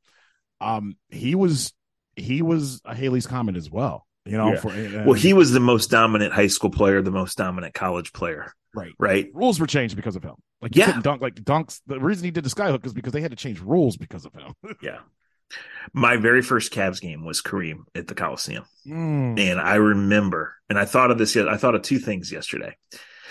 Um, 0.60 0.96
he 1.10 1.34
was 1.34 1.72
he 2.14 2.40
was 2.40 2.80
a 2.84 2.94
Halley's 2.94 3.26
Comet 3.26 3.56
as 3.56 3.70
well. 3.70 4.05
You 4.26 4.36
know, 4.36 4.52
Yeah. 4.52 4.60
for 4.60 5.04
Well, 5.04 5.14
he 5.14 5.32
was 5.32 5.52
the 5.52 5.60
most 5.60 5.90
dominant 5.90 6.32
high 6.32 6.46
school 6.48 6.70
player, 6.70 7.00
the 7.02 7.10
most 7.10 7.36
dominant 7.38 7.74
college 7.74 8.12
player, 8.12 8.52
right. 8.74 8.92
right? 8.98 9.28
Rules 9.32 9.60
were 9.60 9.66
changed 9.66 9.96
because 9.96 10.16
of 10.16 10.22
him. 10.24 10.34
Like 10.60 10.74
you 10.74 10.80
Yeah. 10.80 10.86
couldn't 10.86 11.02
dunk 11.02 11.22
like 11.22 11.34
dunks. 11.36 11.80
The 11.86 12.00
reason 12.00 12.24
he 12.24 12.30
did 12.30 12.44
the 12.44 12.50
skyhook 12.50 12.84
is 12.86 12.92
because 12.92 13.12
they 13.12 13.20
had 13.20 13.30
to 13.30 13.36
change 13.36 13.60
rules 13.60 13.96
because 13.96 14.24
of 14.24 14.34
him. 14.34 14.52
Yeah. 14.82 14.98
My 15.92 16.16
very 16.16 16.42
first 16.42 16.72
Cavs 16.72 17.00
game 17.00 17.24
was 17.24 17.40
Kareem 17.40 17.84
at 17.94 18.08
the 18.08 18.16
Coliseum. 18.16 18.64
Mm. 18.84 19.38
And 19.38 19.60
I 19.60 19.76
remember, 19.76 20.54
and 20.68 20.76
I 20.76 20.86
thought 20.86 21.12
of 21.12 21.18
this, 21.18 21.36
I 21.36 21.56
thought 21.56 21.76
of 21.76 21.82
two 21.82 22.00
things 22.00 22.32
yesterday. 22.32 22.76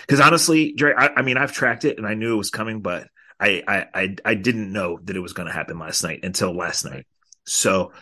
Because 0.00 0.20
honestly, 0.20 0.72
Dre, 0.72 0.94
I, 0.96 1.08
I 1.16 1.22
mean, 1.22 1.36
I've 1.36 1.52
tracked 1.52 1.84
it 1.84 1.98
and 1.98 2.06
I 2.06 2.14
knew 2.14 2.32
it 2.32 2.38
was 2.38 2.50
coming, 2.50 2.80
but 2.80 3.08
I, 3.38 3.62
I, 3.68 3.86
I, 3.92 4.16
I 4.24 4.34
didn't 4.34 4.72
know 4.72 4.98
that 5.04 5.14
it 5.16 5.20
was 5.20 5.34
going 5.34 5.46
to 5.48 5.52
happen 5.52 5.78
last 5.78 6.02
night 6.02 6.20
until 6.22 6.56
last 6.56 6.86
night. 6.86 7.06
So 7.44 7.92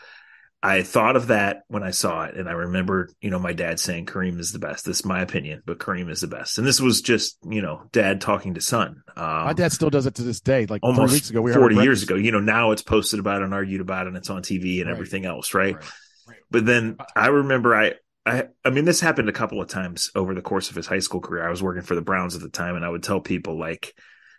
I 0.64 0.83
thought 0.83 1.14
of 1.16 1.26
that 1.26 1.64
when 1.68 1.83
I 1.83 1.90
saw 1.90 2.25
it. 2.25 2.37
And 2.37 2.49
I 2.49 2.52
remember, 2.52 3.11
you 3.21 3.28
know, 3.28 3.38
my 3.38 3.52
dad 3.52 3.78
saying 3.78 4.06
Kareem 4.06 4.40
is 4.40 4.50
the 4.50 4.59
best. 4.59 4.87
This 4.87 5.00
is 5.00 5.04
my 5.04 5.21
opinion, 5.21 5.62
but 5.66 5.78
Kareem 5.78 6.11
is 6.11 6.23
the 6.23 6.26
best. 6.26 6.56
And 6.56 6.66
this 6.66 6.80
was 6.80 7.02
just, 7.02 7.37
you 7.47 7.61
know, 7.61 7.83
dad 7.92 8.23
talking 8.23 8.54
to 8.54 8.62
son. 8.62 9.02
Um, 9.14 9.44
My 9.44 9.52
dad 9.52 9.73
still 9.73 9.90
does 9.90 10.06
it 10.06 10.14
to 10.14 10.23
this 10.23 10.40
day. 10.40 10.64
Like 10.64 10.83
almost 10.83 11.12
weeks 11.12 11.28
ago, 11.28 11.42
we 11.42 11.52
40 11.52 11.76
years 11.76 12.02
ago. 12.02 12.14
You 12.14 12.33
know, 12.33 12.40
now 12.40 12.71
it's 12.71 12.80
posted 12.83 13.21
about 13.21 13.42
and 13.42 13.52
argued 13.52 13.83
about 13.83 14.06
and 14.06 14.16
it's 14.16 14.30
on 14.30 14.42
TV 14.42 14.80
and 14.80 14.87
Right. 14.88 14.94
everything 14.94 15.26
else, 15.26 15.52
right? 15.52 15.75
Right. 15.75 15.85
Right. 16.26 16.38
But 16.50 16.64
then 16.64 16.97
I 17.14 17.26
remember 17.26 17.75
I, 17.75 17.92
I, 18.25 18.44
I 18.64 18.71
mean, 18.71 18.87
this 18.87 19.00
happened 19.00 19.28
a 19.28 19.33
couple 19.33 19.61
of 19.61 19.68
times 19.68 20.11
over 20.14 20.35
the 20.35 20.40
course 20.40 20.71
of 20.71 20.76
his 20.76 20.87
high 20.87 21.00
school 21.00 21.21
career. 21.21 21.47
I 21.47 21.50
was 21.50 21.62
working 21.62 21.83
for 21.83 21.94
the 21.94 22.00
Browns 22.00 22.35
at 22.35 22.40
the 22.40 22.49
time, 22.49 22.75
and 22.76 22.85
I 22.85 22.88
would 22.88 23.02
tell 23.02 23.21
people 23.21 23.59
like, 23.59 23.92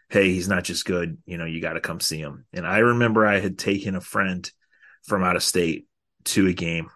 "Hey, 0.10 0.34
he's 0.34 0.48
not 0.48 0.63
just 0.63 0.86
good. 0.86 1.20
You 1.27 1.38
know, 1.38 1.46
you 1.46 1.62
got 1.62 1.74
to 1.74 1.82
come 1.82 2.00
see 2.00 2.17
him." 2.17 2.46
And 2.51 2.65
I 2.65 2.79
remember 2.79 3.27
I 3.27 3.39
had 3.39 3.60
taken 3.60 3.96
a 3.96 4.01
friend 4.01 4.51
from 5.03 5.24
out 5.24 5.36
of 5.36 5.44
state 5.44 5.86
to 6.25 6.48
a 6.48 6.53
game, 6.53 6.89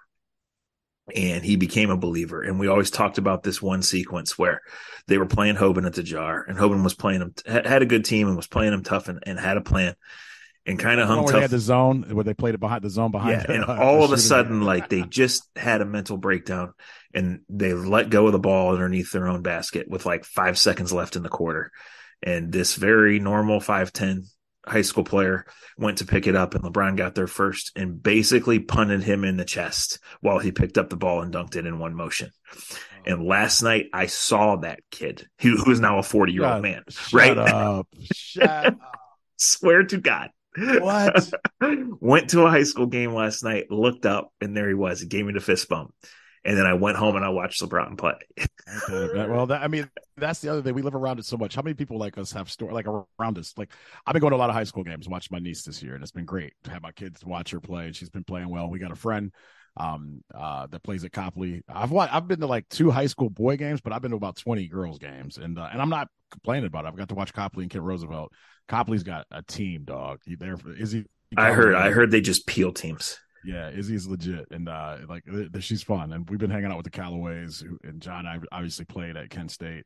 and 1.16 1.44
he 1.44 1.56
became 1.56 1.90
a 1.90 1.98
believer. 1.98 2.42
And 2.42 2.60
we 2.60 2.68
always 2.68 2.92
talked 2.92 3.18
about 3.18 3.44
this 3.44 3.62
one 3.62 3.82
sequence 3.82 4.38
where 4.38 4.62
they 5.08 5.18
were 5.18 5.26
playing 5.26 5.56
Hoban 5.56 5.86
at 5.86 5.94
the 5.94 6.04
Jar, 6.04 6.44
and 6.48 6.58
Hoban 6.58 6.84
was 6.84 6.94
playing 6.94 7.22
him 7.22 7.34
had 7.46 7.82
a 7.82 7.88
good 7.88 8.06
team 8.06 8.28
and 8.28 8.36
was 8.36 8.48
playing 8.48 8.74
him 8.74 8.84
tough 8.84 9.08
and, 9.08 9.24
and 9.26 9.40
had 9.40 9.58
a 9.58 9.62
plan, 9.62 9.96
and 10.66 10.78
kind 10.78 11.00
of 11.00 11.08
hung 11.08 11.26
tough 11.26 11.34
they 11.34 11.42
had 11.42 11.50
the 11.50 11.60
zone 11.60 12.04
where 12.12 12.24
they 12.24 12.34
played 12.34 12.56
it 12.56 12.60
behind 12.60 12.84
the 12.84 12.90
zone 12.90 13.12
behind. 13.12 13.46
yeah, 13.48 13.56
and 13.56 13.66
uh, 13.66 13.78
all 13.80 14.00
the 14.00 14.06
of 14.06 14.12
a 14.14 14.18
sudden, 14.18 14.62
like 14.62 14.90
they 14.90 15.02
just 15.02 15.48
had 15.56 15.82
a 15.82 15.86
mental 15.86 16.18
breakdown 16.18 16.74
and 17.14 17.42
they 17.50 17.74
let 17.74 18.10
go 18.10 18.28
of 18.28 18.34
the 18.34 18.40
ball 18.40 18.74
underneath 18.74 19.12
their 19.12 19.28
own 19.28 19.42
basket 19.42 19.90
with 19.90 20.06
like 20.06 20.26
five 20.26 20.58
seconds 20.58 20.94
left 20.94 21.16
in 21.16 21.24
the 21.24 21.30
quarter. 21.30 21.72
And 22.22 22.52
this 22.52 22.76
very 22.76 23.20
normal 23.20 23.60
5'10 23.60 24.26
high 24.66 24.82
school 24.82 25.04
player 25.04 25.46
went 25.78 26.00
to 26.00 26.06
pick 26.06 26.28
it 26.28 26.36
up, 26.36 26.56
and 26.56 26.64
LeBron 26.64 26.98
got 26.98 27.16
there 27.16 27.28
first 27.28 27.72
and 27.76 28.02
basically 28.02 28.60
punted 28.60 29.04
him 29.04 29.24
in 29.24 29.38
the 29.38 29.46
chest 29.46 30.00
while 30.22 30.40
he 30.40 30.52
picked 30.52 30.78
up 30.78 30.90
the 30.90 30.98
ball 30.98 31.22
and 31.22 31.34
dunked 31.34 31.56
it 31.56 31.66
in 31.66 31.80
one 31.80 31.96
motion. 31.96 32.32
And 33.06 33.26
last 33.26 33.62
night, 33.62 33.88
I 33.94 34.08
saw 34.08 34.58
that 34.58 34.82
kid 34.92 35.28
who, 35.42 35.58
who 35.58 35.72
is 35.72 35.80
now 35.80 36.00
a 36.00 36.04
40 36.04 36.34
year 36.34 36.46
old 36.46 36.62
man. 36.62 36.84
Shut 36.90 37.14
right? 37.14 37.38
up. 37.38 37.88
Shut 38.12 38.50
up. 38.50 38.78
Swear 39.38 39.84
to 39.84 39.98
God. 39.98 40.30
What? 40.58 41.32
went 42.02 42.32
to 42.32 42.46
a 42.46 42.50
high 42.50 42.64
school 42.64 42.88
game 42.88 43.14
last 43.14 43.44
night, 43.44 43.72
looked 43.72 44.06
up, 44.06 44.34
and 44.42 44.56
there 44.56 44.68
he 44.68 44.74
was. 44.74 45.00
He 45.00 45.08
gave 45.08 45.26
me 45.26 45.34
the 45.34 45.40
fist 45.40 45.70
bump. 45.70 45.94
And 46.46 46.58
then 46.58 46.66
I 46.66 46.74
went 46.74 46.98
home 46.98 47.16
and 47.16 47.26
I 47.26 47.30
watched 47.30 47.62
LeBron 47.62 47.98
play. 47.98 48.16
Okay, 48.88 49.28
well, 49.28 49.46
that, 49.48 49.62
I 49.62 49.68
mean, 49.68 49.90
that's 50.16 50.40
the 50.40 50.50
other 50.50 50.62
thing. 50.62 50.74
We 50.74 50.82
live 50.82 50.96
around 50.96 51.20
it 51.20 51.26
so 51.26 51.38
much. 51.38 51.56
How 51.56 51.62
many 51.62 51.74
people 51.74 51.98
like 51.98 52.18
us 52.18 52.32
have 52.32 52.50
story 52.50 52.74
like 52.74 52.88
around 52.88 53.38
us? 53.38 53.54
Like, 53.58 53.72
I've 54.06 54.14
been 54.14 54.22
going 54.22 54.32
to 54.32 54.38
a 54.38 54.40
lot 54.40 54.50
of 54.50 54.56
high 54.56 54.64
school 54.64 54.84
games. 54.84 55.10
Watched 55.10 55.32
my 55.32 55.40
niece 55.40 55.64
this 55.64 55.84
year, 55.84 55.96
and 55.96 56.02
it's 56.02 56.12
been 56.12 56.26
great 56.26 56.54
to 56.64 56.72
have 56.72 56.82
my 56.82 56.92
kids 56.92 57.26
watch 57.26 57.52
her 57.52 57.60
play. 57.60 57.88
And 57.88 57.96
she's 57.96 58.10
been 58.10 58.24
playing 58.24 58.50
well. 58.50 58.70
We 58.70 58.80
got 58.80 58.92
a 58.92 58.96
friend 58.96 59.32
um 59.78 60.24
uh 60.34 60.66
that 60.68 60.84
plays 60.84 61.04
at 61.04 61.12
Copley. 61.12 61.62
I've 61.70 61.92
wa- 61.92 62.10
I've 62.12 62.28
been 62.28 62.40
to 62.40 62.48
like 62.48 62.68
two 62.70 62.90
high 62.90 63.06
school 63.06 63.30
boy 63.30 63.56
games, 63.58 63.82
but 63.82 63.94
I've 63.94 64.02
been 64.02 64.12
to 64.12 64.18
about 64.18 64.38
twenty 64.38 64.68
girls 64.68 64.98
games, 64.98 65.38
and 65.38 65.60
uh, 65.60 65.70
and 65.72 65.82
I'm 65.82 65.90
not 65.90 66.08
complaining 66.32 66.66
about 66.66 66.86
it. 66.86 66.90
I've 66.90 66.98
got 66.98 67.10
to 67.10 67.16
watch 67.16 67.34
Copley 67.34 67.64
and 67.64 67.72
Kent 67.72 67.84
Roosevelt. 67.84 68.32
Copley's 68.68 69.04
got 69.04 69.26
a 69.32 69.42
team, 69.42 69.84
dog. 69.84 70.20
He 70.26 70.36
there 70.36 70.58
for 70.58 70.74
Izzy. 70.74 71.06
I 71.38 71.52
heard, 71.52 71.76
I 71.76 71.92
heard 71.92 72.12
they 72.12 72.22
just 72.22 72.48
peel 72.48 72.74
teams. 72.74 73.20
Yeah, 73.46 73.70
Izzy's 73.70 74.08
legit, 74.08 74.48
and 74.52 74.68
uh, 74.68 74.98
like 75.08 75.24
th- 75.26 75.52
th- 75.52 75.64
she's 75.64 75.84
fun, 75.84 76.12
and 76.12 76.30
we've 76.30 76.40
been 76.40 76.50
hanging 76.50 76.72
out 76.72 76.78
with 76.78 76.84
the 76.84 76.92
Callaways, 76.92 77.64
who, 77.64 77.78
and 77.84 78.02
John. 78.02 78.26
I 78.28 78.40
obviously 78.52 78.86
played 78.86 79.16
at 79.16 79.30
Kent 79.30 79.52
State, 79.52 79.86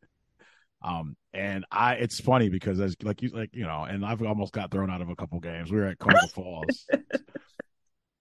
um, 0.83 1.15
and 1.33 1.65
I. 1.71 1.95
It's 1.95 2.19
funny 2.19 2.49
because 2.49 2.79
as 2.79 2.95
like 3.03 3.21
you 3.21 3.29
like 3.29 3.51
you 3.53 3.65
know, 3.65 3.83
and 3.83 4.03
I've 4.03 4.23
almost 4.23 4.53
got 4.53 4.71
thrown 4.71 4.89
out 4.89 5.01
of 5.01 5.09
a 5.09 5.15
couple 5.15 5.39
games. 5.39 5.71
We 5.71 5.77
were 5.77 5.87
at 5.87 5.99
Cuyahoga 5.99 6.27
Falls, 6.33 6.87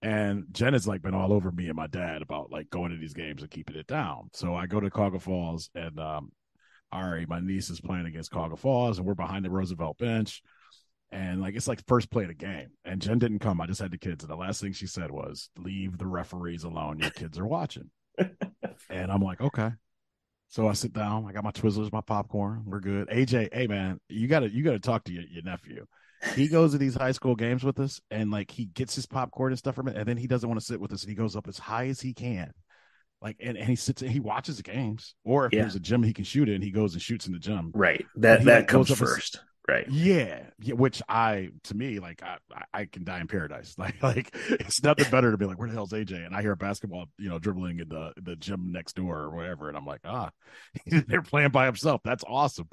and 0.03 0.45
Jen 0.53 0.75
has 0.75 0.87
like 0.87 1.01
been 1.01 1.15
all 1.15 1.33
over 1.33 1.51
me 1.51 1.69
and 1.69 1.77
my 1.77 1.87
dad 1.87 2.21
about 2.21 2.51
like 2.51 2.69
going 2.69 2.91
to 2.91 2.99
these 2.99 3.15
games 3.15 3.41
and 3.41 3.51
keeping 3.51 3.77
it 3.77 3.87
down. 3.87 4.29
So 4.35 4.55
I 4.55 4.67
go 4.67 4.81
to 4.81 4.91
Cuyahoga 4.91 5.21
Falls, 5.21 5.71
and 5.75 5.99
um, 5.99 6.31
Ari, 6.93 7.25
my 7.27 7.41
niece 7.41 7.71
is 7.71 7.81
playing 7.81 8.07
against 8.07 8.31
Cuyahoga 8.31 8.57
Falls, 8.57 8.99
and 8.99 9.07
we're 9.07 9.15
behind 9.15 9.47
the 9.47 9.51
Roosevelt 9.51 9.97
bench. 9.97 10.43
And 11.13 11.43
like 11.43 11.55
it's 11.55 11.69
like 11.69 11.87
first 11.87 12.11
play 12.11 12.23
of 12.25 12.29
the 12.29 12.35
game, 12.35 12.71
and 12.87 13.01
Jen 13.01 13.19
didn't 13.19 13.41
come. 13.41 13.61
I 13.61 13.67
just 13.67 13.81
had 13.83 13.91
the 13.91 13.99
kids, 13.99 14.25
and 14.25 14.31
the 14.31 14.37
last 14.37 14.61
thing 14.63 14.73
she 14.73 14.87
said 14.87 15.11
was, 15.11 15.51
"Leave 15.59 15.99
the 15.99 16.07
referees 16.07 16.65
alone. 16.65 16.99
Your 17.01 17.11
kids 17.11 17.39
are 17.39 17.47
watching." 17.47 17.91
and 18.19 19.13
I'm 19.13 19.21
like, 19.21 19.41
okay. 19.43 19.73
So 20.49 20.69
I 20.69 20.73
sit 20.73 20.93
down. 20.95 21.27
I 21.29 21.33
got 21.33 21.45
my 21.45 21.51
Twizzlers, 21.51 21.93
my 21.93 22.01
popcorn. 22.01 22.65
We're 22.67 22.81
good. 22.81 23.09
AJ, 23.09 23.51
hey 23.53 23.67
man, 23.67 24.01
you 24.09 24.27
gotta 24.27 24.49
you 24.51 24.63
gotta 24.65 24.79
talk 24.81 25.05
to 25.05 25.13
your, 25.13 25.25
your 25.31 25.43
nephew. 25.43 25.87
He 26.35 26.49
goes 26.49 26.73
to 26.73 26.79
these 26.79 26.95
high 26.95 27.13
school 27.13 27.35
games 27.35 27.63
with 27.63 27.79
us, 27.79 28.01
and 28.11 28.31
like 28.31 28.51
he 28.51 28.65
gets 28.67 28.95
his 28.95 29.05
popcorn 29.07 29.53
and 29.53 29.59
stuff 29.59 29.75
from 29.75 29.89
it, 29.89 29.97
and 29.97 30.07
then 30.07 30.17
he 30.17 30.27
doesn't 30.27 30.49
want 30.49 30.61
to 30.61 30.65
sit 30.67 30.81
with 30.81 30.93
us, 30.93 31.03
and 31.03 31.11
he 31.11 31.17
goes 31.17 31.37
up 31.37 31.47
as 31.49 31.59
high 31.59 31.89
as 31.89 32.01
he 32.01 32.15
can. 32.15 32.53
Like 33.21 33.37
and, 33.41 33.57
and 33.59 33.69
he 33.69 33.77
sits 33.77 34.01
and 34.03 34.11
he 34.11 34.21
watches 34.21 34.57
the 34.57 34.63
games, 34.63 35.15
or 35.25 35.45
if 35.47 35.53
Yeah. 35.53 35.61
there's 35.63 35.75
a 35.75 35.81
gym 35.81 36.03
he 36.03 36.13
can 36.15 36.25
shoot 36.25 36.49
in, 36.49 36.63
he 36.63 36.71
goes 36.71 36.95
and 36.95 37.03
shoots 37.03 37.27
in 37.27 37.33
the 37.35 37.39
gym. 37.39 37.71
Right. 37.75 38.05
That 38.17 38.45
that 38.45 38.61
like, 38.61 38.69
comes 38.69 38.91
up 38.91 38.95
as- 38.95 38.99
first. 38.99 39.41
Right. 39.69 39.87
Yeah, 39.89 40.43
yeah, 40.59 40.75
which 40.75 41.01
I 41.09 41.51
to 41.65 41.75
me 41.77 42.01
like 42.01 42.21
I 42.23 42.39
I- 42.75 42.85
can 42.87 43.05
die 43.05 43.21
in 43.21 43.29
paradise. 43.29 43.75
Like 43.79 44.03
like 44.03 44.35
it's 44.51 44.83
nothing 44.83 45.09
better 45.09 45.31
to 45.31 45.39
be 45.39 45.47
like 45.47 45.59
where 45.59 45.69
the 45.69 45.75
hell's 45.75 45.93
AJ? 45.93 46.17
And 46.25 46.35
I 46.35 46.43
hear 46.43 46.57
basketball 46.57 47.07
you 47.17 47.29
know 47.29 47.39
dribbling 47.39 47.79
in 47.79 47.89
the 47.89 48.13
the 48.21 48.35
gym 48.35 48.73
next 48.73 48.97
door 48.97 49.19
or 49.21 49.31
whatever, 49.37 49.69
and 49.69 49.77
I'm 49.77 49.87
like 49.87 50.01
ah, 50.05 50.31
they're 50.87 51.23
playing 51.23 51.51
by 51.51 51.67
himself. 51.67 52.01
That's 52.05 52.25
awesome. 52.27 52.69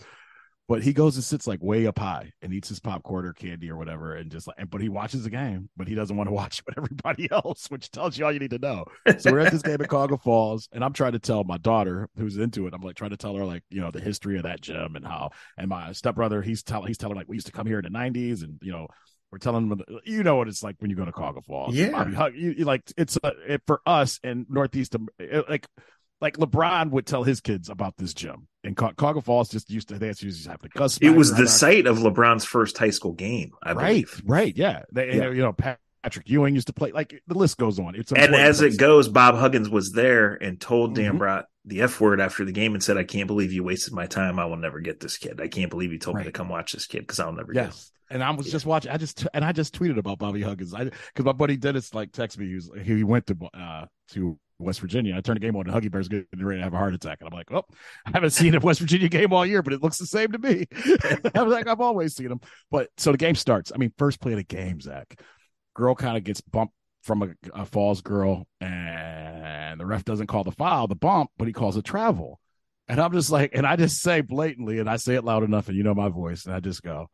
But 0.70 0.84
he 0.84 0.94
goes 0.94 1.16
and 1.16 1.24
sits 1.24 1.48
like 1.48 1.64
way 1.64 1.88
up 1.88 1.98
high 1.98 2.32
and 2.44 2.54
eats 2.54 2.70
his 2.70 2.80
popcorn 2.80 3.26
or 3.26 3.34
candy 3.34 3.72
or 3.72 3.76
whatever, 3.76 4.14
and 4.16 4.32
just 4.32 4.46
like 4.46 4.56
but 4.70 4.82
he 4.82 4.88
watches 4.88 5.24
the 5.24 5.32
game, 5.32 5.68
but 5.76 5.88
he 5.88 5.96
doesn't 5.96 6.16
want 6.16 6.30
to 6.30 6.34
watch 6.42 6.60
it 6.60 6.66
with 6.68 6.78
everybody 6.78 7.28
else, 7.46 7.66
which 7.72 7.90
tells 7.90 8.18
you 8.20 8.26
all 8.26 8.32
you 8.32 8.40
need 8.40 8.52
to 8.52 8.60
know. 8.60 8.86
So 9.18 9.32
we're 9.32 9.40
at 9.40 9.52
this 9.52 9.64
game 9.64 9.82
at 9.82 9.90
Cuyahoga 9.90 10.20
Falls, 10.20 10.70
and 10.72 10.84
I'm 10.84 10.94
trying 10.94 11.14
to 11.14 11.20
tell 11.20 11.44
my 11.44 11.58
daughter 11.58 12.08
who's 12.16 12.38
into 12.38 12.68
it. 12.68 12.76
I'm 12.76 12.82
like 12.82 12.96
trying 12.96 13.10
to 13.10 13.18
tell 13.18 13.36
her 13.36 13.46
like 13.46 13.64
you 13.72 13.82
know 13.82 13.90
the 13.90 14.00
history 14.00 14.38
of 14.38 14.44
that 14.44 14.62
gym 14.62 14.96
and 14.96 15.04
how. 15.06 15.32
And 15.58 15.70
my 15.70 15.92
stepbrother, 15.92 16.44
he's 16.44 16.62
telling 16.62 16.86
he's 16.88 17.00
telling 17.00 17.18
like 17.18 17.28
we 17.28 17.36
used 17.36 17.48
to 17.48 17.52
come 17.52 17.66
here 17.66 17.80
in 17.80 17.92
the 17.92 18.00
'90s, 18.00 18.44
and 18.44 18.60
you 18.62 18.72
know 18.72 18.86
we're 19.32 19.40
telling 19.40 19.70
them 19.70 19.82
you 20.06 20.22
know 20.22 20.36
what 20.36 20.48
it's 20.48 20.62
like 20.62 20.76
when 20.78 20.92
you 20.92 20.96
go 20.96 21.06
to 21.06 21.12
Cuyahoga 21.12 21.42
Falls. 21.42 21.74
Yeah. 21.74 22.04
Bobby 22.04 22.38
you, 22.38 22.52
you 22.60 22.66
like 22.66 22.84
it's 22.96 23.18
uh, 23.24 23.32
it, 23.48 23.64
for 23.66 23.82
us 23.88 24.20
in 24.24 24.46
Northeast 24.48 24.96
it- 25.18 25.50
like. 25.50 25.68
Like 26.22 26.38
LeBron 26.38 26.92
would 26.92 27.06
tell 27.06 27.24
his 27.24 27.40
kids 27.42 27.70
about 27.70 27.96
this 27.98 28.14
gym, 28.14 28.48
and 28.64 28.76
Ca- 28.76 28.92
Cuyahoga 28.94 29.22
Falls 29.22 29.50
just 29.50 29.70
used 29.70 29.88
to. 29.90 29.98
They 30.00 30.08
used 30.08 30.44
to 30.44 30.50
have 30.52 30.62
the 30.62 30.70
Gus. 30.70 30.98
It 30.98 31.12
was 31.12 31.34
the 31.36 31.48
site 31.48 31.88
of 31.88 31.98
LeBron's 32.00 32.44
first 32.46 32.78
high 32.78 32.90
school 32.90 33.14
game, 33.14 33.52
I 33.64 33.72
right, 33.74 33.88
believe. 34.06 34.22
right, 34.26 34.56
yeah. 34.58 34.84
They, 34.92 35.16
Yeah. 35.18 35.30
you 35.32 35.42
know, 35.42 35.54
Patrick 35.54 36.30
Ewing 36.30 36.56
used 36.56 36.68
to 36.68 36.74
play. 36.74 36.92
Like 36.92 37.22
the 37.28 37.36
list 37.38 37.58
goes 37.58 37.80
on. 37.80 37.96
It's 37.96 38.12
And 38.12 38.36
as 38.36 38.60
place. 38.60 38.74
it 38.76 38.78
goes, 38.80 39.08
Bob 39.08 39.36
Huggins 39.36 39.70
was 39.70 39.92
there 39.94 40.34
and 40.36 40.60
told 40.60 40.96
Dan 40.96 41.14
Mhm. 41.14 41.20
Brott 41.20 41.46
the 41.66 41.82
F 41.84 42.02
word 42.02 42.20
after 42.20 42.44
the 42.46 42.52
game 42.52 42.74
and 42.74 42.84
said, 42.84 42.98
I 42.98 43.04
can't 43.04 43.28
believe 43.28 43.54
you 43.54 43.64
wasted 43.64 43.94
my 43.94 44.06
time. 44.08 44.40
I 44.40 44.46
will 44.46 44.58
never 44.58 44.80
get 44.82 45.00
this 45.00 45.18
kid. 45.18 45.40
I 45.40 45.48
can't 45.48 45.70
believe 45.70 45.92
you 45.94 46.00
told 46.00 46.18
me 46.18 46.24
to 46.24 46.32
come 46.32 46.50
watch 46.50 46.72
this 46.74 46.86
kid 46.88 47.00
because 47.02 47.20
I'll 47.20 47.32
never 47.34 47.54
get 47.54 47.66
him. 47.66 47.70
Yes. 47.72 47.92
And 48.10 48.24
I 48.24 48.32
was 48.32 48.50
just 48.52 48.66
watching. 48.66 48.92
I 48.92 48.98
just 48.98 49.28
and 49.34 49.46
I 49.46 49.52
just 49.52 49.78
tweeted 49.78 49.98
about 50.00 50.18
Bobby 50.20 50.42
Huggins. 50.42 50.74
I 50.74 50.86
because 50.86 51.24
my 51.26 51.32
buddy 51.32 51.58
Dennis 51.58 51.94
like 51.94 52.12
texted 52.12 52.40
me. 52.40 52.48
He 52.48 52.56
was 52.56 52.72
he 52.84 53.04
went 53.04 53.28
to 53.28 53.38
uh 53.54 53.86
to 54.14 54.38
West 54.60 54.82
Virginia. 54.82 55.16
I 55.16 55.22
turned 55.22 55.38
the 55.38 55.46
game 55.46 55.56
on, 55.56 55.68
and 55.68 55.76
Huggy 55.76 55.92
Bear's 55.92 56.08
getting 56.08 56.28
ready 56.38 56.60
to 56.60 56.64
have 56.64 56.74
a 56.74 56.78
heart 56.78 56.94
attack, 56.94 57.20
and 57.22 57.30
I'm 57.30 57.36
like, 57.36 57.52
oh, 57.52 57.64
I 58.06 58.12
haven't 58.14 58.32
seen 58.32 58.56
a 58.56 58.60
West 58.60 58.80
Virginia 58.80 59.08
game 59.08 59.34
all 59.34 59.46
year, 59.46 59.62
but 59.62 59.74
it 59.74 59.82
looks 59.82 59.98
the 59.98 60.06
same 60.06 60.32
to 60.32 60.38
me. 60.38 60.68
I'm 61.36 61.50
like, 61.50 61.68
I've 61.68 61.82
always 61.82 62.16
seen 62.16 62.30
them. 62.30 62.42
But 62.70 62.90
so 62.98 63.12
the 63.12 63.18
game 63.18 63.36
starts. 63.36 63.72
I 63.74 63.78
mean, 63.78 63.94
first 63.98 64.20
play 64.20 64.34
of 64.34 64.38
the 64.38 64.44
game, 64.44 64.82
Zach, 64.82 65.20
girl 65.74 65.96
kind 65.96 66.18
of 66.18 66.24
gets 66.24 66.42
bumped 66.42 66.74
from 67.04 67.24
a, 67.24 67.30
a 67.54 67.66
falls 67.66 68.02
girl, 68.02 68.48
and 68.60 69.80
the 69.80 69.86
ref 69.86 70.04
doesn't 70.04 70.28
call 70.28 70.44
the 70.44 70.52
foul, 70.52 70.88
the 70.88 70.96
bump, 70.96 71.32
but 71.38 71.48
he 71.48 71.54
calls 71.54 71.78
a 71.78 71.82
travel. 71.82 72.40
And 72.88 73.00
I'm 73.00 73.14
just 73.14 73.30
like, 73.30 73.52
and 73.54 73.68
I 73.68 73.76
just 73.76 74.02
say 74.02 74.22
blatantly, 74.22 74.80
and 74.80 74.90
I 74.90 74.98
say 74.98 75.16
it 75.16 75.24
loud 75.24 75.44
enough, 75.44 75.68
and 75.68 75.78
you 75.78 75.84
know 75.84 75.94
my 75.94 76.10
voice, 76.10 76.46
and 76.46 76.56
I 76.56 76.60
just 76.60 76.84
go, 76.84 77.10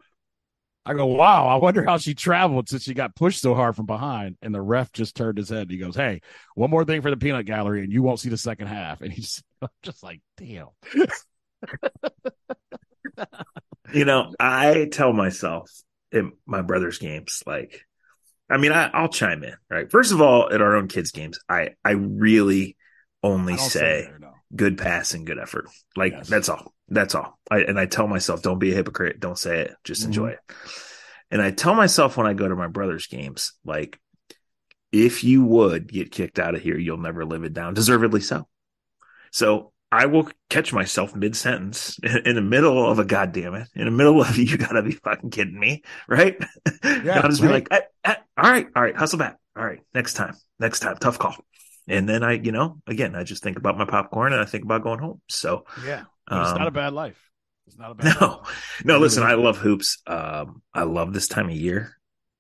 I 0.86 0.94
go, 0.94 1.08
wow, 1.08 1.48
I 1.48 1.56
wonder 1.56 1.84
how 1.84 1.98
she 1.98 2.14
traveled 2.14 2.70
since 2.70 2.84
she 2.84 2.94
got 2.94 3.16
pushed 3.16 3.42
so 3.42 3.56
hard 3.56 3.76
from 3.76 3.88
behind. 3.88 4.38
And 4.42 4.54
the 4.54 4.62
ref 4.62 4.92
just 4.92 5.16
turned 5.16 5.40
his 5.40 5.50
head. 5.50 5.64
And 5.64 5.72
he 5.72 5.78
goes, 5.78 5.96
Hey, 5.96 6.22
one 6.54 6.70
more 6.70 6.86
thing 6.86 7.02
for 7.02 7.10
the 7.10 7.18
peanut 7.18 7.48
gallery, 7.48 7.84
and 7.84 7.92
you 7.92 8.04
won't 8.04 8.20
see 8.20 8.30
the 8.30 8.38
second 8.38 8.68
half. 8.68 9.02
And 9.02 9.12
he's 9.12 9.44
just 9.84 10.04
like, 10.04 10.22
damn. 10.38 10.68
you 13.94 14.06
know, 14.06 14.32
I 14.40 14.88
tell 14.92 15.12
myself 15.12 15.72
in 16.12 16.34
my 16.46 16.62
brother's 16.62 17.00
games, 17.00 17.42
like, 17.48 17.82
I 18.48 18.58
mean, 18.58 18.72
I, 18.72 19.02
will 19.02 19.10
chime 19.10 19.44
in, 19.44 19.56
right? 19.72 19.90
First 19.90 20.12
of 20.12 20.22
all, 20.22 20.54
at 20.54 20.62
our 20.62 20.76
own 20.76 20.88
kids' 20.88 21.12
games, 21.12 21.40
I 21.50 21.72
I 21.84 21.92
really 21.92 22.78
only 23.24 23.58
say, 23.58 23.70
say 23.70 24.02
there, 24.04 24.20
no. 24.20 24.34
good 24.56 24.78
pass 24.78 25.16
and 25.16 25.26
good 25.26 25.40
effort. 25.40 25.66
Like 25.96 26.12
yes. 26.12 26.30
that's 26.30 26.48
all. 26.48 26.75
That's 26.88 27.16
all. 27.16 27.40
I, 27.50 27.60
and 27.60 27.80
I 27.80 27.86
tell 27.86 28.08
myself, 28.08 28.42
don't 28.42 28.60
be 28.60 28.72
a 28.72 28.76
hypocrite. 28.76 29.20
Don't 29.20 29.38
say 29.38 29.62
it. 29.62 29.76
Just 29.84 30.02
mm-hmm. 30.02 30.10
enjoy 30.10 30.28
it. 30.30 30.40
And 31.32 31.42
I 31.42 31.52
tell 31.52 31.74
myself 31.74 32.18
when 32.18 32.28
I 32.28 32.34
go 32.34 32.48
to 32.48 32.56
my 32.56 32.68
brother's 32.68 33.08
games, 33.08 33.54
like, 33.66 34.00
if 34.92 35.24
you 35.24 35.44
would 35.44 35.92
get 35.92 36.12
kicked 36.12 36.40
out 36.40 36.56
of 36.56 36.62
here, 36.62 36.78
you'll 36.78 36.98
never 36.98 37.26
live 37.26 37.44
it 37.44 37.54
down. 37.54 37.74
Deservedly 37.74 38.22
so. 38.22 38.48
So 39.32 39.74
I 39.92 40.06
will 40.06 40.30
catch 40.50 40.74
myself 40.74 41.16
mid 41.16 41.36
sentence 41.36 42.00
in 42.26 42.36
the 42.36 42.42
middle 42.42 42.90
of 42.90 43.00
a 43.00 43.06
goddamn 43.06 43.56
it, 43.56 43.68
in 43.76 43.86
the 43.86 43.92
middle 43.92 44.22
of 44.22 44.38
you 44.38 44.58
gotta 44.58 44.82
be 44.82 44.92
fucking 44.92 45.30
kidding 45.30 45.60
me, 45.60 45.84
right? 46.08 46.38
Yeah, 46.84 47.20
I'll 47.22 47.30
just 47.30 47.42
right. 47.42 47.48
be 47.48 47.54
like, 47.54 47.68
eh, 47.72 47.82
eh, 48.04 48.16
all 48.38 48.52
right, 48.52 48.68
all 48.76 48.84
right, 48.84 48.96
hustle 48.96 49.20
back. 49.20 49.38
All 49.58 49.66
right, 49.66 49.82
next 49.94 50.14
time, 50.14 50.36
next 50.60 50.80
time, 50.80 50.98
tough 50.98 51.20
call. 51.20 51.36
And 51.88 52.10
then 52.10 52.24
I, 52.24 52.34
you 52.34 52.52
know, 52.52 52.82
again, 52.88 53.16
I 53.16 53.24
just 53.24 53.44
think 53.44 53.58
about 53.58 53.78
my 53.78 53.86
popcorn 53.86 54.34
and 54.34 54.42
I 54.42 54.46
think 54.46 54.64
about 54.64 54.84
going 54.84 55.00
home. 55.00 55.22
So 55.30 55.66
yeah, 55.86 56.04
um, 56.28 56.42
it's 56.42 56.52
not 56.52 56.64
a 56.64 56.68
um, 56.68 56.74
bad 56.74 56.94
life. 56.94 57.20
It's 57.68 57.78
not 57.78 57.92
a 57.92 57.96
bad 57.96 58.18
no, 58.22 58.28
life. 58.28 58.82
no. 58.84 59.00
Listen, 59.00 59.24
I 59.24 59.34
love 59.34 59.58
hoops. 59.58 60.02
Um, 60.08 60.62
I 60.74 60.84
love 60.84 61.14
this 61.14 61.28
time 61.28 61.50
of 61.50 61.56
year. 61.56 61.98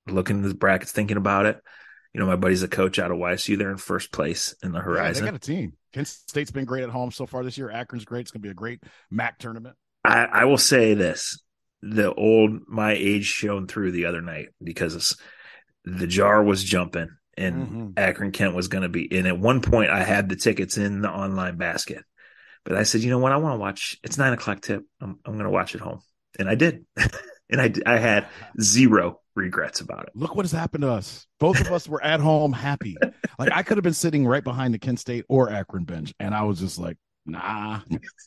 Looking 0.08 0.43
at 0.43 0.48
the 0.48 0.56
brackets, 0.56 0.91
thinking 0.91 1.17
about 1.17 1.45
it. 1.45 1.60
You 2.13 2.19
know, 2.19 2.28
my 2.28 2.36
buddy's 2.36 2.63
a 2.63 2.67
coach 2.67 3.00
out 3.00 3.12
of 3.12 3.17
YSU. 3.17 3.58
They're 3.58 3.71
in 3.71 3.78
first 3.78 4.12
place 4.12 4.56
in 4.63 4.71
the 4.71 4.80
horizon. 4.80 5.26
Yeah, 5.26 5.32
they 5.32 5.38
got 5.38 5.43
a 5.43 5.52
team. 5.52 5.74
Kent 5.93 6.08
State's 6.08 6.52
been 6.52 6.65
great 6.65 6.84
at 6.84 6.89
home 6.89 7.12
so 7.12 7.26
far 7.26 7.43
this 7.43 7.58
year. 7.58 7.71
Akron's 7.71 8.06
great. 8.06 8.21
It's 8.21 8.32
going 8.32 8.41
to 8.41 8.48
be 8.48 8.52
a 8.52 8.54
great 8.56 8.82
MAC 9.12 9.39
tournament. 9.39 9.76
I, 10.04 10.26
I 10.26 10.45
will 10.45 10.58
say 10.58 10.93
this: 10.93 11.41
the 11.82 12.13
old 12.13 12.67
my 12.67 12.93
age 12.93 13.26
shone 13.26 13.67
through 13.67 13.91
the 13.91 14.06
other 14.06 14.21
night 14.21 14.50
because 14.63 15.17
the 15.84 16.08
jar 16.08 16.43
was 16.43 16.63
jumping 16.63 17.10
and 17.38 17.67
mm-hmm. 17.67 17.89
Akron 17.98 18.32
Kent 18.32 18.56
was 18.56 18.67
going 18.67 18.84
to 18.84 18.89
be. 18.89 19.08
And 19.17 19.28
at 19.28 19.39
one 19.39 19.62
point, 19.62 19.89
I 19.89 20.04
had 20.04 20.30
the 20.30 20.36
tickets 20.36 20.78
in 20.78 21.02
the 21.02 21.10
online 21.10 21.58
basket, 21.58 22.04
but 22.65 22.75
I 22.75 22.84
said, 22.84 23.01
you 23.01 23.10
know 23.10 23.19
what? 23.19 23.32
I 23.32 23.38
want 23.38 23.54
to 23.54 23.60
watch. 23.60 23.97
It's 24.04 24.17
nine 24.17 24.34
o'clock 24.34 24.62
tip. 24.62 24.84
I'm, 24.99 25.19
I'm 25.23 25.34
going 25.34 25.45
to 25.45 25.51
watch 25.51 25.75
it 25.75 25.82
home, 25.82 26.01
and 26.38 26.49
I 26.49 26.56
did, 26.56 26.86
and 27.49 27.62
I 27.62 27.71
I 27.86 27.97
had 27.97 28.28
zero 28.60 29.21
regrets 29.36 29.82
about 29.82 30.08
it. 30.08 30.10
Look 30.15 30.36
what 30.36 30.45
has 30.45 30.51
happened 30.51 30.82
to 30.82 30.89
us. 30.89 31.28
Both 31.39 31.62
of 31.62 31.71
us 31.71 31.88
were 31.88 32.04
at 32.04 32.19
home 32.19 32.51
happy. 32.54 32.97
like 33.39 33.51
I 33.54 33.63
could 33.63 33.78
have 33.78 33.84
been 33.84 33.93
sitting 33.93 34.25
right 34.25 34.43
behind 34.43 34.73
the 34.73 34.80
Kent 34.80 34.99
State 34.99 35.25
or 35.30 35.51
Akron 35.51 35.84
bench, 35.84 36.13
and 36.19 36.34
I 36.34 36.43
was 36.43 36.60
just 36.60 36.80
like, 36.80 36.97
nah. 37.28 37.82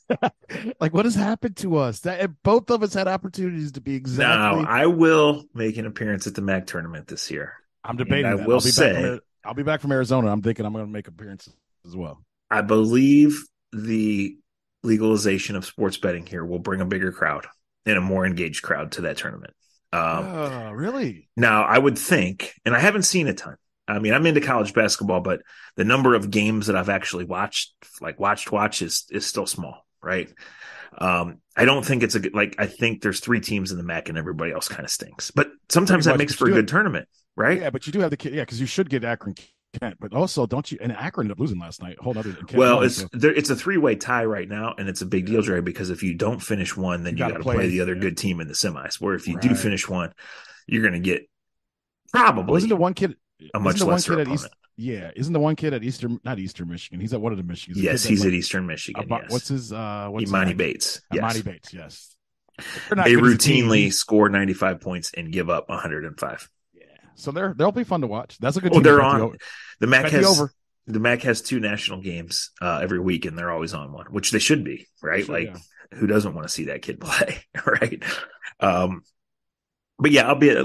like 0.80 0.94
what 0.94 1.04
has 1.04 1.16
happened 1.16 1.56
to 1.58 1.76
us? 1.76 2.00
That 2.00 2.30
both 2.44 2.70
of 2.70 2.84
us 2.84 2.94
had 2.94 3.08
opportunities 3.08 3.72
to 3.72 3.80
be 3.80 3.96
exactly. 3.96 4.62
Now 4.62 4.70
I 4.70 4.86
will 4.86 5.44
make 5.52 5.76
an 5.78 5.86
appearance 5.86 6.28
at 6.28 6.36
the 6.36 6.42
MAC 6.42 6.68
tournament 6.68 7.08
this 7.08 7.28
year. 7.28 7.54
I'm 7.82 7.96
debating. 7.96 8.26
I 8.26 8.34
will 8.36 8.54
I'll 8.54 8.60
say, 8.60 8.92
from, 8.92 9.20
I'll 9.44 9.54
be 9.54 9.64
back 9.64 9.80
from 9.80 9.90
Arizona. 9.90 10.30
I'm 10.30 10.42
thinking 10.42 10.64
I'm 10.64 10.72
going 10.72 10.84
to 10.84 10.90
make 10.90 11.08
appearances 11.08 11.54
as 11.84 11.96
well. 11.96 12.22
I 12.50 12.62
believe 12.62 13.42
the 13.72 14.36
legalization 14.82 15.56
of 15.56 15.64
sports 15.64 15.96
betting 15.96 16.26
here 16.26 16.44
will 16.44 16.58
bring 16.58 16.80
a 16.80 16.86
bigger 16.86 17.12
crowd 17.12 17.46
and 17.86 17.98
a 17.98 18.00
more 18.00 18.26
engaged 18.26 18.62
crowd 18.62 18.92
to 18.92 19.02
that 19.02 19.16
tournament. 19.16 19.54
Um, 19.92 20.26
oh, 20.26 20.70
really? 20.72 21.28
Now, 21.36 21.64
I 21.64 21.78
would 21.78 21.98
think, 21.98 22.54
and 22.64 22.74
I 22.74 22.78
haven't 22.78 23.02
seen 23.02 23.26
a 23.28 23.34
ton. 23.34 23.56
I 23.86 23.98
mean, 23.98 24.12
I'm 24.12 24.26
into 24.26 24.42
college 24.42 24.74
basketball, 24.74 25.20
but 25.20 25.40
the 25.76 25.84
number 25.84 26.14
of 26.14 26.30
games 26.30 26.66
that 26.66 26.76
I've 26.76 26.90
actually 26.90 27.24
watched, 27.24 27.72
like 28.00 28.20
watched, 28.20 28.52
watch, 28.52 28.82
is 28.82 29.06
is 29.10 29.24
still 29.24 29.46
small, 29.46 29.86
right? 30.02 30.30
Um, 30.98 31.40
I 31.56 31.64
don't 31.64 31.84
think 31.84 32.02
it's 32.02 32.14
a 32.14 32.20
good, 32.20 32.34
like, 32.34 32.56
I 32.58 32.66
think 32.66 33.02
there's 33.02 33.20
three 33.20 33.40
teams 33.40 33.72
in 33.72 33.78
the 33.78 33.84
MAC 33.84 34.08
and 34.08 34.18
everybody 34.18 34.52
else 34.52 34.68
kind 34.68 34.84
of 34.84 34.90
stinks. 34.90 35.30
But 35.30 35.48
sometimes 35.68 36.04
that 36.04 36.18
makes 36.18 36.34
for 36.34 36.48
a 36.48 36.52
good 36.52 36.68
tournament, 36.68 37.08
right? 37.34 37.60
Yeah, 37.60 37.70
but 37.70 37.86
you 37.86 37.92
do 37.92 38.00
have 38.00 38.10
the 38.10 38.30
yeah, 38.30 38.42
because 38.42 38.60
you 38.60 38.66
should 38.66 38.90
get 38.90 39.04
Akron 39.04 39.34
Kent, 39.78 39.96
but 40.00 40.14
also 40.14 40.46
don't 40.46 40.70
you? 40.70 40.78
And 40.80 40.92
Akron 40.92 41.26
ended 41.26 41.36
up 41.36 41.40
losing 41.40 41.58
last 41.58 41.82
night. 41.82 41.98
Hold 42.00 42.16
other. 42.16 42.36
well, 42.54 42.82
it's 42.82 42.96
so. 42.96 43.08
there, 43.12 43.34
it's 43.34 43.50
a 43.50 43.56
three 43.56 43.76
way 43.76 43.96
tie 43.96 44.24
right 44.24 44.48
now, 44.48 44.74
and 44.78 44.88
it's 44.88 45.02
a 45.02 45.06
big 45.06 45.26
deal, 45.26 45.42
Dre, 45.42 45.60
because 45.60 45.90
if 45.90 46.02
you 46.02 46.14
don't 46.14 46.40
finish 46.40 46.76
one, 46.76 47.02
then 47.02 47.16
you, 47.16 47.24
you 47.24 47.30
got 47.30 47.36
to 47.36 47.42
play, 47.42 47.56
play, 47.56 47.68
the 47.68 47.80
other 47.80 47.94
yeah. 47.94 48.00
good 48.00 48.16
team 48.16 48.40
in 48.40 48.48
the 48.48 48.54
semis. 48.54 49.00
Where 49.00 49.14
if 49.14 49.28
you 49.28 49.34
right. 49.34 49.42
do 49.42 49.54
finish 49.54 49.88
one, 49.88 50.12
you're 50.66 50.82
going 50.82 50.94
to 50.94 51.00
get 51.00 51.28
probably 52.12 52.52
wasn't 52.52 52.70
the 52.70 52.76
one 52.76 52.94
kid 52.94 53.16
a 53.54 53.60
much 53.60 53.80
lesser 53.82 54.14
opponent. 54.14 54.34
East, 54.34 54.48
yeah, 54.76 55.10
isn't 55.14 55.32
the 55.32 55.40
one 55.40 55.56
kid 55.56 55.74
at 55.74 55.84
Eastern, 55.84 56.18
not 56.24 56.38
Eastern 56.38 56.68
Michigan? 56.68 57.00
He's 57.00 57.12
at 57.12 57.20
one 57.20 57.32
of 57.32 57.38
the 57.38 57.44
Michigans. 57.44 57.76
Yes, 57.76 58.04
he's 58.04 58.24
at 58.24 58.32
Eastern 58.32 58.66
Michigan. 58.66 59.04
About, 59.04 59.22
yes. 59.24 59.32
What's 59.32 59.48
his? 59.48 59.72
uh 59.72 60.08
what's 60.08 60.30
Emoni 60.30 60.56
Bates. 60.56 61.00
Yes. 61.12 61.36
Emoni 61.36 61.44
Bates. 61.44 61.74
Yes. 61.74 62.14
They 62.90 63.14
routinely 63.14 63.92
score 63.92 64.28
95 64.28 64.80
points 64.80 65.12
and 65.16 65.32
give 65.32 65.48
up 65.48 65.68
105. 65.68 66.50
So 67.18 67.32
they're 67.32 67.54
they'll 67.54 67.72
be 67.72 67.84
fun 67.84 68.02
to 68.02 68.06
watch. 68.06 68.38
That's 68.38 68.56
a 68.56 68.60
good. 68.60 68.74
Oh, 68.74 68.80
they're 68.80 69.02
on. 69.02 69.20
The, 69.20 69.38
the 69.80 69.86
MAC 69.88 70.10
has 70.12 70.26
over. 70.26 70.52
the 70.86 71.00
MAC 71.00 71.22
has 71.22 71.42
two 71.42 71.60
national 71.60 72.00
games 72.00 72.50
uh, 72.62 72.80
every 72.82 73.00
week, 73.00 73.24
and 73.24 73.36
they're 73.36 73.50
always 73.50 73.74
on 73.74 73.92
one, 73.92 74.06
which 74.06 74.30
they 74.30 74.38
should 74.38 74.64
be, 74.64 74.86
right? 75.02 75.24
Should, 75.24 75.32
like, 75.32 75.48
yeah. 75.48 75.98
who 75.98 76.06
doesn't 76.06 76.34
want 76.34 76.46
to 76.46 76.52
see 76.52 76.66
that 76.66 76.82
kid 76.82 77.00
play, 77.00 77.44
right? 77.66 78.02
Um, 78.60 79.02
but 79.98 80.12
yeah, 80.12 80.28
I'll 80.28 80.36
be 80.36 80.50
at, 80.50 80.64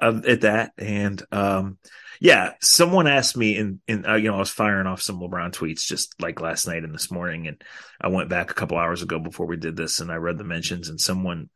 at 0.00 0.40
that, 0.42 0.72
and 0.76 1.22
um, 1.32 1.78
yeah, 2.20 2.52
someone 2.60 3.06
asked 3.06 3.36
me, 3.36 3.56
and 3.56 3.80
and 3.88 4.06
uh, 4.06 4.14
you 4.14 4.28
know, 4.28 4.36
I 4.36 4.40
was 4.40 4.50
firing 4.50 4.86
off 4.86 5.00
some 5.00 5.20
LeBron 5.20 5.52
tweets 5.52 5.86
just 5.86 6.14
like 6.20 6.40
last 6.40 6.66
night 6.66 6.84
and 6.84 6.94
this 6.94 7.10
morning, 7.10 7.48
and 7.48 7.62
I 8.00 8.08
went 8.08 8.28
back 8.28 8.50
a 8.50 8.54
couple 8.54 8.78
hours 8.78 9.02
ago 9.02 9.18
before 9.18 9.46
we 9.46 9.56
did 9.56 9.76
this, 9.76 10.00
and 10.00 10.12
I 10.12 10.16
read 10.16 10.36
the 10.36 10.44
mentions, 10.44 10.90
and 10.90 11.00
someone 11.00 11.48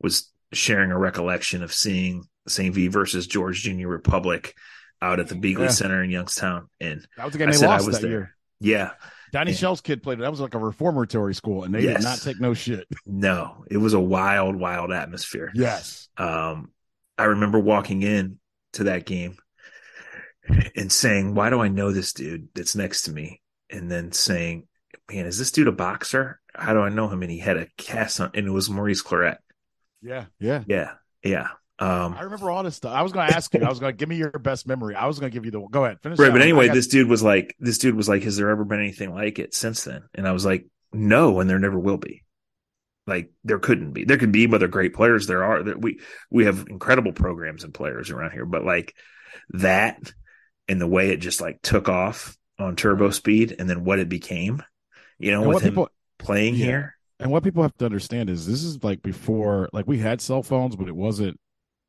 was 0.00 0.30
sharing 0.52 0.90
a 0.90 0.98
recollection 0.98 1.62
of 1.62 1.72
seeing 1.72 2.24
St. 2.48 2.74
V 2.74 2.88
versus 2.88 3.26
George 3.26 3.62
Junior 3.62 3.88
Republic 3.88 4.54
out 5.00 5.20
at 5.20 5.28
the 5.28 5.34
Beeghly 5.34 5.62
yeah. 5.62 5.68
Center 5.68 6.02
in 6.02 6.10
Youngstown, 6.10 6.68
and 6.80 7.06
that 7.16 7.24
was 7.24 7.32
the 7.32 7.38
game 7.38 7.48
I 7.48 7.52
they 7.52 7.66
lost 7.66 7.84
I 7.84 7.86
was 7.86 7.96
that 7.96 8.02
there. 8.02 8.10
year. 8.10 8.36
Yeah, 8.60 8.90
Donnie 9.32 9.54
Shell's 9.54 9.80
kid 9.80 10.02
played. 10.02 10.18
That 10.18 10.30
was 10.30 10.40
like 10.40 10.54
a 10.54 10.58
reformatory 10.58 11.34
school, 11.34 11.64
and 11.64 11.74
they 11.74 11.80
yes. 11.80 11.96
did 11.96 12.04
not 12.04 12.20
take 12.20 12.40
no 12.40 12.54
shit. 12.54 12.86
No, 13.06 13.64
it 13.70 13.78
was 13.78 13.94
a 13.94 14.00
wild, 14.00 14.56
wild 14.56 14.92
atmosphere. 14.92 15.50
Yes. 15.54 16.08
Um, 16.16 16.70
I 17.18 17.24
remember 17.24 17.58
walking 17.58 18.02
in 18.02 18.38
to 18.74 18.84
that 18.84 19.06
game 19.06 19.36
and 20.76 20.92
saying, 20.92 21.34
"Why 21.34 21.50
do 21.50 21.60
I 21.60 21.68
know 21.68 21.92
this 21.92 22.12
dude 22.12 22.48
that's 22.54 22.76
next 22.76 23.02
to 23.02 23.12
me?" 23.12 23.40
And 23.70 23.90
then 23.90 24.12
saying, 24.12 24.68
"Man, 25.10 25.26
is 25.26 25.38
this 25.38 25.50
dude 25.50 25.68
a 25.68 25.72
boxer? 25.72 26.40
How 26.54 26.74
do 26.74 26.80
I 26.80 26.90
know 26.90 27.08
him?" 27.08 27.22
And 27.22 27.30
he 27.30 27.38
had 27.38 27.56
a 27.56 27.66
cast 27.78 28.20
on, 28.20 28.30
and 28.34 28.46
it 28.46 28.50
was 28.50 28.70
Maurice 28.70 29.02
Clarett. 29.02 29.38
Yeah, 30.02 30.26
yeah, 30.40 30.64
yeah, 30.66 30.92
yeah. 31.22 31.48
Um, 31.78 32.14
I 32.14 32.22
remember 32.22 32.50
all 32.50 32.62
this 32.62 32.76
stuff. 32.76 32.94
I 32.94 33.02
was 33.02 33.12
going 33.12 33.28
to 33.28 33.34
ask 33.34 33.52
you. 33.54 33.60
I 33.60 33.68
was 33.68 33.80
going 33.80 33.92
to 33.92 33.96
give 33.96 34.08
me 34.08 34.16
your 34.16 34.30
best 34.30 34.66
memory. 34.66 34.94
I 34.94 35.06
was 35.06 35.18
going 35.18 35.30
to 35.30 35.34
give 35.34 35.44
you 35.44 35.50
the. 35.50 35.60
Go 35.60 35.84
ahead, 35.84 36.00
finish. 36.00 36.18
Right, 36.18 36.32
but 36.32 36.42
anyway, 36.42 36.66
got... 36.66 36.74
this 36.74 36.86
dude 36.86 37.08
was 37.08 37.22
like, 37.22 37.56
this 37.58 37.78
dude 37.78 37.94
was 37.94 38.08
like, 38.08 38.22
has 38.22 38.36
there 38.36 38.50
ever 38.50 38.64
been 38.64 38.80
anything 38.80 39.14
like 39.14 39.38
it 39.38 39.54
since 39.54 39.84
then? 39.84 40.04
And 40.14 40.28
I 40.28 40.32
was 40.32 40.44
like, 40.44 40.66
no, 40.92 41.40
and 41.40 41.48
there 41.48 41.58
never 41.58 41.78
will 41.78 41.98
be. 41.98 42.24
Like 43.06 43.32
there 43.42 43.58
couldn't 43.58 43.92
be. 43.92 44.04
There 44.04 44.18
could 44.18 44.30
be, 44.30 44.46
but 44.46 44.58
they're 44.58 44.68
great 44.68 44.94
players. 44.94 45.26
There 45.26 45.42
are. 45.42 45.62
That 45.62 45.80
we 45.80 46.00
we 46.30 46.44
have 46.44 46.66
incredible 46.68 47.12
programs 47.12 47.64
and 47.64 47.74
players 47.74 48.10
around 48.10 48.30
here, 48.30 48.46
but 48.46 48.64
like 48.64 48.94
that 49.50 50.12
and 50.68 50.80
the 50.80 50.86
way 50.86 51.10
it 51.10 51.16
just 51.16 51.40
like 51.40 51.60
took 51.62 51.88
off 51.88 52.36
on 52.58 52.76
turbo 52.76 53.10
speed 53.10 53.56
and 53.58 53.68
then 53.68 53.84
what 53.84 53.98
it 53.98 54.08
became, 54.08 54.62
you 55.18 55.32
know, 55.32 55.42
and 55.42 55.48
with 55.48 55.62
him 55.62 55.72
people, 55.72 55.90
playing 56.18 56.54
yeah. 56.54 56.64
here. 56.64 56.96
And 57.22 57.30
what 57.30 57.44
people 57.44 57.62
have 57.62 57.76
to 57.78 57.84
understand 57.84 58.30
is 58.30 58.46
this 58.46 58.62
is 58.62 58.82
like 58.82 59.02
before, 59.02 59.68
like 59.72 59.86
we 59.86 59.98
had 59.98 60.20
cell 60.20 60.42
phones, 60.42 60.76
but 60.76 60.88
it 60.88 60.96
wasn't. 60.96 61.38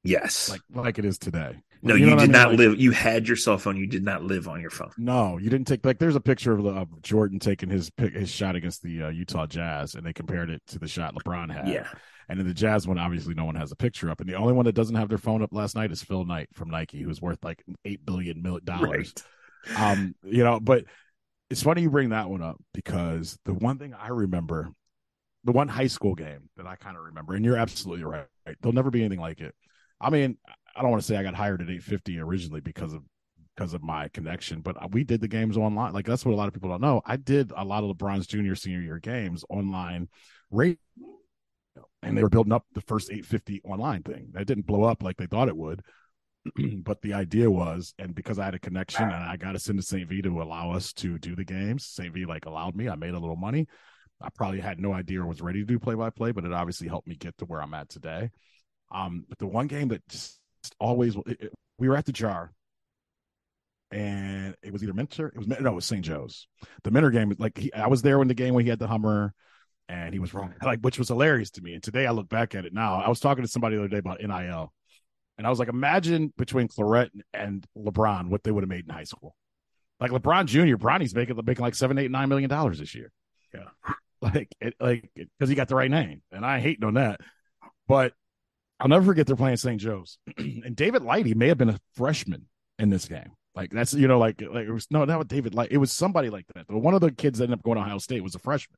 Yes. 0.03 0.49
Like 0.49 0.61
like 0.73 0.99
it 0.99 1.05
is 1.05 1.17
today. 1.17 1.61
No, 1.81 1.95
you, 1.95 2.05
know 2.05 2.11
you 2.13 2.17
did 2.17 2.19
I 2.19 2.23
mean? 2.23 2.31
not 2.31 2.49
like, 2.49 2.57
live. 2.59 2.79
You 2.79 2.91
had 2.91 3.27
your 3.27 3.35
cell 3.35 3.57
phone. 3.57 3.75
You 3.75 3.87
did 3.87 4.03
not 4.03 4.23
live 4.23 4.47
on 4.47 4.61
your 4.61 4.69
phone. 4.69 4.91
No, 4.97 5.37
you 5.37 5.49
didn't 5.49 5.67
take. 5.67 5.85
Like, 5.85 5.99
there's 5.99 6.15
a 6.15 6.21
picture 6.21 6.53
of, 6.53 6.65
of 6.65 7.01
Jordan 7.01 7.39
taking 7.39 7.69
his 7.69 7.91
his 7.97 8.29
shot 8.29 8.55
against 8.55 8.81
the 8.83 9.03
uh, 9.03 9.09
Utah 9.09 9.47
Jazz, 9.47 9.95
and 9.95 10.05
they 10.05 10.13
compared 10.13 10.49
it 10.49 10.61
to 10.67 10.79
the 10.79 10.87
shot 10.87 11.13
LeBron 11.13 11.53
had. 11.53 11.67
Yeah. 11.67 11.87
And 12.29 12.39
in 12.39 12.47
the 12.47 12.53
Jazz 12.53 12.87
one, 12.87 12.97
obviously, 12.97 13.33
no 13.33 13.43
one 13.43 13.55
has 13.55 13.73
a 13.73 13.75
picture 13.75 14.09
up, 14.09 14.21
and 14.21 14.29
the 14.29 14.35
only 14.35 14.53
one 14.53 14.65
that 14.65 14.75
doesn't 14.75 14.95
have 14.95 15.09
their 15.09 15.17
phone 15.17 15.43
up 15.43 15.53
last 15.53 15.75
night 15.75 15.91
is 15.91 16.01
Phil 16.01 16.23
Knight 16.23 16.47
from 16.53 16.69
Nike, 16.69 17.01
who's 17.01 17.21
worth 17.21 17.43
like 17.43 17.61
eight 17.83 18.05
billion 18.05 18.41
dollars. 18.63 19.13
Right. 19.67 19.91
Um, 19.91 20.15
you 20.23 20.43
know, 20.43 20.61
but 20.61 20.85
it's 21.49 21.63
funny 21.63 21.81
you 21.81 21.89
bring 21.89 22.09
that 22.09 22.29
one 22.29 22.41
up 22.41 22.57
because 22.73 23.37
the 23.43 23.53
one 23.53 23.77
thing 23.77 23.93
I 23.93 24.07
remember, 24.07 24.69
the 25.43 25.51
one 25.51 25.67
high 25.67 25.87
school 25.87 26.15
game 26.15 26.49
that 26.57 26.67
I 26.67 26.75
kind 26.75 26.97
of 26.97 27.03
remember, 27.03 27.33
and 27.33 27.43
you're 27.43 27.57
absolutely 27.57 28.05
right. 28.05 28.25
There'll 28.61 28.73
never 28.73 28.91
be 28.91 29.01
anything 29.01 29.19
like 29.19 29.41
it. 29.41 29.53
I 29.99 30.09
mean, 30.09 30.37
I 30.75 30.81
don't 30.81 30.91
want 30.91 31.01
to 31.01 31.07
say 31.07 31.17
I 31.17 31.23
got 31.23 31.35
hired 31.35 31.61
at 31.61 31.67
850 31.67 32.19
originally 32.19 32.61
because 32.61 32.93
of 32.93 33.03
because 33.55 33.73
of 33.75 33.83
my 33.83 34.07
connection, 34.07 34.61
but 34.61 34.91
we 34.91 35.03
did 35.03 35.21
the 35.21 35.27
games 35.27 35.57
online. 35.57 35.93
Like 35.93 36.07
that's 36.07 36.25
what 36.25 36.33
a 36.33 36.35
lot 36.35 36.47
of 36.47 36.53
people 36.53 36.69
don't 36.69 36.81
know. 36.81 37.01
I 37.05 37.17
did 37.17 37.51
a 37.55 37.63
lot 37.63 37.83
of 37.83 37.95
LeBron's 37.95 38.25
junior 38.25 38.55
senior 38.55 38.81
year 38.81 38.99
games 38.99 39.45
online, 39.49 40.09
radio, 40.49 40.77
and 42.01 42.17
they 42.17 42.23
were 42.23 42.29
building 42.29 42.51
up 42.53 42.65
the 42.73 42.81
first 42.81 43.11
850 43.11 43.61
online 43.63 44.01
thing. 44.01 44.29
That 44.31 44.47
didn't 44.47 44.65
blow 44.65 44.83
up 44.83 45.03
like 45.03 45.17
they 45.17 45.27
thought 45.27 45.49
it 45.49 45.57
would. 45.57 45.83
but 46.83 47.01
the 47.01 47.13
idea 47.13 47.49
was, 47.49 47.93
and 47.99 48.15
because 48.15 48.39
I 48.39 48.45
had 48.45 48.55
a 48.55 48.59
connection 48.59 49.03
and 49.03 49.13
I 49.13 49.37
got 49.37 49.55
us 49.55 49.69
into 49.69 49.83
St. 49.83 50.09
V 50.09 50.21
to 50.23 50.41
allow 50.41 50.71
us 50.71 50.91
to 50.93 51.17
do 51.19 51.35
the 51.35 51.45
games, 51.45 51.85
St. 51.85 52.13
V 52.13 52.25
like 52.25 52.45
allowed 52.45 52.75
me. 52.75 52.89
I 52.89 52.95
made 52.95 53.13
a 53.13 53.19
little 53.19 53.35
money. 53.35 53.67
I 54.23 54.29
probably 54.29 54.61
had 54.61 54.79
no 54.79 54.93
idea 54.93 55.21
or 55.21 55.27
was 55.27 55.41
ready 55.41 55.59
to 55.59 55.65
do 55.65 55.77
play 55.77 55.95
by 55.95 56.09
play, 56.09 56.31
but 56.31 56.45
it 56.45 56.53
obviously 56.53 56.87
helped 56.87 57.07
me 57.07 57.15
get 57.15 57.37
to 57.39 57.45
where 57.45 57.61
I'm 57.61 57.73
at 57.73 57.89
today. 57.89 58.31
Um, 58.91 59.25
but 59.27 59.37
the 59.37 59.47
one 59.47 59.67
game 59.67 59.89
that 59.89 60.07
just 60.07 60.39
always 60.79 61.15
it, 61.15 61.41
it, 61.41 61.53
we 61.77 61.89
were 61.89 61.97
at 61.97 62.05
the 62.05 62.11
jar, 62.13 62.51
and 63.91 64.55
it 64.63 64.71
was 64.71 64.81
either 64.83 64.93
Mentor, 64.93 65.27
it 65.27 65.37
was 65.37 65.47
no, 65.47 65.55
it 65.55 65.75
was 65.75 65.85
St. 65.85 66.03
Joe's. 66.03 66.47
The 66.83 66.91
Mentor 66.91 67.11
game, 67.11 67.35
like 67.37 67.57
he, 67.57 67.73
I 67.73 67.87
was 67.87 68.01
there 68.01 68.17
when 68.17 68.27
the 68.27 68.33
game 68.33 68.53
when 68.53 68.63
he 68.63 68.69
had 68.69 68.79
the 68.79 68.87
Hummer, 68.87 69.33
and 69.89 70.13
he 70.13 70.19
was 70.19 70.33
wrong, 70.33 70.53
like 70.63 70.79
which 70.79 70.97
was 70.97 71.09
hilarious 71.09 71.51
to 71.51 71.61
me. 71.61 71.73
And 71.73 71.83
today 71.83 72.05
I 72.05 72.11
look 72.11 72.29
back 72.29 72.55
at 72.55 72.65
it 72.65 72.73
now. 72.73 73.01
I 73.01 73.09
was 73.09 73.19
talking 73.19 73.43
to 73.43 73.49
somebody 73.49 73.75
the 73.75 73.81
other 73.81 73.89
day 73.89 73.97
about 73.97 74.21
NIL, 74.21 74.71
and 75.37 75.47
I 75.47 75.49
was 75.49 75.59
like, 75.59 75.69
imagine 75.69 76.33
between 76.37 76.67
Clarett 76.67 77.09
and 77.33 77.65
LeBron 77.77 78.29
what 78.29 78.43
they 78.43 78.51
would 78.51 78.63
have 78.63 78.69
made 78.69 78.85
in 78.85 78.93
high 78.93 79.03
school. 79.03 79.35
Like 79.99 80.11
LeBron 80.11 80.45
Jr., 80.45 80.77
Bronny's 80.77 81.15
making 81.15 81.39
making 81.43 81.63
like 81.63 81.75
seven, 81.75 81.97
eight, 81.97 82.11
nine 82.11 82.29
million 82.29 82.49
dollars 82.49 82.79
this 82.79 82.95
year. 82.95 83.11
Yeah, 83.53 83.93
like 84.23 84.49
it, 84.61 84.75
like 84.79 85.11
because 85.15 85.49
he 85.49 85.55
got 85.55 85.67
the 85.67 85.75
right 85.75 85.91
name, 85.91 86.21
and 86.31 86.45
I 86.45 86.59
hate 86.59 86.83
on 86.83 86.95
that. 86.95 87.19
But 87.87 88.13
I'll 88.79 88.87
never 88.87 89.05
forget 89.05 89.27
they're 89.27 89.35
playing 89.35 89.57
St. 89.57 89.79
Joe's, 89.79 90.17
and 90.37 90.75
David 90.75 91.03
Lighty 91.03 91.35
may 91.35 91.49
have 91.49 91.57
been 91.57 91.69
a 91.69 91.79
freshman 91.95 92.47
in 92.79 92.89
this 92.89 93.05
game. 93.07 93.31
Like 93.55 93.71
that's 93.71 93.93
you 93.93 94.07
know 94.07 94.17
like 94.17 94.41
like 94.41 94.65
it 94.65 94.71
was 94.71 94.87
no 94.89 95.05
not 95.05 95.27
David 95.27 95.53
Light 95.53 95.71
it 95.71 95.77
was 95.77 95.91
somebody 95.91 96.29
like 96.29 96.45
that. 96.55 96.65
But 96.67 96.79
one 96.79 96.95
of 96.95 97.01
the 97.01 97.11
kids 97.11 97.37
that 97.37 97.45
ended 97.45 97.59
up 97.59 97.63
going 97.63 97.77
to 97.77 97.83
Ohio 97.83 97.99
State 97.99 98.23
was 98.23 98.33
a 98.33 98.39
freshman, 98.39 98.77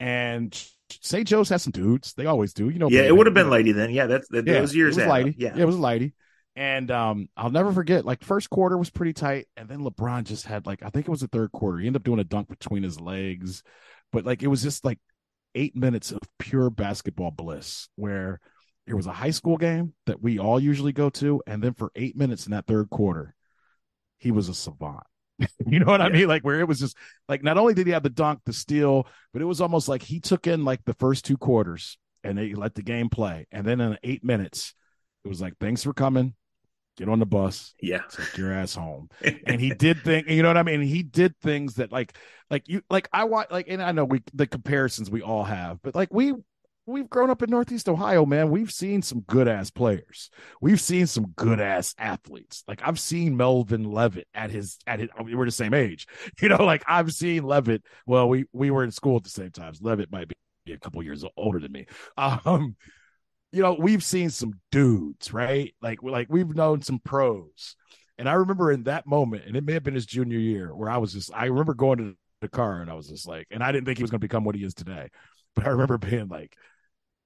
and 0.00 0.68
St. 0.90 1.26
Joe's 1.26 1.48
has 1.50 1.62
some 1.62 1.72
dudes. 1.72 2.12
They 2.14 2.26
always 2.26 2.52
do. 2.52 2.68
You 2.68 2.78
know. 2.78 2.88
Yeah, 2.90 3.02
it 3.02 3.16
would 3.16 3.26
have 3.26 3.34
been 3.34 3.46
Lighty 3.46 3.74
then. 3.74 3.90
Yeah, 3.90 4.06
that's 4.06 4.28
that, 4.28 4.46
yeah, 4.46 4.54
those 4.54 4.74
years. 4.74 4.96
It 4.96 5.02
was 5.02 5.10
Lighty. 5.10 5.34
Yeah. 5.38 5.54
yeah, 5.54 5.62
it 5.62 5.66
was 5.66 5.76
Lighty. 5.76 6.12
And 6.56 6.90
um, 6.90 7.28
I'll 7.36 7.50
never 7.50 7.70
forget. 7.70 8.06
Like 8.06 8.24
first 8.24 8.48
quarter 8.48 8.78
was 8.78 8.90
pretty 8.90 9.12
tight, 9.12 9.46
and 9.56 9.68
then 9.68 9.80
LeBron 9.80 10.24
just 10.24 10.46
had 10.46 10.66
like 10.66 10.82
I 10.82 10.88
think 10.88 11.06
it 11.06 11.10
was 11.10 11.20
the 11.20 11.28
third 11.28 11.52
quarter. 11.52 11.78
He 11.78 11.86
ended 11.86 12.00
up 12.00 12.04
doing 12.04 12.18
a 12.18 12.24
dunk 12.24 12.48
between 12.48 12.82
his 12.82 12.98
legs, 12.98 13.62
but 14.16 14.24
like 14.24 14.42
it 14.42 14.46
was 14.46 14.62
just 14.62 14.82
like 14.82 14.98
eight 15.54 15.76
minutes 15.76 16.10
of 16.10 16.20
pure 16.38 16.70
basketball 16.70 17.30
bliss 17.30 17.90
where 17.96 18.40
it 18.86 18.94
was 18.94 19.06
a 19.06 19.12
high 19.12 19.30
school 19.30 19.58
game 19.58 19.92
that 20.06 20.22
we 20.22 20.38
all 20.38 20.58
usually 20.58 20.92
go 20.92 21.10
to, 21.10 21.42
and 21.46 21.62
then 21.62 21.74
for 21.74 21.92
eight 21.94 22.16
minutes 22.16 22.46
in 22.46 22.52
that 22.52 22.66
third 22.66 22.88
quarter, 22.88 23.34
he 24.16 24.30
was 24.30 24.48
a 24.48 24.54
savant. 24.54 25.02
you 25.66 25.80
know 25.80 25.84
what 25.84 26.00
yeah. 26.00 26.06
I 26.06 26.08
mean? 26.08 26.28
Like 26.28 26.44
where 26.44 26.60
it 26.60 26.66
was 26.66 26.80
just 26.80 26.96
like 27.28 27.42
not 27.42 27.58
only 27.58 27.74
did 27.74 27.86
he 27.86 27.92
have 27.92 28.04
the 28.04 28.08
dunk, 28.08 28.40
the 28.46 28.54
steal, 28.54 29.06
but 29.34 29.42
it 29.42 29.44
was 29.44 29.60
almost 29.60 29.86
like 29.86 30.00
he 30.00 30.18
took 30.18 30.46
in 30.46 30.64
like 30.64 30.82
the 30.86 30.94
first 30.94 31.26
two 31.26 31.36
quarters 31.36 31.98
and 32.24 32.38
they 32.38 32.54
let 32.54 32.74
the 32.74 32.82
game 32.82 33.10
play. 33.10 33.46
And 33.52 33.66
then 33.66 33.82
in 33.82 33.98
eight 34.02 34.24
minutes, 34.24 34.72
it 35.26 35.28
was 35.28 35.42
like, 35.42 35.58
thanks 35.60 35.82
for 35.82 35.92
coming. 35.92 36.32
Get 36.96 37.08
on 37.08 37.18
the 37.18 37.26
bus. 37.26 37.74
Yeah. 37.80 38.02
Take 38.10 38.38
your 38.38 38.52
ass 38.52 38.74
home. 38.74 39.10
and 39.46 39.60
he 39.60 39.70
did 39.70 40.02
things, 40.02 40.26
you 40.28 40.42
know 40.42 40.48
what 40.48 40.56
I 40.56 40.62
mean? 40.62 40.80
He 40.80 41.02
did 41.02 41.36
things 41.40 41.74
that 41.74 41.92
like 41.92 42.16
like 42.50 42.68
you 42.68 42.82
like 42.88 43.08
I 43.12 43.24
want 43.24 43.52
like 43.52 43.66
and 43.68 43.82
I 43.82 43.92
know 43.92 44.04
we 44.04 44.22
the 44.32 44.46
comparisons 44.46 45.10
we 45.10 45.22
all 45.22 45.44
have, 45.44 45.80
but 45.82 45.94
like 45.94 46.12
we 46.12 46.32
we've 46.86 47.10
grown 47.10 47.30
up 47.30 47.42
in 47.42 47.50
Northeast 47.50 47.88
Ohio, 47.88 48.24
man. 48.24 48.50
We've 48.50 48.70
seen 48.70 49.02
some 49.02 49.20
good 49.20 49.48
ass 49.48 49.70
players. 49.70 50.30
We've 50.60 50.80
seen 50.80 51.06
some 51.06 51.32
good 51.36 51.60
ass 51.60 51.94
athletes. 51.98 52.64
Like 52.66 52.80
I've 52.84 53.00
seen 53.00 53.36
Melvin 53.36 53.84
Levett 53.84 54.24
at 54.32 54.50
his 54.50 54.78
at 54.86 55.00
his. 55.00 55.10
we're 55.18 55.44
the 55.44 55.50
same 55.50 55.74
age, 55.74 56.06
you 56.40 56.48
know. 56.48 56.64
Like 56.64 56.84
I've 56.86 57.12
seen 57.12 57.42
Levett. 57.42 57.82
Well, 58.06 58.28
we 58.28 58.46
we 58.52 58.70
were 58.70 58.84
in 58.84 58.90
school 58.90 59.16
at 59.16 59.24
the 59.24 59.30
same 59.30 59.50
times. 59.50 59.80
Levett 59.80 60.10
might 60.10 60.28
be 60.64 60.72
a 60.72 60.78
couple 60.78 61.02
years 61.02 61.24
older 61.36 61.58
than 61.58 61.72
me. 61.72 61.86
Um, 62.16 62.76
you 63.56 63.62
know, 63.62 63.74
we've 63.78 64.04
seen 64.04 64.28
some 64.28 64.60
dudes, 64.70 65.32
right? 65.32 65.74
Like 65.80 66.02
like 66.02 66.28
we've 66.28 66.54
known 66.54 66.82
some 66.82 66.98
pros. 66.98 67.74
And 68.18 68.28
I 68.28 68.34
remember 68.34 68.70
in 68.70 68.84
that 68.84 69.06
moment, 69.06 69.44
and 69.46 69.56
it 69.56 69.64
may 69.64 69.72
have 69.72 69.82
been 69.82 69.94
his 69.94 70.04
junior 70.06 70.38
year, 70.38 70.74
where 70.74 70.90
I 70.90 70.98
was 70.98 71.14
just 71.14 71.30
I 71.34 71.46
remember 71.46 71.72
going 71.72 71.98
to 71.98 72.14
the 72.42 72.48
car 72.48 72.82
and 72.82 72.90
I 72.90 72.94
was 72.94 73.08
just 73.08 73.26
like, 73.26 73.46
and 73.50 73.62
I 73.62 73.72
didn't 73.72 73.86
think 73.86 73.96
he 73.96 74.04
was 74.04 74.10
going 74.10 74.20
to 74.20 74.24
become 74.26 74.44
what 74.44 74.54
he 74.56 74.64
is 74.64 74.74
today. 74.74 75.08
But 75.54 75.66
I 75.66 75.70
remember 75.70 75.96
being 75.96 76.28
like, 76.28 76.54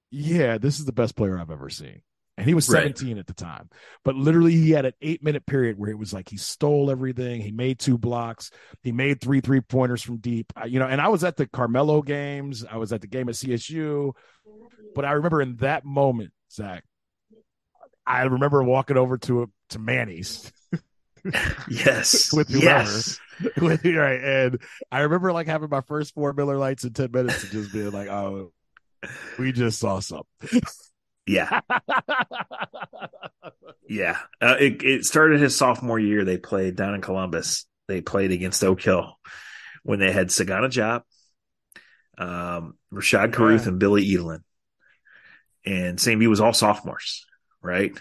yeah, 0.09 0.57
this 0.57 0.79
is 0.79 0.85
the 0.85 0.93
best 0.93 1.17
player 1.17 1.37
I've 1.37 1.51
ever 1.51 1.69
seen. 1.69 2.01
And 2.41 2.49
he 2.49 2.55
was 2.55 2.65
17 2.65 3.07
right. 3.07 3.19
at 3.19 3.27
the 3.27 3.35
time. 3.35 3.69
But 4.03 4.15
literally, 4.15 4.53
he 4.53 4.71
had 4.71 4.85
an 4.85 4.93
eight 4.99 5.23
minute 5.23 5.45
period 5.45 5.77
where 5.77 5.91
it 5.91 5.99
was 5.99 6.11
like 6.11 6.27
he 6.27 6.37
stole 6.37 6.89
everything. 6.89 7.39
He 7.39 7.51
made 7.51 7.77
two 7.77 7.99
blocks. 7.99 8.49
He 8.81 8.91
made 8.91 9.21
three 9.21 9.41
three 9.41 9.61
pointers 9.61 10.01
from 10.01 10.17
deep. 10.17 10.51
You 10.65 10.79
know, 10.79 10.87
and 10.87 10.99
I 10.99 11.09
was 11.09 11.23
at 11.23 11.37
the 11.37 11.45
Carmelo 11.45 12.01
games. 12.01 12.65
I 12.65 12.77
was 12.77 12.93
at 12.93 13.01
the 13.01 13.05
game 13.05 13.29
at 13.29 13.35
CSU. 13.35 14.13
But 14.95 15.05
I 15.05 15.11
remember 15.11 15.43
in 15.43 15.57
that 15.57 15.85
moment, 15.85 16.31
Zach, 16.51 16.83
I 18.07 18.23
remember 18.23 18.63
walking 18.63 18.97
over 18.97 19.19
to 19.19 19.43
a, 19.43 19.45
to 19.69 19.77
Manny's. 19.77 20.51
yes. 21.69 22.33
with 22.33 22.49
whoever. 22.49 22.89
Yes. 22.89 23.19
With, 23.61 23.85
right. 23.85 24.23
And 24.23 24.59
I 24.91 25.01
remember 25.01 25.31
like 25.31 25.45
having 25.45 25.69
my 25.69 25.81
first 25.81 26.15
four 26.15 26.33
Miller 26.33 26.57
Lights 26.57 26.85
in 26.85 26.93
10 26.93 27.11
minutes 27.11 27.43
and 27.43 27.51
just 27.51 27.71
being 27.71 27.91
like, 27.91 28.07
oh, 28.07 28.51
we 29.37 29.51
just 29.51 29.79
saw 29.79 29.99
something. 29.99 30.61
Yeah. 31.31 31.61
yeah. 33.87 34.17
Uh, 34.41 34.57
it, 34.59 34.83
it 34.83 35.05
started 35.05 35.39
his 35.39 35.55
sophomore 35.55 35.99
year. 35.99 36.25
They 36.25 36.37
played 36.37 36.75
down 36.75 36.93
in 36.93 37.01
Columbus. 37.01 37.65
They 37.87 38.01
played 38.01 38.31
against 38.31 38.63
Oak 38.63 38.81
Hill 38.81 39.17
when 39.83 39.99
they 39.99 40.11
had 40.11 40.27
Sagana 40.27 40.67
Diop, 40.67 41.03
um, 42.17 42.77
Rashad 42.93 43.33
Carruth, 43.33 43.63
yeah. 43.63 43.69
and 43.69 43.79
Billy 43.79 44.05
Edelin. 44.05 44.43
And 45.65 45.99
St. 45.99 46.27
Was 46.27 46.41
all 46.41 46.53
sophomores, 46.53 47.25
right? 47.61 47.97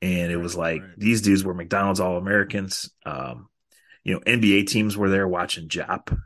And 0.00 0.30
it 0.30 0.36
was 0.36 0.56
like 0.56 0.82
right. 0.82 0.90
these 0.96 1.22
dudes 1.22 1.44
were 1.44 1.54
McDonald's 1.54 2.00
All 2.00 2.16
Americans. 2.16 2.90
Um, 3.04 3.48
you 4.04 4.14
know, 4.14 4.20
NBA 4.20 4.68
teams 4.68 4.96
were 4.96 5.10
there 5.10 5.26
watching 5.26 5.68
Diop 5.68 6.16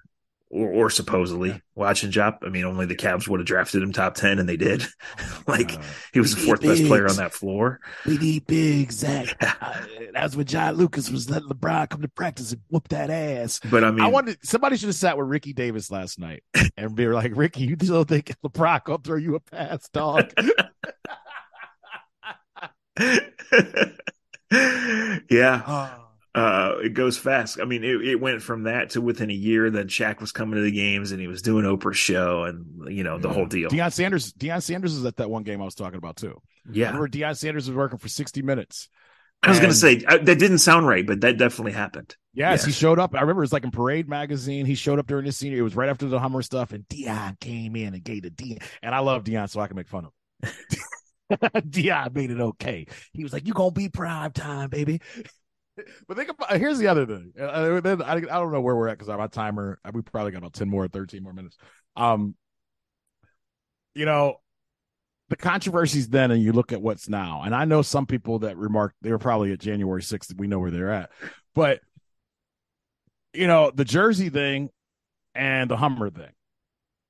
or, 0.51 0.69
or 0.71 0.91
supposedly 0.91 1.51
yeah. 1.51 1.59
watching 1.75 2.11
Diop. 2.11 2.39
I 2.43 2.49
mean, 2.49 2.65
only 2.65 2.87
the 2.87 2.97
Cavs 2.97 3.29
would 3.29 3.41
have 3.41 3.47
drafted 3.47 3.83
him 3.83 3.93
top 3.93 4.15
10 4.15 4.39
and 4.39 4.49
they 4.49 4.57
did. 4.57 4.85
like 5.47 5.75
uh, 5.75 5.83
he 6.13 6.21
was 6.21 6.35
the 6.35 6.41
fourth 6.41 6.63
best 6.63 6.85
player 6.87 7.09
on 7.09 7.17
that 7.17 7.33
floor. 7.33 7.81
We 8.07 8.19
need 8.19 8.47
big 8.47 8.93
Zach. 8.93 9.37
uh, 9.61 9.75
that's 10.13 10.37
when 10.37 10.47
John 10.47 10.75
Lucas 10.77 11.11
was 11.11 11.29
letting 11.29 11.49
LeBron 11.49 11.91
come 11.91 12.03
to 12.03 12.09
practice 12.09 12.53
and 12.53 12.61
whoop 12.69 12.89
that 12.89 13.11
ass. 13.11 13.61
But 13.71 13.85
I 13.85 13.91
mean, 13.91 14.01
I 14.01 14.09
wanted 14.09 14.39
somebody 14.43 14.77
should 14.77 14.89
have 14.89 14.97
sat 14.97 15.19
with 15.19 15.29
Ricky 15.29 15.53
Davis 15.53 15.91
last 15.91 16.19
night 16.19 16.43
and 16.77 16.95
be 16.95 17.07
like, 17.09 17.33
Ricky, 17.35 17.65
you 17.65 17.77
still 17.81 18.05
think 18.05 18.35
LeBron 18.45 18.87
will 18.87 18.99
throw 18.99 19.17
you 19.17 19.35
a 19.35 19.41
pass, 19.41 19.89
dog? 19.89 20.33
yeah. 25.31 25.63
Oh 25.67 26.06
uh, 26.37 26.77
it 26.83 26.92
goes 26.92 27.16
fast. 27.16 27.59
I 27.59 27.64
mean, 27.64 27.83
it, 27.83 28.03
it 28.03 28.20
went 28.20 28.42
from 28.42 28.64
that 28.64 28.90
to 28.90 29.01
within 29.01 29.31
a 29.31 29.35
year. 29.35 29.70
Then 29.70 29.88
Shaq 29.88 30.20
was 30.20 30.33
coming 30.33 30.57
to 30.57 30.61
the 30.61 30.70
games 30.70 31.11
and 31.11 31.18
he 31.18 31.27
was 31.27 31.40
doing 31.40 31.64
Oprah's 31.64 31.96
show 31.96 32.44
and 32.44 32.94
you 32.94 33.03
know 33.03 33.18
the 33.18 33.29
yeah. 33.29 33.35
whole 33.35 33.46
deal. 33.46 33.70
Deion 33.70 33.90
Sanders, 33.90 34.35
Deion 34.35 34.62
Sanders 34.62 34.94
is 34.94 35.05
at 35.07 35.16
that 35.16 35.31
one 35.31 35.44
game 35.44 35.62
I 35.62 35.64
was 35.64 35.75
talking 35.75 35.96
about 35.96 36.16
too. 36.16 36.38
Yeah, 36.70 36.87
I 36.87 36.88
remember 36.90 37.09
Deion 37.09 37.38
Sanders 37.38 37.66
was 37.66 37.75
working 37.75 37.96
for 37.96 38.09
sixty 38.09 38.42
minutes. 38.42 38.90
I 39.42 39.51
was 39.51 39.61
going 39.61 39.70
to 39.70 39.77
say 39.77 40.03
uh, 40.07 40.18
that 40.18 40.38
didn't 40.38 40.59
sound 40.59 40.87
right, 40.87 41.07
but 41.07 41.20
that 41.20 41.38
definitely 41.38 41.72
happened. 41.72 42.16
Yes, 42.35 42.61
yes, 42.61 42.64
he 42.64 42.72
showed 42.72 42.99
up. 42.99 43.14
I 43.14 43.20
remember 43.20 43.42
it 43.42 43.44
was 43.44 43.53
like 43.53 43.64
in 43.64 43.70
Parade 43.70 44.09
magazine. 44.09 44.66
He 44.66 44.75
showed 44.75 44.99
up 44.99 45.07
during 45.07 45.25
his 45.25 45.37
senior. 45.38 45.59
It 45.59 45.62
was 45.62 45.77
right 45.77 45.88
after 45.88 46.07
the 46.07 46.18
Hummer 46.18 46.42
stuff, 46.42 46.72
and 46.72 46.85
Deion 46.88 47.38
came 47.40 47.77
in 47.77 47.94
and 47.94 48.03
gave 48.05 48.22
the 48.22 48.31
Deion. 48.31 48.62
And 48.83 48.94
I 48.94 48.99
love 48.99 49.25
Deion, 49.25 49.49
so 49.49 49.61
I 49.61 49.68
can 49.68 49.77
make 49.77 49.88
fun 49.88 50.07
of 50.07 50.12
him. 50.42 50.55
Deion 51.70 52.14
made 52.14 52.31
it 52.31 52.40
okay. 52.40 52.87
He 53.12 53.22
was 53.22 53.33
like, 53.33 53.46
"You 53.46 53.55
gonna 53.55 53.70
be 53.70 53.88
prime 53.88 54.33
time, 54.33 54.68
baby." 54.68 55.01
But 56.09 56.17
think 56.17 56.31
about 56.31 56.57
here's 56.57 56.79
the 56.79 56.89
other 56.89 57.07
thing. 57.07 57.33
Uh, 57.39 57.81
then 57.81 58.03
I, 58.03 58.15
I 58.15 58.21
don't 58.21 58.53
know 58.53 58.61
where 58.61 58.77
we're 58.77 58.89
at 58.89 58.99
because 58.99 59.09
my 59.17 59.27
timer. 59.27 59.79
We 59.93 60.03
probably 60.03 60.33
got 60.33 60.39
about 60.39 60.55
ten 60.55 60.69
more, 60.69 60.89
thirteen 60.89 61.23
more 61.23 61.33
minutes. 61.33 61.57
Um, 61.97 62.35
you 63.95 64.05
know, 64.05 64.37
the 65.29 65.37
controversies 65.37 66.09
then, 66.09 66.31
and 66.31 66.43
you 66.43 66.53
look 66.53 66.73
at 66.73 66.83
what's 66.83 67.09
now. 67.09 67.43
And 67.45 67.55
I 67.55 67.65
know 67.65 67.83
some 67.83 68.07
people 68.07 68.41
that 68.41 68.57
remarked 68.57 68.97
they 69.03 69.11
were 69.11 69.19
probably 69.19 69.53
at 69.53 69.59
January 69.59 70.03
sixth. 70.03 70.35
We 70.37 70.47
know 70.47 70.59
where 70.59 70.71
they're 70.71 70.93
at, 70.93 71.11
but 71.55 71.81
you 73.33 73.47
know 73.47 73.71
the 73.75 73.85
Jersey 73.85 74.29
thing 74.29 74.71
and 75.35 75.71
the 75.71 75.77
Hummer 75.77 76.11
thing. 76.11 76.33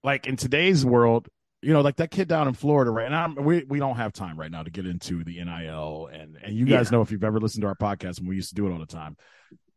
Like 0.02 0.26
in 0.26 0.36
today's 0.36 0.84
world, 0.84 1.28
you 1.66 1.72
know, 1.72 1.80
like 1.80 1.96
that 1.96 2.12
kid 2.12 2.28
down 2.28 2.46
in 2.46 2.54
Florida, 2.54 2.92
right? 2.92 3.06
And 3.06 3.14
I'm, 3.14 3.34
we 3.34 3.64
we 3.64 3.80
don't 3.80 3.96
have 3.96 4.12
time 4.12 4.38
right 4.38 4.52
now 4.52 4.62
to 4.62 4.70
get 4.70 4.86
into 4.86 5.24
the 5.24 5.42
NIL, 5.42 6.08
and 6.12 6.38
and 6.40 6.56
you 6.56 6.64
guys 6.64 6.86
yeah. 6.86 6.90
know 6.92 7.02
if 7.02 7.10
you've 7.10 7.24
ever 7.24 7.40
listened 7.40 7.62
to 7.62 7.66
our 7.66 7.74
podcast, 7.74 8.18
and 8.18 8.28
we 8.28 8.36
used 8.36 8.50
to 8.50 8.54
do 8.54 8.68
it 8.68 8.72
all 8.72 8.78
the 8.78 8.86
time, 8.86 9.16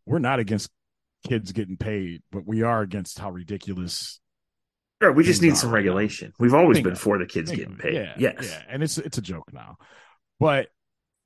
we're 0.05 0.19
not 0.19 0.37
against 0.37 0.69
kids 1.27 1.51
getting 1.51 1.77
paid, 1.77 2.21
but 2.31 2.45
we 2.45 2.61
are 2.61 2.81
against 2.81 3.17
how 3.17 3.31
ridiculous. 3.31 4.19
Sure, 5.01 5.11
we 5.11 5.23
just 5.23 5.41
need 5.41 5.57
some 5.57 5.71
right 5.71 5.83
now. 5.83 5.93
regulation. 5.93 6.31
We've 6.37 6.53
always 6.53 6.75
Think 6.75 6.85
been 6.85 6.95
for 6.95 7.17
the 7.17 7.25
kids 7.25 7.49
getting 7.49 7.77
paid. 7.77 7.95
Yeah, 7.95 8.13
yes. 8.19 8.35
yeah, 8.43 8.61
and 8.69 8.83
it's 8.83 8.99
it's 8.99 9.17
a 9.17 9.21
joke 9.23 9.51
now, 9.51 9.77
but 10.39 10.67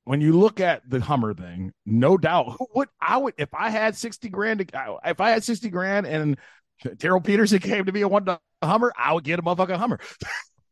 when 0.05 0.21
you 0.21 0.31
look 0.31 0.61
at 0.61 0.89
the 0.89 1.01
Hummer 1.01 1.33
thing, 1.33 1.73
no 1.85 2.17
doubt, 2.17 2.55
who 2.57 2.67
would 2.73 2.87
I 3.01 3.17
would 3.17 3.33
if 3.37 3.53
I 3.53 3.69
had 3.69 3.97
sixty 3.97 4.29
grand, 4.29 4.61
if 4.61 5.19
I 5.19 5.29
had 5.29 5.43
sixty 5.43 5.69
grand 5.69 6.07
and 6.07 6.37
Daryl 6.85 7.21
Peterson 7.21 7.59
came 7.59 7.83
to 7.83 7.91
me 7.91 8.01
and 8.01 8.11
wanted 8.11 8.37
a 8.61 8.65
Hummer, 8.65 8.93
I 8.97 9.11
would 9.11 9.25
get 9.25 9.39
a 9.39 9.41
motherfucking 9.41 9.75
Hummer. 9.75 9.99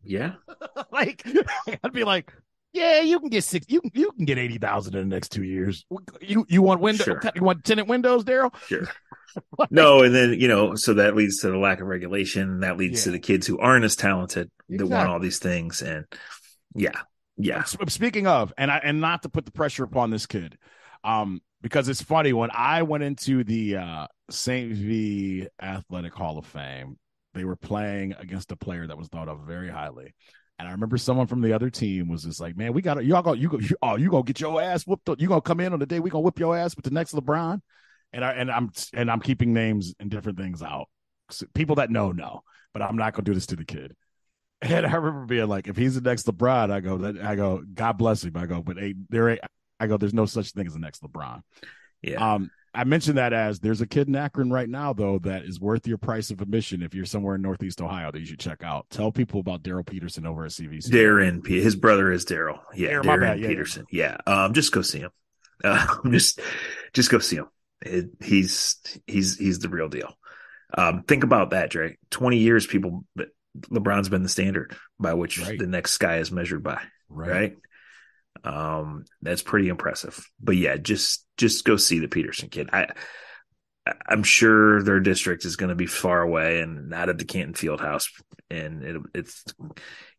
Yeah. 0.04 0.34
like 0.92 1.26
I'd 1.84 1.94
be 1.94 2.04
like, 2.04 2.34
yeah, 2.74 3.02
you 3.02 3.20
can 3.20 3.30
get 3.30 3.44
six, 3.44 3.66
you 3.70 3.82
can 3.82 3.92
you 3.94 4.12
can 4.12 4.26
get 4.26 4.38
eighty 4.38 4.58
thousand 4.58 4.96
in 4.96 5.10
the 5.10 5.16
next 5.16 5.30
two 5.30 5.44
years. 5.44 5.86
You 6.22 6.46
you 6.50 6.62
want 6.62 6.82
window, 6.82 7.04
Sure. 7.04 7.22
you 7.36 7.44
want 7.44 7.64
tenant 7.64 7.88
windows, 7.88 8.24
Daryl? 8.24 8.54
Sure. 8.68 8.88
No, 9.70 10.04
and 10.04 10.14
then 10.14 10.34
you 10.34 10.50
know, 10.50 10.76
so 10.76 10.96
that 10.96 11.16
leads 11.16 11.40
to 11.40 11.50
the 11.50 11.58
lack 11.58 11.80
of 11.80 11.88
regulation. 11.88 12.60
That 12.60 12.76
leads 12.76 13.06
to 13.06 13.12
the 13.12 13.20
kids 13.20 13.48
who 13.48 13.58
aren't 13.60 13.86
as 13.86 13.96
talented 13.96 14.52
that 14.68 14.86
want 14.86 15.08
all 15.08 15.20
these 15.22 15.40
things, 15.40 15.82
and 15.82 16.04
yeah, 16.76 17.00
yeah, 17.38 17.64
Speaking 17.64 18.28
of, 18.28 18.52
and 18.58 18.70
I 18.70 18.82
and 18.84 19.00
not 19.00 19.24
to 19.24 19.30
put 19.30 19.46
the 19.46 19.54
pressure 19.54 19.86
upon 19.86 20.10
this 20.10 20.26
kid, 20.26 20.58
um, 21.06 21.42
because 21.62 21.88
it's 21.88 22.02
funny 22.02 22.34
when 22.34 22.50
I 22.54 22.82
went 22.84 23.04
into 23.04 23.46
the 23.46 23.78
uh 23.78 24.08
St. 24.30 24.74
V 24.74 25.48
Athletic 25.62 26.14
Hall 26.14 26.38
of 26.38 26.46
Fame, 26.46 26.98
they 27.34 27.46
were 27.46 27.56
playing 27.56 28.14
against 28.20 28.52
a 28.52 28.56
player 28.56 28.88
that 28.88 28.98
was 28.98 29.08
thought 29.08 29.28
of 29.28 29.42
very 29.42 29.70
highly. 29.70 30.14
And 30.60 30.68
I 30.68 30.72
remember 30.72 30.98
someone 30.98 31.28
from 31.28 31.42
the 31.42 31.54
other 31.54 31.70
team 31.70 32.08
was 32.08 32.24
just 32.24 32.40
like, 32.40 32.56
"Man, 32.56 32.74
we 32.74 32.82
got 32.82 32.96
to 32.96 33.04
y'all 33.04 33.24
go, 33.24 33.34
you 33.34 33.50
go, 33.50 33.58
you, 33.58 33.76
oh, 33.82 33.96
you 33.96 34.10
gonna 34.10 34.24
get 34.24 34.40
your 34.40 34.62
ass 34.62 34.86
whooped? 34.86 35.10
You 35.20 35.28
gonna 35.28 35.42
come 35.42 35.60
in 35.60 35.74
on 35.74 35.80
the 35.80 35.86
day 35.86 36.00
we 36.00 36.10
gonna 36.10 36.22
whip 36.22 36.38
your 36.38 36.56
ass 36.56 36.76
with 36.76 36.86
the 36.86 36.92
next 36.92 37.14
LeBron?" 37.14 37.62
And 38.14 38.24
I 38.24 38.32
and 38.34 38.52
I'm 38.52 38.72
and 38.94 39.10
I'm 39.10 39.22
keeping 39.22 39.54
names 39.54 39.96
and 40.00 40.12
different 40.12 40.38
things 40.38 40.62
out. 40.62 40.88
So 41.32 41.48
people 41.56 41.76
that 41.78 41.90
know 41.90 42.12
know, 42.12 42.42
but 42.74 42.84
I'm 42.84 42.98
not 42.98 43.14
gonna 43.14 43.26
do 43.26 43.34
this 43.34 43.48
to 43.48 43.56
the 43.56 43.66
kid. 43.66 43.96
And 44.64 44.86
I 44.86 44.94
remember 44.94 45.26
being 45.26 45.48
like, 45.48 45.68
if 45.68 45.76
he's 45.76 45.96
the 45.96 46.02
next 46.02 46.28
LeBron, 46.28 46.70
I 46.70 46.82
go, 46.82 47.00
that 47.00 47.18
I 47.18 47.34
go, 47.34 47.64
God 47.74 47.94
bless 47.94 48.24
him. 48.24 48.38
I 48.38 48.46
go, 48.46 48.62
but 48.62 48.78
hey, 48.78 48.94
there 49.10 49.30
ain't. 49.30 49.42
I 49.80 49.88
go, 49.88 49.98
there's 49.98 50.14
no 50.14 50.28
such 50.28 50.52
thing 50.52 50.68
as 50.68 50.74
the 50.74 50.80
next 50.80 51.02
LeBron. 51.02 51.42
yeah. 52.04 52.34
Um, 52.34 52.52
I 52.74 52.86
mentioned 52.86 53.18
that 53.18 53.34
as 53.34 53.60
there's 53.60 53.82
a 53.82 53.88
kid 53.88 54.08
in 54.08 54.16
Akron 54.16 54.50
right 54.50 54.70
now 54.70 54.94
though 54.94 55.20
that 55.20 55.44
is 55.44 55.60
worth 55.60 55.88
your 55.88 55.98
price 55.98 56.32
of 56.32 56.42
admission 56.42 56.82
if 56.82 56.94
you're 56.94 57.06
somewhere 57.06 57.36
in 57.36 57.42
Northeast 57.42 57.82
Ohio 57.82 58.12
that 58.12 58.20
you 58.20 58.26
should 58.26 58.40
check 58.40 58.64
out. 58.64 58.90
Tell 58.90 59.12
people 59.12 59.40
about 59.42 59.62
Daryl 59.64 59.86
Peterson 59.86 60.26
over 60.26 60.46
at 60.46 60.52
CVC. 60.52 60.90
Darryn, 60.90 61.46
his 61.46 61.76
brother 61.76 62.12
is 62.12 62.26
Daryl. 62.26 62.60
Yeah, 62.74 62.90
Darryn, 62.92 63.04
Darryn 63.04 63.20
bad. 63.22 63.40
Yeah, 63.40 63.44
yeah. 63.44 63.48
Peterson. 63.50 63.86
Yeah, 63.92 64.18
um, 64.26 64.54
just 64.54 64.72
go 64.72 64.82
see 64.82 65.00
him. 65.00 65.12
Uh, 65.64 65.86
just, 66.10 66.40
just 66.92 67.12
go 67.12 67.20
see 67.20 67.36
him. 67.36 67.48
It, 67.84 68.10
he's 68.20 68.78
he's 69.06 69.38
he's 69.38 69.60
the 69.60 69.70
real 69.70 69.90
deal. 69.90 70.12
Um, 70.76 71.04
think 71.04 71.24
about 71.24 71.52
that, 71.52 71.70
Drake. 71.70 71.98
Twenty 72.10 72.38
years, 72.40 72.66
people. 72.66 73.06
LeBron's 73.70 74.10
been 74.10 74.24
the 74.24 74.30
standard 74.30 74.76
by 75.00 75.14
which 75.14 75.40
Right. 75.40 75.60
the 75.60 75.68
next 75.68 76.00
guy 76.00 76.18
is 76.18 76.32
measured 76.32 76.64
by. 76.64 76.82
right? 77.10 77.58
Um, 78.44 79.06
that's 79.22 79.44
pretty 79.44 79.70
impressive. 79.70 80.26
But 80.40 80.58
yeah, 80.58 80.78
just 80.78 81.26
just 81.38 81.66
go 81.66 81.78
see 81.78 82.00
the 82.00 82.08
Peterson 82.08 82.50
kid. 82.50 82.70
I 82.74 82.88
I'm 84.08 84.24
sure 84.24 84.84
their 84.84 85.00
district 85.00 85.44
is 85.44 85.56
going 85.56 85.70
to 85.70 85.76
be 85.76 85.88
far 85.88 86.22
away 86.22 86.60
and 86.60 86.90
not 86.90 87.10
at 87.10 87.18
the 87.18 87.26
Canton 87.26 87.56
Field 87.56 87.82
House, 87.82 88.12
and 88.50 88.84
it, 88.84 89.02
it's 89.16 89.44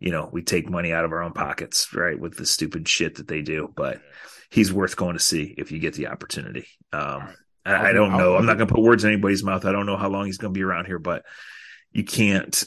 you 0.00 0.10
know 0.10 0.28
we 0.32 0.42
take 0.42 0.68
money 0.68 0.92
out 0.92 1.04
of 1.04 1.12
our 1.12 1.22
own 1.22 1.32
pockets, 1.32 1.94
right, 1.94 2.18
with 2.18 2.36
the 2.36 2.46
stupid 2.46 2.88
shit 2.88 3.16
that 3.16 3.28
they 3.28 3.42
do. 3.42 3.72
But 3.74 4.00
he's 4.50 4.72
worth 4.72 4.96
going 4.96 5.14
to 5.14 5.22
see 5.22 5.54
if 5.56 5.70
you 5.70 5.78
get 5.78 5.94
the 5.94 6.08
opportunity. 6.08 6.66
Um, 6.92 7.28
I, 7.64 7.88
I 7.88 7.92
don't 7.92 8.12
know. 8.12 8.36
I'm 8.36 8.46
not 8.46 8.56
going 8.56 8.68
to 8.68 8.74
put 8.74 8.82
words 8.82 9.04
in 9.04 9.12
anybody's 9.12 9.44
mouth. 9.44 9.64
I 9.64 9.72
don't 9.72 9.86
know 9.86 9.96
how 9.96 10.08
long 10.08 10.26
he's 10.26 10.38
going 10.38 10.52
to 10.52 10.58
be 10.58 10.64
around 10.64 10.86
here, 10.86 10.98
but 10.98 11.24
you 11.92 12.04
can't 12.04 12.64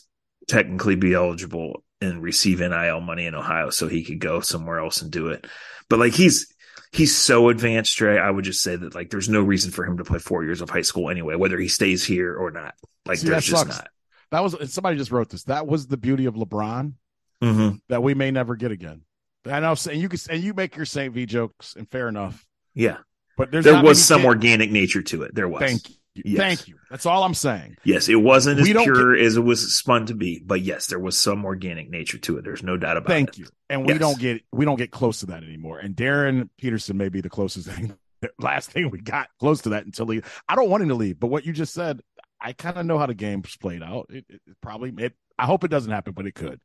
technically 0.47 0.95
be 0.95 1.13
eligible 1.13 1.83
and 2.01 2.21
receive 2.21 2.59
NIL 2.59 3.01
money 3.01 3.25
in 3.25 3.35
Ohio, 3.35 3.69
so 3.69 3.87
he 3.87 4.03
could 4.03 4.19
go 4.19 4.39
somewhere 4.41 4.79
else 4.79 5.01
and 5.01 5.11
do 5.11 5.29
it. 5.29 5.47
But 5.89 5.99
like 5.99 6.13
he's 6.13 6.53
he's 6.91 7.15
so 7.15 7.49
advanced, 7.49 7.95
Trey. 7.97 8.17
I 8.19 8.29
would 8.29 8.45
just 8.45 8.61
say 8.61 8.75
that 8.75 8.95
like 8.95 9.09
there's 9.09 9.29
no 9.29 9.41
reason 9.41 9.71
for 9.71 9.85
him 9.85 9.97
to 9.97 10.03
play 10.03 10.19
four 10.19 10.43
years 10.43 10.61
of 10.61 10.69
high 10.69 10.81
school 10.81 11.09
anyway, 11.09 11.35
whether 11.35 11.57
he 11.57 11.67
stays 11.67 12.03
here 12.03 12.35
or 12.35 12.51
not. 12.51 12.73
Like 13.05 13.19
See, 13.19 13.29
there's 13.29 13.45
just 13.45 13.63
sucks. 13.65 13.77
not. 13.77 13.87
That 14.31 14.43
was 14.43 14.73
somebody 14.73 14.97
just 14.97 15.11
wrote 15.11 15.29
this. 15.29 15.43
That 15.43 15.67
was 15.67 15.87
the 15.87 15.97
beauty 15.97 16.25
of 16.25 16.35
LeBron 16.35 16.93
hmm 17.41 17.69
that 17.89 18.01
we 18.01 18.13
may 18.13 18.31
never 18.31 18.55
get 18.55 18.71
again. 18.71 19.01
I 19.45 19.59
know, 19.59 19.75
and 19.89 20.01
you 20.01 20.09
can 20.09 20.19
and 20.29 20.41
you 20.43 20.53
make 20.53 20.75
your 20.75 20.85
St. 20.85 21.13
V 21.13 21.25
jokes, 21.25 21.75
and 21.77 21.89
fair 21.89 22.07
enough. 22.07 22.45
Yeah, 22.73 22.97
But 23.37 23.51
there's 23.51 23.63
there 23.63 23.81
was 23.83 24.03
some 24.03 24.21
kids- 24.21 24.27
organic 24.27 24.71
nature 24.71 25.01
to 25.03 25.23
it. 25.23 25.35
There 25.35 25.47
was. 25.47 25.61
Thank 25.61 25.89
you. 25.89 25.95
Yes. 26.23 26.37
Thank 26.37 26.67
you. 26.69 26.77
That's 26.89 27.05
all 27.05 27.23
I'm 27.23 27.33
saying. 27.33 27.75
Yes, 27.83 28.07
it 28.07 28.15
wasn't 28.15 28.59
as 28.59 28.67
We 28.67 28.73
don't 28.73 28.85
pure 28.85 29.17
as 29.17 29.35
it 29.35 29.41
was 29.41 29.75
spun 29.75 30.05
to 30.05 30.15
be, 30.15 30.41
but 30.45 30.61
yes, 30.61 30.87
there 30.87 30.99
was 30.99 31.17
some 31.17 31.43
organic 31.43 31.89
nature 31.89 32.17
to 32.19 32.37
it. 32.37 32.45
There's 32.45 32.63
no 32.63 32.77
doubt 32.77 32.95
about 32.95 33.09
Thank 33.09 33.29
it. 33.29 33.35
Thank 33.35 33.37
you. 33.39 33.47
And 33.69 33.85
we 33.85 33.97
don't 33.97 34.17
get 34.17 34.41
we 34.53 34.63
don't 34.63 34.77
get 34.77 34.91
close 34.91 35.19
to 35.19 35.25
that 35.27 35.43
anymore. 35.43 35.79
And 35.79 35.95
Darryn 35.95 36.49
Peterson 36.57 36.95
may 36.97 37.09
be 37.09 37.19
the 37.19 37.29
closest 37.29 37.67
thing, 37.71 37.95
last 38.39 38.71
thing 38.71 38.89
we 38.91 39.01
got 39.01 39.27
close 39.39 39.61
to 39.63 39.69
that 39.69 39.85
until 39.85 40.07
he. 40.07 40.21
I 40.47 40.55
don't 40.55 40.69
want 40.69 40.83
him 40.83 40.89
to 40.89 40.95
leave, 40.95 41.19
but 41.19 41.27
what 41.27 41.45
you 41.45 41.51
just 41.51 41.73
said, 41.73 41.99
I 42.39 42.53
kind 42.53 42.77
of 42.77 42.85
know 42.85 42.97
how 42.97 43.07
the 43.07 43.13
game's 43.13 43.57
played 43.57 43.83
out. 43.83 44.05
It, 44.09 44.25
it 44.29 44.41
it 44.47 44.57
probably 44.61 44.93
it. 44.97 45.13
I 45.37 45.45
hope 45.45 45.65
it 45.65 45.71
doesn't 45.71 45.91
happen, 45.91 46.13
but 46.13 46.25
it 46.27 46.35
could. 46.35 46.61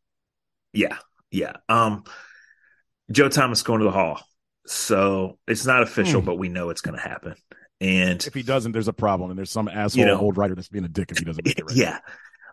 Yeah, 0.72 0.96
yeah. 1.32 1.54
Um, 1.68 2.04
Joe 3.10 3.28
Thomas 3.28 3.62
going 3.64 3.80
to 3.80 3.84
the 3.84 3.90
Hall, 3.90 4.20
so 4.66 5.38
it's 5.48 5.66
not 5.66 5.82
official, 5.82 6.20
Hmm. 6.20 6.26
but 6.26 6.36
we 6.36 6.48
know 6.48 6.70
it's 6.70 6.82
going 6.82 6.96
to 6.96 7.02
happen. 7.02 7.34
And 7.80 8.24
If 8.24 8.34
he 8.34 8.42
doesn't, 8.42 8.72
there's 8.72 8.88
a 8.88 8.92
problem, 8.92 9.30
and 9.30 9.38
there's 9.38 9.50
some 9.50 9.68
asshole 9.68 10.04
know. 10.04 10.18
old 10.18 10.36
writer 10.36 10.54
that's 10.54 10.68
being 10.68 10.84
a 10.84 10.88
dick 10.88 11.10
if 11.10 11.18
he 11.18 11.24
doesn't 11.24 11.44
make 11.46 11.58
it 11.58 11.64
right. 11.68 11.76
yeah, 11.76 12.00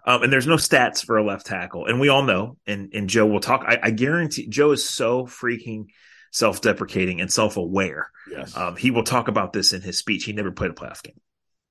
um, 0.05 0.23
and 0.23 0.31
there's 0.31 0.47
no 0.47 0.55
stats 0.55 1.05
for 1.05 1.17
a 1.17 1.23
left 1.23 1.45
tackle, 1.45 1.85
and 1.85 1.99
we 1.99 2.07
all 2.07 2.23
know. 2.23 2.57
And 2.65 2.91
and 2.93 3.09
Joe 3.09 3.25
will 3.25 3.41
talk. 3.41 3.65
I, 3.67 3.77
I 3.83 3.91
guarantee 3.91 4.47
Joe 4.47 4.71
is 4.71 4.87
so 4.87 5.25
freaking 5.25 5.87
self-deprecating 6.31 7.19
and 7.19 7.31
self-aware. 7.31 8.09
Yes. 8.29 8.55
Um, 8.55 8.75
he 8.75 8.91
will 8.91 9.03
talk 9.03 9.27
about 9.27 9.53
this 9.53 9.73
in 9.73 9.81
his 9.81 9.97
speech. 9.97 10.23
He 10.23 10.33
never 10.33 10.51
played 10.51 10.71
a 10.71 10.73
playoff 10.73 11.03
game, 11.03 11.19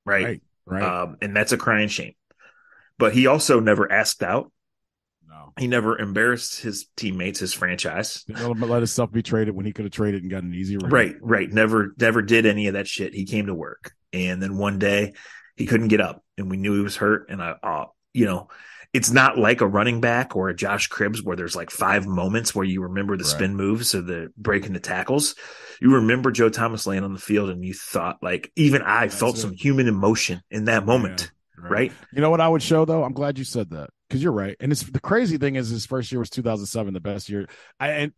right? 0.05 0.25
right. 0.25 0.43
Right. 0.67 0.83
Um, 0.83 1.17
and 1.23 1.35
that's 1.35 1.53
a 1.53 1.57
crying 1.57 1.89
shame. 1.89 2.15
But 2.99 3.15
he 3.15 3.27
also 3.27 3.61
never 3.61 3.91
asked 3.91 4.23
out. 4.23 4.51
He 5.59 5.67
never 5.67 5.99
embarrassed 5.99 6.61
his 6.61 6.87
teammates, 6.97 7.41
his 7.41 7.55
franchise. 7.55 8.25
Let 8.29 8.79
himself 8.79 9.11
be 9.11 9.23
traded 9.23 9.55
when 9.55 9.65
he 9.65 9.73
could 9.73 9.87
have 9.87 9.93
traded 9.93 10.23
and 10.23 10.31
gotten 10.31 10.51
an 10.51 10.55
easy. 10.55 10.77
Right, 10.77 11.17
right. 11.21 11.51
Never, 11.51 11.95
never 11.99 12.21
did 12.21 12.45
any 12.45 12.67
of 12.67 12.75
that 12.75 12.87
shit. 12.87 13.15
He 13.15 13.25
came 13.25 13.47
to 13.47 13.55
work, 13.55 13.93
and 14.13 14.43
then 14.43 14.59
one 14.59 14.79
day 14.79 15.15
he 15.57 15.65
couldn't 15.67 15.89
get 15.89 16.01
up, 16.03 16.23
and 16.37 16.51
we 16.51 16.59
knew 16.59 16.75
he 16.75 16.83
was 16.83 16.97
hurt. 16.97 17.31
And 17.31 17.43
I, 17.43 17.55
uh, 17.63 17.85
you 18.13 18.27
know, 18.27 18.49
it's 18.93 19.11
not 19.11 19.39
like 19.39 19.63
a 19.63 19.67
running 19.67 20.03
back 20.03 20.37
or 20.37 20.49
a 20.51 20.55
Josh 20.57 20.91
Cribbs 20.91 21.25
where 21.25 21.37
there's 21.37 21.57
like 21.57 21.71
five 21.71 22.07
moments 22.07 22.55
where 22.55 22.65
you 22.67 22.83
remember 22.83 23.17
the 23.17 23.25
Right. 23.25 23.31
spin 23.31 23.57
moves 23.57 23.95
or 23.95 24.03
the 24.03 24.33
breaking 24.37 24.75
the 24.75 24.81
tackles. 24.81 25.35
You 25.81 25.95
remember 25.95 26.31
Joe 26.33 26.49
Thomas 26.51 26.87
laying 26.87 27.03
on 27.05 27.13
the 27.15 27.19
field, 27.19 27.49
and 27.49 27.65
you 27.65 27.73
thought 27.73 28.19
like 28.23 28.53
even 28.57 28.83
I 28.83 29.07
That's 29.07 29.19
felt 29.19 29.37
it. 29.37 29.41
some 29.41 29.53
human 29.53 29.89
emotion 29.89 30.43
in 30.51 30.67
that 30.67 30.85
moment, 30.85 31.31
Yeah, 31.59 31.69
right? 31.69 31.93
You 32.13 32.21
know 32.21 32.31
what 32.31 32.41
I 32.43 32.49
would 32.49 32.63
show 32.63 32.85
though? 32.85 33.05
I'm 33.05 33.13
glad 33.15 33.39
you 33.39 33.45
said 33.45 33.71
that 33.71 33.89
because 34.09 34.23
you're 34.23 34.33
right. 34.33 34.57
And 34.61 34.73
it's 34.73 34.83
the 34.83 35.01
crazy 35.01 35.39
thing 35.39 35.57
is 35.57 35.69
his 35.69 35.87
first 35.87 36.11
year 36.13 36.19
was 36.19 36.31
2007, 36.31 36.95
the 36.95 37.01
best 37.01 37.29
year. 37.29 37.49
I 37.79 37.89
and 37.89 38.13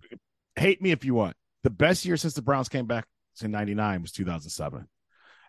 hate 0.56 0.82
me 0.82 0.90
if 0.90 1.04
you 1.04 1.14
want. 1.14 1.36
The 1.64 1.70
best 1.70 2.04
year 2.04 2.16
since 2.16 2.34
the 2.34 2.42
Browns 2.42 2.68
came 2.68 2.86
back 2.86 3.06
in 3.42 3.50
'99 3.50 4.02
was 4.02 4.12
2007, 4.12 4.86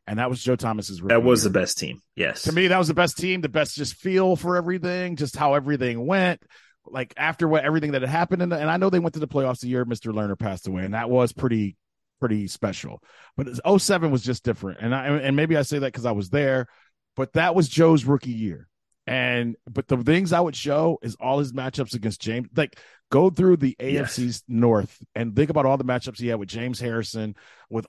and 0.08 0.20
that 0.20 0.30
was 0.30 0.42
Joe 0.42 0.56
Thomas's. 0.56 1.02
That 1.02 1.24
was 1.24 1.44
year. 1.44 1.52
the 1.52 1.60
best 1.60 1.78
team. 1.78 2.02
Yes, 2.16 2.44
to 2.44 2.52
me. 2.52 2.68
That 2.68 2.78
was 2.78 2.88
the 2.88 2.94
best 2.94 3.18
team, 3.18 3.42
the 3.42 3.50
best 3.50 3.76
just 3.76 3.96
feel 3.96 4.36
for 4.36 4.56
everything, 4.56 5.16
just 5.16 5.36
how 5.36 5.54
everything 5.54 6.06
went. 6.06 6.42
Like 6.86 7.14
after 7.18 7.48
what 7.48 7.64
everything 7.64 7.92
that 7.92 8.02
had 8.02 8.10
happened, 8.10 8.42
in 8.42 8.50
the, 8.50 8.58
and 8.58 8.70
I 8.70 8.78
know 8.78 8.90
they 8.90 9.00
went 9.00 9.14
to 9.14 9.20
the 9.20 9.28
playoffs 9.28 9.60
the 9.60 9.68
year 9.68 9.86
Mr. 9.86 10.12
Lerner 10.12 10.38
passed 10.38 10.68
away, 10.68 10.86
and 10.86 10.94
that 10.94 11.10
was 11.10 11.34
pretty 11.34 11.76
pretty 12.20 12.48
special. 12.48 13.02
But 13.38 13.48
07 13.80 14.12
was 14.12 14.24
just 14.24 14.44
different, 14.44 14.80
and 14.82 14.96
I 14.96 15.08
and 15.08 15.36
maybe 15.36 15.58
I 15.58 15.62
say 15.62 15.80
that 15.80 15.92
because 15.92 16.06
I 16.06 16.12
was 16.12 16.30
there, 16.30 16.68
but 17.16 17.34
that 17.34 17.54
was 17.54 17.70
Joe's 17.70 18.06
rookie 18.06 18.32
year. 18.32 18.68
And 19.10 19.56
but 19.68 19.88
the 19.88 19.98
things 19.98 20.34
I 20.34 20.40
would 20.40 20.56
show 20.56 21.00
is 21.02 21.16
all 21.20 21.40
his 21.40 21.52
matchups 21.52 21.96
against 21.96 22.22
James. 22.22 22.48
Like 22.56 22.80
go 23.12 23.32
through 23.32 23.58
the 23.58 23.76
Yes. 23.80 24.18
AFC's 24.18 24.44
North 24.48 25.00
and 25.16 25.36
think 25.36 25.50
about 25.50 25.66
all 25.66 25.78
the 25.78 25.84
matchups 25.84 26.20
he 26.20 26.28
had 26.28 26.40
with 26.40 26.50
James 26.50 26.80
Harrison, 26.80 27.36
with 27.72 27.88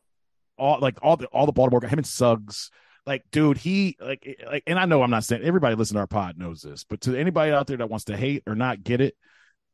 all 0.56 0.78
like 0.80 0.98
all 1.02 1.16
the 1.18 1.26
all 1.26 1.44
the 1.44 1.52
Baltimore 1.52 1.80
guys, 1.80 1.90
him 1.90 1.98
and 1.98 2.06
Suggs. 2.06 2.70
Like, 3.04 3.24
dude, 3.30 3.58
he 3.58 3.96
like 4.00 4.38
like, 4.46 4.62
and 4.66 4.78
I 4.78 4.86
know 4.86 5.02
I'm 5.02 5.10
not 5.10 5.24
saying 5.24 5.42
everybody 5.42 5.74
listening 5.74 5.96
to 5.96 6.00
our 6.00 6.06
pod 6.06 6.38
knows 6.38 6.62
this, 6.62 6.84
but 6.84 7.02
to 7.02 7.14
anybody 7.16 7.52
out 7.52 7.66
there 7.66 7.76
that 7.76 7.90
wants 7.90 8.06
to 8.06 8.16
hate 8.16 8.42
or 8.46 8.54
not 8.54 8.82
get 8.82 9.02
it, 9.02 9.14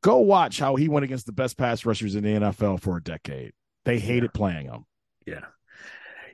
go 0.03 0.19
watch 0.19 0.59
how 0.59 0.75
he 0.75 0.89
went 0.89 1.05
against 1.05 1.27
the 1.27 1.33
best 1.33 1.57
pass 1.57 1.87
rushers 1.87 2.17
in 2.17 2.25
the 2.25 2.31
NFL 2.31 2.81
for 2.81 2.97
a 2.97 3.03
decade. 3.03 3.53
They 3.85 4.01
hated 4.01 4.35
playing 4.35 4.67
him. 4.67 4.85
Yeah. 5.27 5.45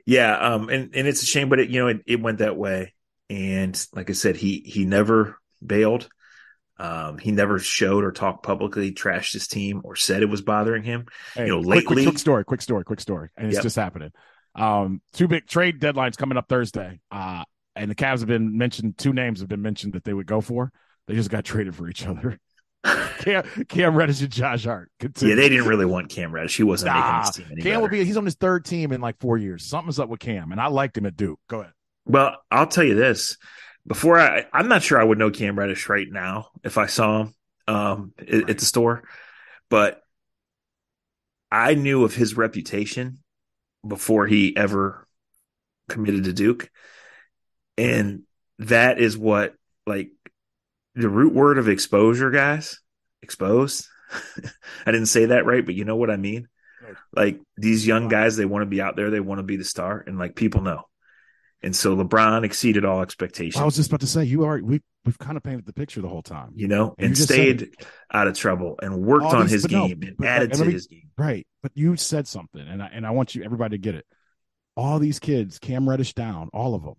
Yeah. 0.05 0.35
Um, 0.37 0.69
and, 0.69 0.95
and 0.95 1.07
it's 1.07 1.21
a 1.23 1.25
shame, 1.25 1.49
but 1.49 1.59
it, 1.59 1.69
you 1.69 1.79
know, 1.79 1.87
it, 1.87 2.01
it 2.07 2.21
went 2.21 2.39
that 2.39 2.57
way. 2.57 2.92
And 3.29 3.87
like 3.93 4.09
I 4.09 4.13
said, 4.13 4.35
he, 4.35 4.61
he 4.65 4.85
never 4.85 5.37
bailed. 5.65 6.09
Um, 6.77 7.17
he 7.17 7.31
never 7.31 7.59
showed 7.59 8.03
or 8.03 8.11
talked 8.11 8.43
publicly, 8.43 8.91
trashed 8.93 9.33
his 9.33 9.47
team 9.47 9.81
or 9.83 9.95
said 9.95 10.21
it 10.23 10.29
was 10.29 10.41
bothering 10.41 10.83
him. 10.83 11.05
Hey, 11.35 11.45
You 11.45 11.49
know, 11.49 11.63
quick, 11.63 11.85
quick, 11.85 11.97
lately- 11.97 12.11
quick 12.11 12.19
story, 12.19 12.43
quick 12.43 12.61
story, 12.61 12.83
quick 12.83 12.99
story, 12.99 13.29
and 13.37 13.47
it's 13.47 13.55
Yep. 13.55 13.63
just 13.63 13.75
happening. 13.75 14.11
Um, 14.55 15.01
two 15.13 15.27
big 15.27 15.47
trade 15.47 15.79
deadlines 15.79 16.17
coming 16.17 16.37
up 16.37 16.47
Thursday. 16.49 16.99
Uh, 17.11 17.43
and 17.75 17.89
the 17.89 17.95
Cavs 17.95 18.19
have 18.19 18.27
been 18.27 18.57
mentioned. 18.57 18.97
Two 18.97 19.13
names 19.13 19.39
have 19.39 19.49
been 19.49 19.61
mentioned 19.61 19.93
that 19.93 20.03
they 20.03 20.13
would 20.13 20.27
go 20.27 20.41
for. 20.41 20.71
They 21.07 21.15
just 21.15 21.29
got 21.31 21.43
traded 21.45 21.75
for 21.75 21.87
each 21.89 22.05
other. 22.05 22.39
Cam, 23.19 23.43
Cam 23.69 23.95
Reddish 23.95 24.21
and 24.21 24.31
Josh 24.31 24.65
Hart. 24.65 24.91
Continue. 24.99 25.35
Yeah, 25.35 25.41
they 25.41 25.49
didn't 25.49 25.67
really 25.67 25.85
want 25.85 26.09
Cam 26.09 26.31
Reddish. 26.33 26.57
He 26.57 26.63
wasn't 26.63 26.93
nah, 26.93 27.01
making 27.01 27.21
this 27.21 27.35
team 27.35 27.45
any 27.51 27.61
Cam 27.61 27.71
better. 27.71 27.81
will 27.81 27.87
be. 27.89 28.03
He's 28.03 28.17
on 28.17 28.25
his 28.25 28.35
third 28.35 28.65
team 28.65 28.91
in 28.91 28.99
like 28.99 29.19
four 29.19 29.37
years. 29.37 29.65
Something's 29.65 29.99
up 29.99 30.09
with 30.09 30.19
Cam, 30.19 30.51
and 30.51 30.59
I 30.59 30.67
liked 30.67 30.97
him 30.97 31.05
at 31.05 31.15
Duke. 31.15 31.39
Go 31.47 31.61
ahead. 31.61 31.71
Well, 32.05 32.37
I'll 32.51 32.67
tell 32.67 32.83
you 32.83 32.95
this. 32.95 33.37
Before 33.85 34.17
I, 34.19 34.45
I'm 34.53 34.67
not 34.67 34.83
sure 34.83 34.99
I 34.99 35.03
would 35.03 35.17
know 35.17 35.29
Cam 35.29 35.57
Reddish 35.59 35.89
right 35.89 36.07
now 36.09 36.47
if 36.63 36.77
I 36.77 36.85
saw 36.85 37.21
him 37.21 37.35
um, 37.67 38.13
right. 38.19 38.49
at 38.49 38.57
the 38.57 38.65
store, 38.65 39.03
but 39.69 40.01
I 41.51 41.75
knew 41.75 42.03
of 42.03 42.15
his 42.15 42.37
reputation 42.37 43.19
before 43.85 44.25
he 44.25 44.55
ever 44.55 45.05
committed 45.89 46.23
to 46.25 46.33
Duke, 46.33 46.69
and 47.77 48.23
that 48.59 48.99
is 48.99 49.17
what 49.17 49.53
like 49.85 50.11
the 50.95 51.09
root 51.09 51.33
word 51.33 51.57
of 51.57 51.67
exposure, 51.67 52.31
guys. 52.31 52.79
Exposed. 53.21 53.87
I 54.85 54.91
didn't 54.91 55.07
say 55.07 55.25
that 55.25 55.45
right, 55.45 55.65
but 55.65 55.75
you 55.75 55.85
know 55.85 55.95
what 55.95 56.11
I 56.11 56.17
mean. 56.17 56.47
Like 57.15 57.39
these 57.57 57.87
young 57.87 58.07
guys, 58.07 58.35
they 58.35 58.45
want 58.45 58.63
to 58.63 58.69
be 58.69 58.81
out 58.81 58.95
there. 58.95 59.09
They 59.09 59.19
want 59.19 59.39
to 59.39 59.43
be 59.43 59.57
the 59.57 59.63
star, 59.63 60.03
and 60.05 60.17
like 60.17 60.35
people 60.35 60.61
know. 60.61 60.83
And 61.63 61.73
so 61.73 61.95
LeBron 61.95 62.43
exceeded 62.43 62.83
all 62.83 63.01
expectations. 63.01 63.61
I 63.61 63.63
was 63.63 63.77
just 63.77 63.89
about 63.89 64.01
to 64.01 64.07
say 64.07 64.25
you 64.25 64.43
are 64.43 64.59
we 64.61 64.81
we've 65.05 65.17
kind 65.17 65.37
of 65.37 65.43
painted 65.43 65.65
the 65.65 65.73
picture 65.73 66.01
the 66.01 66.09
whole 66.09 66.21
time, 66.21 66.51
you 66.55 66.67
know, 66.67 66.93
and, 66.97 67.07
and 67.07 67.17
stayed 67.17 67.73
out 68.11 68.27
of 68.27 68.37
trouble 68.37 68.77
and 68.81 69.01
worked 69.01 69.25
on 69.25 69.47
his 69.47 69.65
game 69.65 69.99
no, 70.01 70.07
and 70.07 70.25
added 70.25 70.53
to 70.53 70.65
me, 70.65 70.73
his 70.73 70.87
game. 70.87 71.09
Right, 71.17 71.47
but 71.61 71.71
you 71.75 71.95
said 71.95 72.27
something, 72.27 72.61
and 72.61 72.83
I 72.83 72.87
and 72.87 73.07
I 73.07 73.11
want 73.11 73.33
you 73.33 73.43
everybody 73.43 73.77
to 73.77 73.81
get 73.81 73.95
it. 73.95 74.05
All 74.75 74.99
these 74.99 75.19
kids, 75.19 75.57
Cam 75.59 75.87
Reddish 75.87 76.13
down, 76.13 76.49
all 76.51 76.75
of 76.75 76.83
them, 76.83 76.95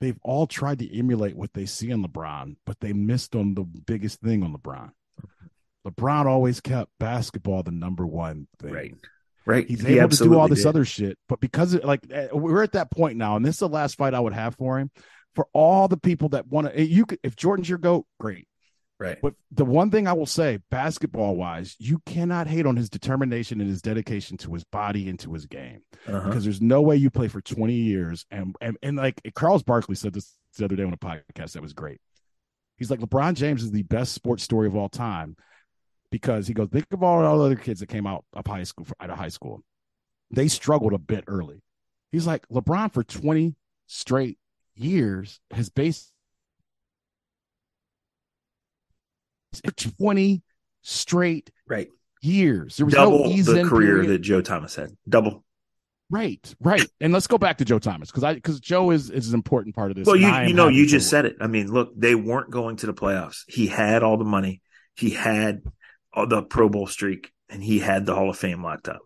they've 0.00 0.18
all 0.22 0.46
tried 0.46 0.78
to 0.78 0.98
emulate 0.98 1.36
what 1.36 1.52
they 1.52 1.66
see 1.66 1.90
in 1.90 2.04
LeBron, 2.04 2.56
but 2.66 2.78
they 2.80 2.92
missed 2.92 3.34
on 3.34 3.54
the 3.54 3.64
biggest 3.64 4.20
thing 4.20 4.44
on 4.44 4.54
LeBron. 4.54 4.90
LeBron 5.86 6.26
always 6.26 6.60
kept 6.60 6.90
basketball 7.00 7.62
the 7.62 7.70
number 7.70 8.06
one 8.06 8.46
thing. 8.60 8.72
Right. 8.72 8.94
Right. 9.46 9.66
He's 9.66 9.80
he 9.80 10.00
able 10.00 10.08
to 10.08 10.24
do 10.24 10.38
all 10.38 10.48
this 10.48 10.60
did. 10.60 10.66
other 10.66 10.84
shit. 10.84 11.18
But 11.28 11.40
because 11.40 11.74
it, 11.74 11.84
like 11.84 12.00
eh, 12.10 12.28
we're 12.32 12.64
at 12.64 12.72
that 12.72 12.90
point 12.90 13.16
now, 13.16 13.36
and 13.36 13.44
this 13.44 13.54
is 13.54 13.60
the 13.60 13.68
last 13.68 13.96
fight 13.96 14.12
I 14.12 14.20
would 14.20 14.32
have 14.32 14.56
for 14.56 14.78
him. 14.78 14.90
For 15.34 15.46
all 15.52 15.86
the 15.86 15.98
people 15.98 16.30
that 16.30 16.48
want 16.48 16.66
to, 16.66 16.78
eh, 16.78 16.82
you 16.82 17.06
could, 17.06 17.20
if 17.22 17.36
Jordan's 17.36 17.68
your 17.68 17.78
goat, 17.78 18.06
great. 18.18 18.48
Right. 18.98 19.18
But 19.20 19.34
the 19.52 19.66
one 19.66 19.90
thing 19.90 20.08
I 20.08 20.14
will 20.14 20.26
say, 20.26 20.58
basketball 20.70 21.36
wise, 21.36 21.76
you 21.78 22.00
cannot 22.06 22.46
hate 22.46 22.64
on 22.64 22.76
his 22.76 22.88
determination 22.88 23.60
and 23.60 23.68
his 23.68 23.82
dedication 23.82 24.38
to 24.38 24.54
his 24.54 24.64
body 24.64 25.08
and 25.08 25.18
to 25.20 25.34
his 25.34 25.46
game. 25.46 25.82
Uh-huh. 26.08 26.26
Because 26.26 26.44
there's 26.44 26.62
no 26.62 26.80
way 26.80 26.96
you 26.96 27.10
play 27.10 27.28
for 27.28 27.42
20 27.42 27.74
years. 27.74 28.24
And, 28.30 28.56
and, 28.60 28.78
and 28.82 28.96
like 28.96 29.20
Charles 29.38 29.62
Barkley 29.62 29.96
said 29.96 30.14
this 30.14 30.34
the 30.56 30.64
other 30.64 30.76
day 30.76 30.84
on 30.84 30.94
a 30.94 30.96
podcast 30.96 31.52
that 31.52 31.62
was 31.62 31.74
great. 31.74 32.00
He's 32.78 32.90
like, 32.90 33.00
LeBron 33.00 33.34
James 33.34 33.62
is 33.62 33.70
the 33.70 33.82
best 33.82 34.14
sports 34.14 34.42
story 34.42 34.66
of 34.66 34.74
all 34.74 34.88
time 34.88 35.36
because 36.16 36.46
he 36.46 36.54
goes, 36.54 36.68
think 36.72 36.86
of 36.92 37.02
all 37.02 37.20
the 37.20 37.44
other 37.44 37.56
kids 37.56 37.80
that 37.80 37.88
came 37.88 38.06
out 38.06 38.24
of 38.32 38.46
high 38.46 38.62
school, 38.62 38.86
out 38.98 39.10
of 39.10 39.18
high 39.18 39.28
school. 39.28 39.62
They 40.30 40.48
struggled 40.48 40.94
a 40.94 40.98
bit 40.98 41.24
early. 41.26 41.62
He's 42.10 42.26
like, 42.26 42.48
LeBron 42.48 42.90
for 42.90 43.04
20 43.04 43.54
straight 43.86 44.38
years 44.76 45.40
has 45.50 45.68
based 45.68 46.10
20 49.98 50.42
straight 50.80 51.50
right 51.68 51.88
years. 52.22 52.78
There 52.78 52.86
was 52.86 52.94
double 52.94 53.28
no 53.28 53.42
the 53.42 53.64
career 53.64 53.96
period. 53.96 54.10
that 54.10 54.18
Joe 54.20 54.40
Thomas 54.40 54.74
had. 54.74 54.96
Double. 55.06 55.44
Right, 56.08 56.54
right. 56.60 56.88
And 56.98 57.12
let's 57.12 57.26
go 57.26 57.36
back 57.36 57.58
to 57.58 57.66
Joe 57.66 57.78
Thomas 57.78 58.10
because 58.10 58.24
I 58.24 58.34
because 58.34 58.58
Joe 58.58 58.90
is 58.90 59.10
is 59.10 59.28
an 59.28 59.34
important 59.34 59.74
part 59.74 59.90
of 59.90 59.96
this. 59.96 60.06
Well, 60.06 60.16
you 60.16 60.32
you 60.46 60.54
know 60.54 60.68
you 60.68 60.86
just 60.86 61.10
said 61.10 61.26
it. 61.26 61.36
I 61.40 61.46
mean, 61.48 61.70
look, 61.70 61.92
they 61.94 62.14
weren't 62.14 62.50
going 62.50 62.76
to 62.76 62.86
the 62.86 62.94
playoffs. 62.94 63.42
He 63.48 63.66
had 63.66 64.02
all 64.02 64.16
the 64.16 64.24
money. 64.24 64.62
He 64.94 65.10
had 65.10 65.62
all 65.64 65.72
the 66.24 66.42
Pro 66.42 66.68
Bowl 66.68 66.86
streak, 66.86 67.32
and 67.48 67.62
he 67.62 67.78
had 67.78 68.06
the 68.06 68.14
Hall 68.14 68.30
of 68.30 68.38
Fame 68.38 68.62
locked 68.62 68.88
up. 68.88 69.00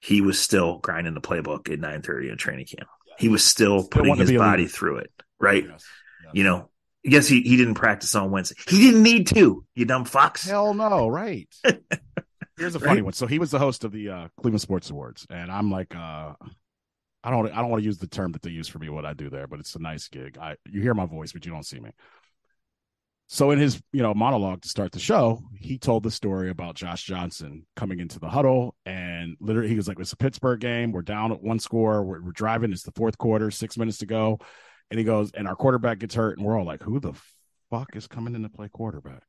He 0.00 0.20
was 0.20 0.38
still 0.38 0.78
grinding 0.78 1.14
the 1.14 1.20
playbook 1.20 1.72
at 1.72 1.80
nine 1.80 2.02
thirty 2.02 2.28
in 2.28 2.36
training 2.36 2.66
camp. 2.66 2.88
He 3.18 3.28
was 3.28 3.42
still, 3.42 3.80
still 3.80 3.88
putting 3.88 4.16
his 4.16 4.32
body 4.32 4.66
through 4.66 4.98
it. 4.98 5.10
Right. 5.40 5.64
Yes. 5.64 5.84
Yes. 6.22 6.30
You 6.34 6.44
know, 6.44 6.70
Yes, 7.06 7.28
he, 7.28 7.40
he 7.42 7.56
didn't 7.56 7.74
practice 7.74 8.14
on 8.16 8.32
Wednesday. 8.32 8.56
He 8.68 8.80
didn't 8.80 9.04
need 9.04 9.28
to, 9.28 9.64
you 9.76 9.84
dumb 9.84 10.04
fox. 10.04 10.44
Hell 10.44 10.74
no, 10.74 11.06
right. 11.06 11.48
Here's 12.58 12.74
a 12.74 12.80
funny 12.80 12.96
right? 12.96 13.04
one. 13.04 13.12
So 13.12 13.28
he 13.28 13.38
was 13.38 13.52
the 13.52 13.60
host 13.60 13.84
of 13.84 13.92
the 13.92 14.08
uh, 14.08 14.28
Cleveland 14.40 14.60
Sports 14.60 14.90
Awards, 14.90 15.24
and 15.30 15.52
I'm 15.52 15.70
like, 15.70 15.94
uh, 15.94 16.32
I 17.22 17.30
don't, 17.30 17.46
I 17.52 17.60
don't 17.60 17.70
want 17.70 17.80
to 17.80 17.86
use 17.86 17.98
the 17.98 18.08
term 18.08 18.32
that 18.32 18.42
they 18.42 18.50
use 18.50 18.66
for 18.66 18.80
me 18.80 18.88
what 18.88 19.06
I 19.06 19.12
do 19.12 19.30
there, 19.30 19.46
but 19.46 19.60
it's 19.60 19.76
a 19.76 19.78
nice 19.78 20.08
gig. 20.08 20.36
I 20.40 20.56
you 20.68 20.80
hear 20.80 20.94
my 20.94 21.06
voice, 21.06 21.32
but 21.32 21.46
you 21.46 21.52
don't 21.52 21.66
see 21.66 21.78
me. 21.78 21.90
So 23.28 23.50
in 23.50 23.58
his, 23.58 23.82
you 23.92 24.02
know, 24.02 24.14
monologue 24.14 24.62
to 24.62 24.68
start 24.68 24.92
the 24.92 25.00
show, 25.00 25.42
he 25.58 25.78
told 25.78 26.04
the 26.04 26.12
story 26.12 26.48
about 26.48 26.76
Josh 26.76 27.02
Johnson 27.04 27.66
coming 27.74 27.98
into 27.98 28.20
the 28.20 28.28
huddle, 28.28 28.76
and 28.86 29.36
literally 29.40 29.68
he 29.68 29.74
was 29.74 29.88
like, 29.88 29.98
"It's 29.98 30.12
a 30.12 30.16
Pittsburgh 30.16 30.60
game. 30.60 30.92
We're 30.92 31.02
down 31.02 31.32
at 31.32 31.42
one 31.42 31.58
score. 31.58 32.04
We're, 32.04 32.22
we're 32.22 32.30
driving. 32.30 32.72
It's 32.72 32.84
the 32.84 32.92
fourth 32.92 33.18
quarter. 33.18 33.50
Six 33.50 33.76
minutes 33.76 33.98
to 33.98 34.06
go." 34.06 34.38
And 34.90 34.98
he 34.98 35.04
goes, 35.04 35.32
and 35.32 35.48
our 35.48 35.56
quarterback 35.56 35.98
gets 35.98 36.14
hurt, 36.14 36.38
and 36.38 36.46
we're 36.46 36.58
all 36.58 36.64
like, 36.64 36.82
who 36.82 37.00
the 37.00 37.12
fuck 37.70 37.96
is 37.96 38.06
coming 38.06 38.34
in 38.34 38.42
to 38.42 38.48
play 38.48 38.68
quarterback? 38.68 39.24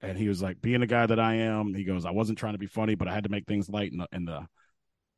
And 0.00 0.16
he 0.16 0.28
was 0.28 0.42
like, 0.42 0.60
being 0.60 0.80
the 0.80 0.86
guy 0.86 1.06
that 1.06 1.20
I 1.20 1.34
am, 1.34 1.74
he 1.74 1.84
goes, 1.84 2.04
I 2.04 2.10
wasn't 2.10 2.38
trying 2.38 2.54
to 2.54 2.58
be 2.58 2.66
funny, 2.66 2.94
but 2.94 3.08
I 3.08 3.14
had 3.14 3.24
to 3.24 3.30
make 3.30 3.46
things 3.46 3.68
light 3.68 3.92
in 3.92 3.98
the 3.98 4.08
in 4.12 4.24
the 4.24 4.46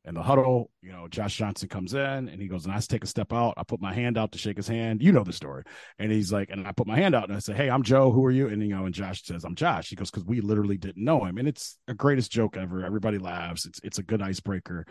in 0.07 0.15
the 0.15 0.23
huddle. 0.23 0.71
You 0.81 0.91
know, 0.91 1.07
Josh 1.07 1.35
Johnson 1.35 1.69
comes 1.69 1.93
in 1.93 2.29
and 2.29 2.41
he 2.41 2.47
goes, 2.47 2.65
and 2.65 2.73
I 2.73 2.79
take 2.79 3.03
a 3.03 3.07
step 3.07 3.33
out. 3.33 3.53
I 3.57 3.63
put 3.63 3.81
my 3.81 3.93
hand 3.93 4.17
out 4.17 4.31
to 4.31 4.37
shake 4.37 4.57
his 4.57 4.67
hand. 4.67 5.03
You 5.03 5.11
know 5.11 5.23
the 5.23 5.33
story. 5.33 5.63
And 5.99 6.11
he's 6.11 6.31
like, 6.31 6.49
and 6.49 6.65
I 6.65 6.71
put 6.71 6.87
my 6.87 6.95
hand 6.95 7.13
out 7.13 7.27
and 7.27 7.35
I 7.35 7.39
say, 7.39 7.53
Hey, 7.53 7.69
I'm 7.69 7.83
Joe. 7.83 8.11
Who 8.11 8.25
are 8.25 8.31
you? 8.31 8.47
And 8.47 8.61
you 8.63 8.75
know, 8.75 8.85
and 8.85 8.95
Josh 8.95 9.23
says, 9.23 9.43
I'm 9.43 9.55
Josh. 9.55 9.89
He 9.89 9.95
goes, 9.95 10.09
because 10.09 10.25
we 10.25 10.41
literally 10.41 10.77
didn't 10.77 11.03
know 11.03 11.25
him. 11.25 11.37
And 11.37 11.47
it's 11.47 11.77
the 11.85 11.93
greatest 11.93 12.31
joke 12.31 12.57
ever. 12.57 12.83
Everybody 12.83 13.17
laughs. 13.17 13.65
It's 13.65 13.79
it's 13.83 13.99
a 13.99 14.03
good 14.03 14.21
icebreaker. 14.21 14.85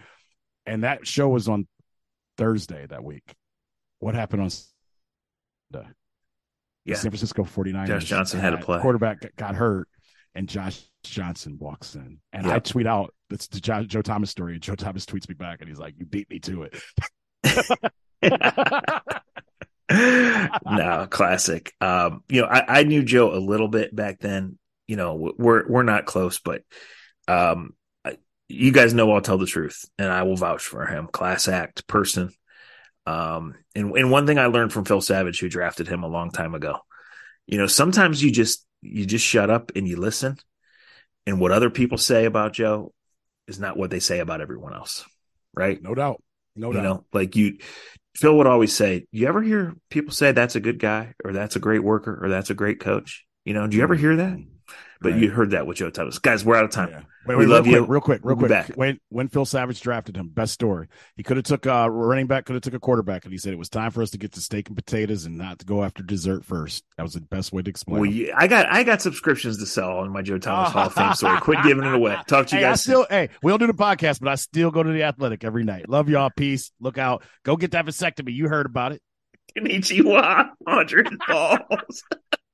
And 0.67 0.85
that 0.85 1.07
show 1.07 1.29
was 1.29 1.49
on 1.49 1.67
Thursday 2.37 2.87
that 2.87 3.03
week. 3.03 3.35
What 3.99 4.15
happened 4.15 4.43
on 4.43 4.51
yeah. 6.87 6.95
San 6.95 7.11
Francisco 7.11 7.43
49ers. 7.43 7.87
Josh 7.89 8.05
Johnson 8.05 8.41
had 8.41 8.55
a 8.55 8.59
play. 8.59 8.81
Quarterback 8.81 9.35
got 9.37 9.55
hurt, 9.57 9.89
and 10.37 10.49
Josh 10.49 10.83
Johnson 11.03 11.57
walks 11.59 11.95
in. 11.95 12.19
And 12.33 12.47
yep. 12.47 12.55
I 12.55 12.59
tweet 12.61 12.87
out, 12.87 13.15
it's 13.31 13.49
the 13.49 13.61
Joe, 13.61 13.85
Joe 13.85 14.03
Thomas 14.03 14.31
story. 14.31 14.55
And 14.55 14.63
Joe 14.63 14.75
Thomas 14.75 15.07
tweets 15.07 15.29
me 15.29 15.35
back, 15.35 15.61
and 15.61 15.69
he's 15.69 15.79
like, 15.79 15.95
You 15.99 16.07
beat 16.07 16.31
me 16.31 16.39
to 16.41 16.69
it. 16.71 16.75
no, 20.65 21.07
classic. 21.09 21.73
Um, 21.81 22.23
you 22.29 22.43
know, 22.43 22.49
I, 22.49 22.81
I, 22.81 22.83
knew 22.85 23.03
Joe 23.03 23.35
a 23.35 23.39
little 23.39 23.69
bit 23.69 23.95
back 23.95 24.21
then. 24.21 24.59
You 24.87 24.97
know, 24.97 25.35
we're 25.37 25.69
we're 25.69 25.83
not 25.83 26.07
close, 26.07 26.39
but 26.39 26.63
um, 27.27 27.75
you 28.49 28.73
guys 28.73 28.95
know 28.95 29.11
I'll 29.13 29.21
tell 29.21 29.39
the 29.39 29.47
truth, 29.47 29.85
and 29.99 30.09
I 30.09 30.23
will 30.23 30.37
vouch 30.37 30.63
for 30.63 30.87
him. 30.87 31.09
Class 31.09 31.49
act 31.49 31.87
person. 31.87 32.31
Um, 33.07 33.55
and, 33.75 33.97
and 33.97 34.11
one 34.11 34.27
thing 34.27 34.39
I 34.39 34.47
learned 34.47 34.73
from 34.73 34.85
Phil 34.85 35.01
Savage, 35.01 35.41
who 35.41 35.49
drafted 35.49 35.89
him 35.89 36.03
a 36.03 36.09
long 36.09 36.31
time 36.31 36.55
ago, 36.55 36.79
you 37.47 37.59
know, 37.59 37.67
sometimes 37.67 38.23
you 38.23 38.33
just, 38.33 38.66
you 38.83 39.07
just 39.07 39.25
shut 39.25 39.51
up 39.51 39.73
and 39.77 39.87
you 39.87 39.97
listen. 39.97 40.39
And 41.27 41.41
what 41.41 41.53
other 41.53 41.71
people 41.71 41.99
say 41.99 42.25
about 42.25 42.53
Joe 42.53 42.93
is 43.49 43.59
not 43.59 43.77
what 43.77 43.91
they 43.91 44.01
say 44.01 44.21
about 44.21 44.41
everyone 44.41 44.75
else. 44.75 45.05
Right. 45.55 45.83
No 45.83 45.95
doubt. 45.95 46.23
No 46.55 46.69
you 46.69 46.75
doubt. 46.75 46.83
Know, 46.83 47.05
like 47.13 47.37
you, 47.37 47.59
Phil 48.15 48.37
would 48.37 48.47
always 48.47 48.75
say, 48.75 49.07
you 49.11 49.27
ever 49.27 49.43
hear 49.43 49.75
people 49.91 50.13
say 50.13 50.33
that's 50.33 50.57
a 50.57 50.61
good 50.61 50.79
guy 50.79 51.15
or 51.25 51.33
that's 51.33 51.57
a 51.57 51.61
great 51.61 51.83
worker 51.83 52.19
or 52.23 52.29
that's 52.29 52.51
a 52.51 52.55
great 52.55 52.81
coach? 52.81 53.25
You 53.45 53.55
know, 53.55 53.67
do 53.67 53.77
you 53.77 53.83
ever 53.83 53.95
hear 53.95 54.17
that? 54.17 54.33
Mm-hmm. 54.33 54.56
But 55.01 55.13
right. 55.13 55.23
you 55.23 55.31
heard 55.31 55.51
that 55.51 55.67
with 55.67 55.79
Joe 55.79 55.91
Thomas. 55.91 56.19
Guys, 56.19 56.45
we're 56.45 56.57
out 56.57 56.65
of 56.65 56.71
time. 56.71 56.89
Yeah. 56.91 57.03
Wait, 57.27 57.37
wait, 57.37 57.47
we 57.47 57.53
love 57.53 57.65
real 57.67 57.75
you. 57.75 57.79
Quick, 57.81 57.91
real 57.91 58.01
quick, 58.01 58.21
real 58.23 58.37
we'll 58.37 58.49
quick. 58.49 58.77
When 58.77 59.01
when 59.09 59.29
Phil 59.29 59.45
Savage 59.45 59.81
drafted 59.81 60.17
him, 60.17 60.29
best 60.29 60.53
story. 60.53 60.87
He 61.17 61.23
could 61.23 61.37
have 61.37 61.45
took 61.45 61.67
a 61.67 61.91
running 61.91 62.29
back, 62.29 62.45
could 62.45 62.55
have 62.55 62.63
took 62.63 62.75
a 62.75 62.79
quarterback, 62.79 63.25
and 63.25 63.33
he 63.33 63.39
said 63.39 63.53
it 63.53 63.59
was 63.59 63.69
time 63.69 63.91
for 63.91 64.01
us 64.01 64.11
to 64.11 64.19
get 64.19 64.33
to 64.33 64.41
steak 64.41 64.69
and 64.69 64.77
potatoes 64.77 65.27
and 65.27 65.37
not 65.37 65.59
to 65.59 65.67
go 65.67 65.83
after 65.83 66.05
dessert 66.05 66.45
first. 66.45 66.85
That 66.97 67.03
was 67.03 67.15
the 67.15 67.21
best 67.21 67.53
way 67.53 67.63
to 67.63 67.69
explain. 67.69 68.01
Well, 68.01 68.11
yeah, 68.11 68.33
I 68.37 68.47
got 68.47 68.67
I 68.67 68.85
got 68.85 69.03
subscriptions 69.03 69.59
to 69.59 69.67
sell 69.67 69.99
on 69.99 70.13
my 70.13 70.23
Joe 70.23 70.39
Thomas 70.39 70.73
Hall 70.73 70.87
of 70.87 70.95
Fame 70.95 71.15
story. 71.15 71.39
Quit 71.41 71.59
giving 71.65 71.85
it 71.85 71.95
away. 71.95 72.17
Talk 72.29 72.47
to 72.49 72.57
you 72.57 72.61
hey, 72.61 72.69
guys. 72.69 72.81
I 72.81 72.83
still, 72.83 73.07
hey, 73.11 73.29
we 73.43 73.51
don't 73.51 73.59
do 73.59 73.67
the 73.67 73.75
podcast, 73.75 74.21
but 74.21 74.29
I 74.29 74.37
still 74.37 74.71
go 74.71 74.83
to 74.85 74.93
the 74.93 75.03
Athletic 75.03 75.43
every 75.43 75.65
night. 75.65 75.89
Love 75.89 76.09
y'all. 76.09 76.31
Peace. 76.37 76.71
Look 76.81 76.97
out. 76.97 77.25
Go 77.43 77.57
get 77.57 77.73
that 77.73 77.87
vasectomy. 77.87 78.33
You 78.33 78.49
heard 78.49 78.67
about 78.67 78.93
it. 78.93 79.03
Konnichiwa, 79.57 80.51
Andre 80.67 81.03
balls. 81.27 82.05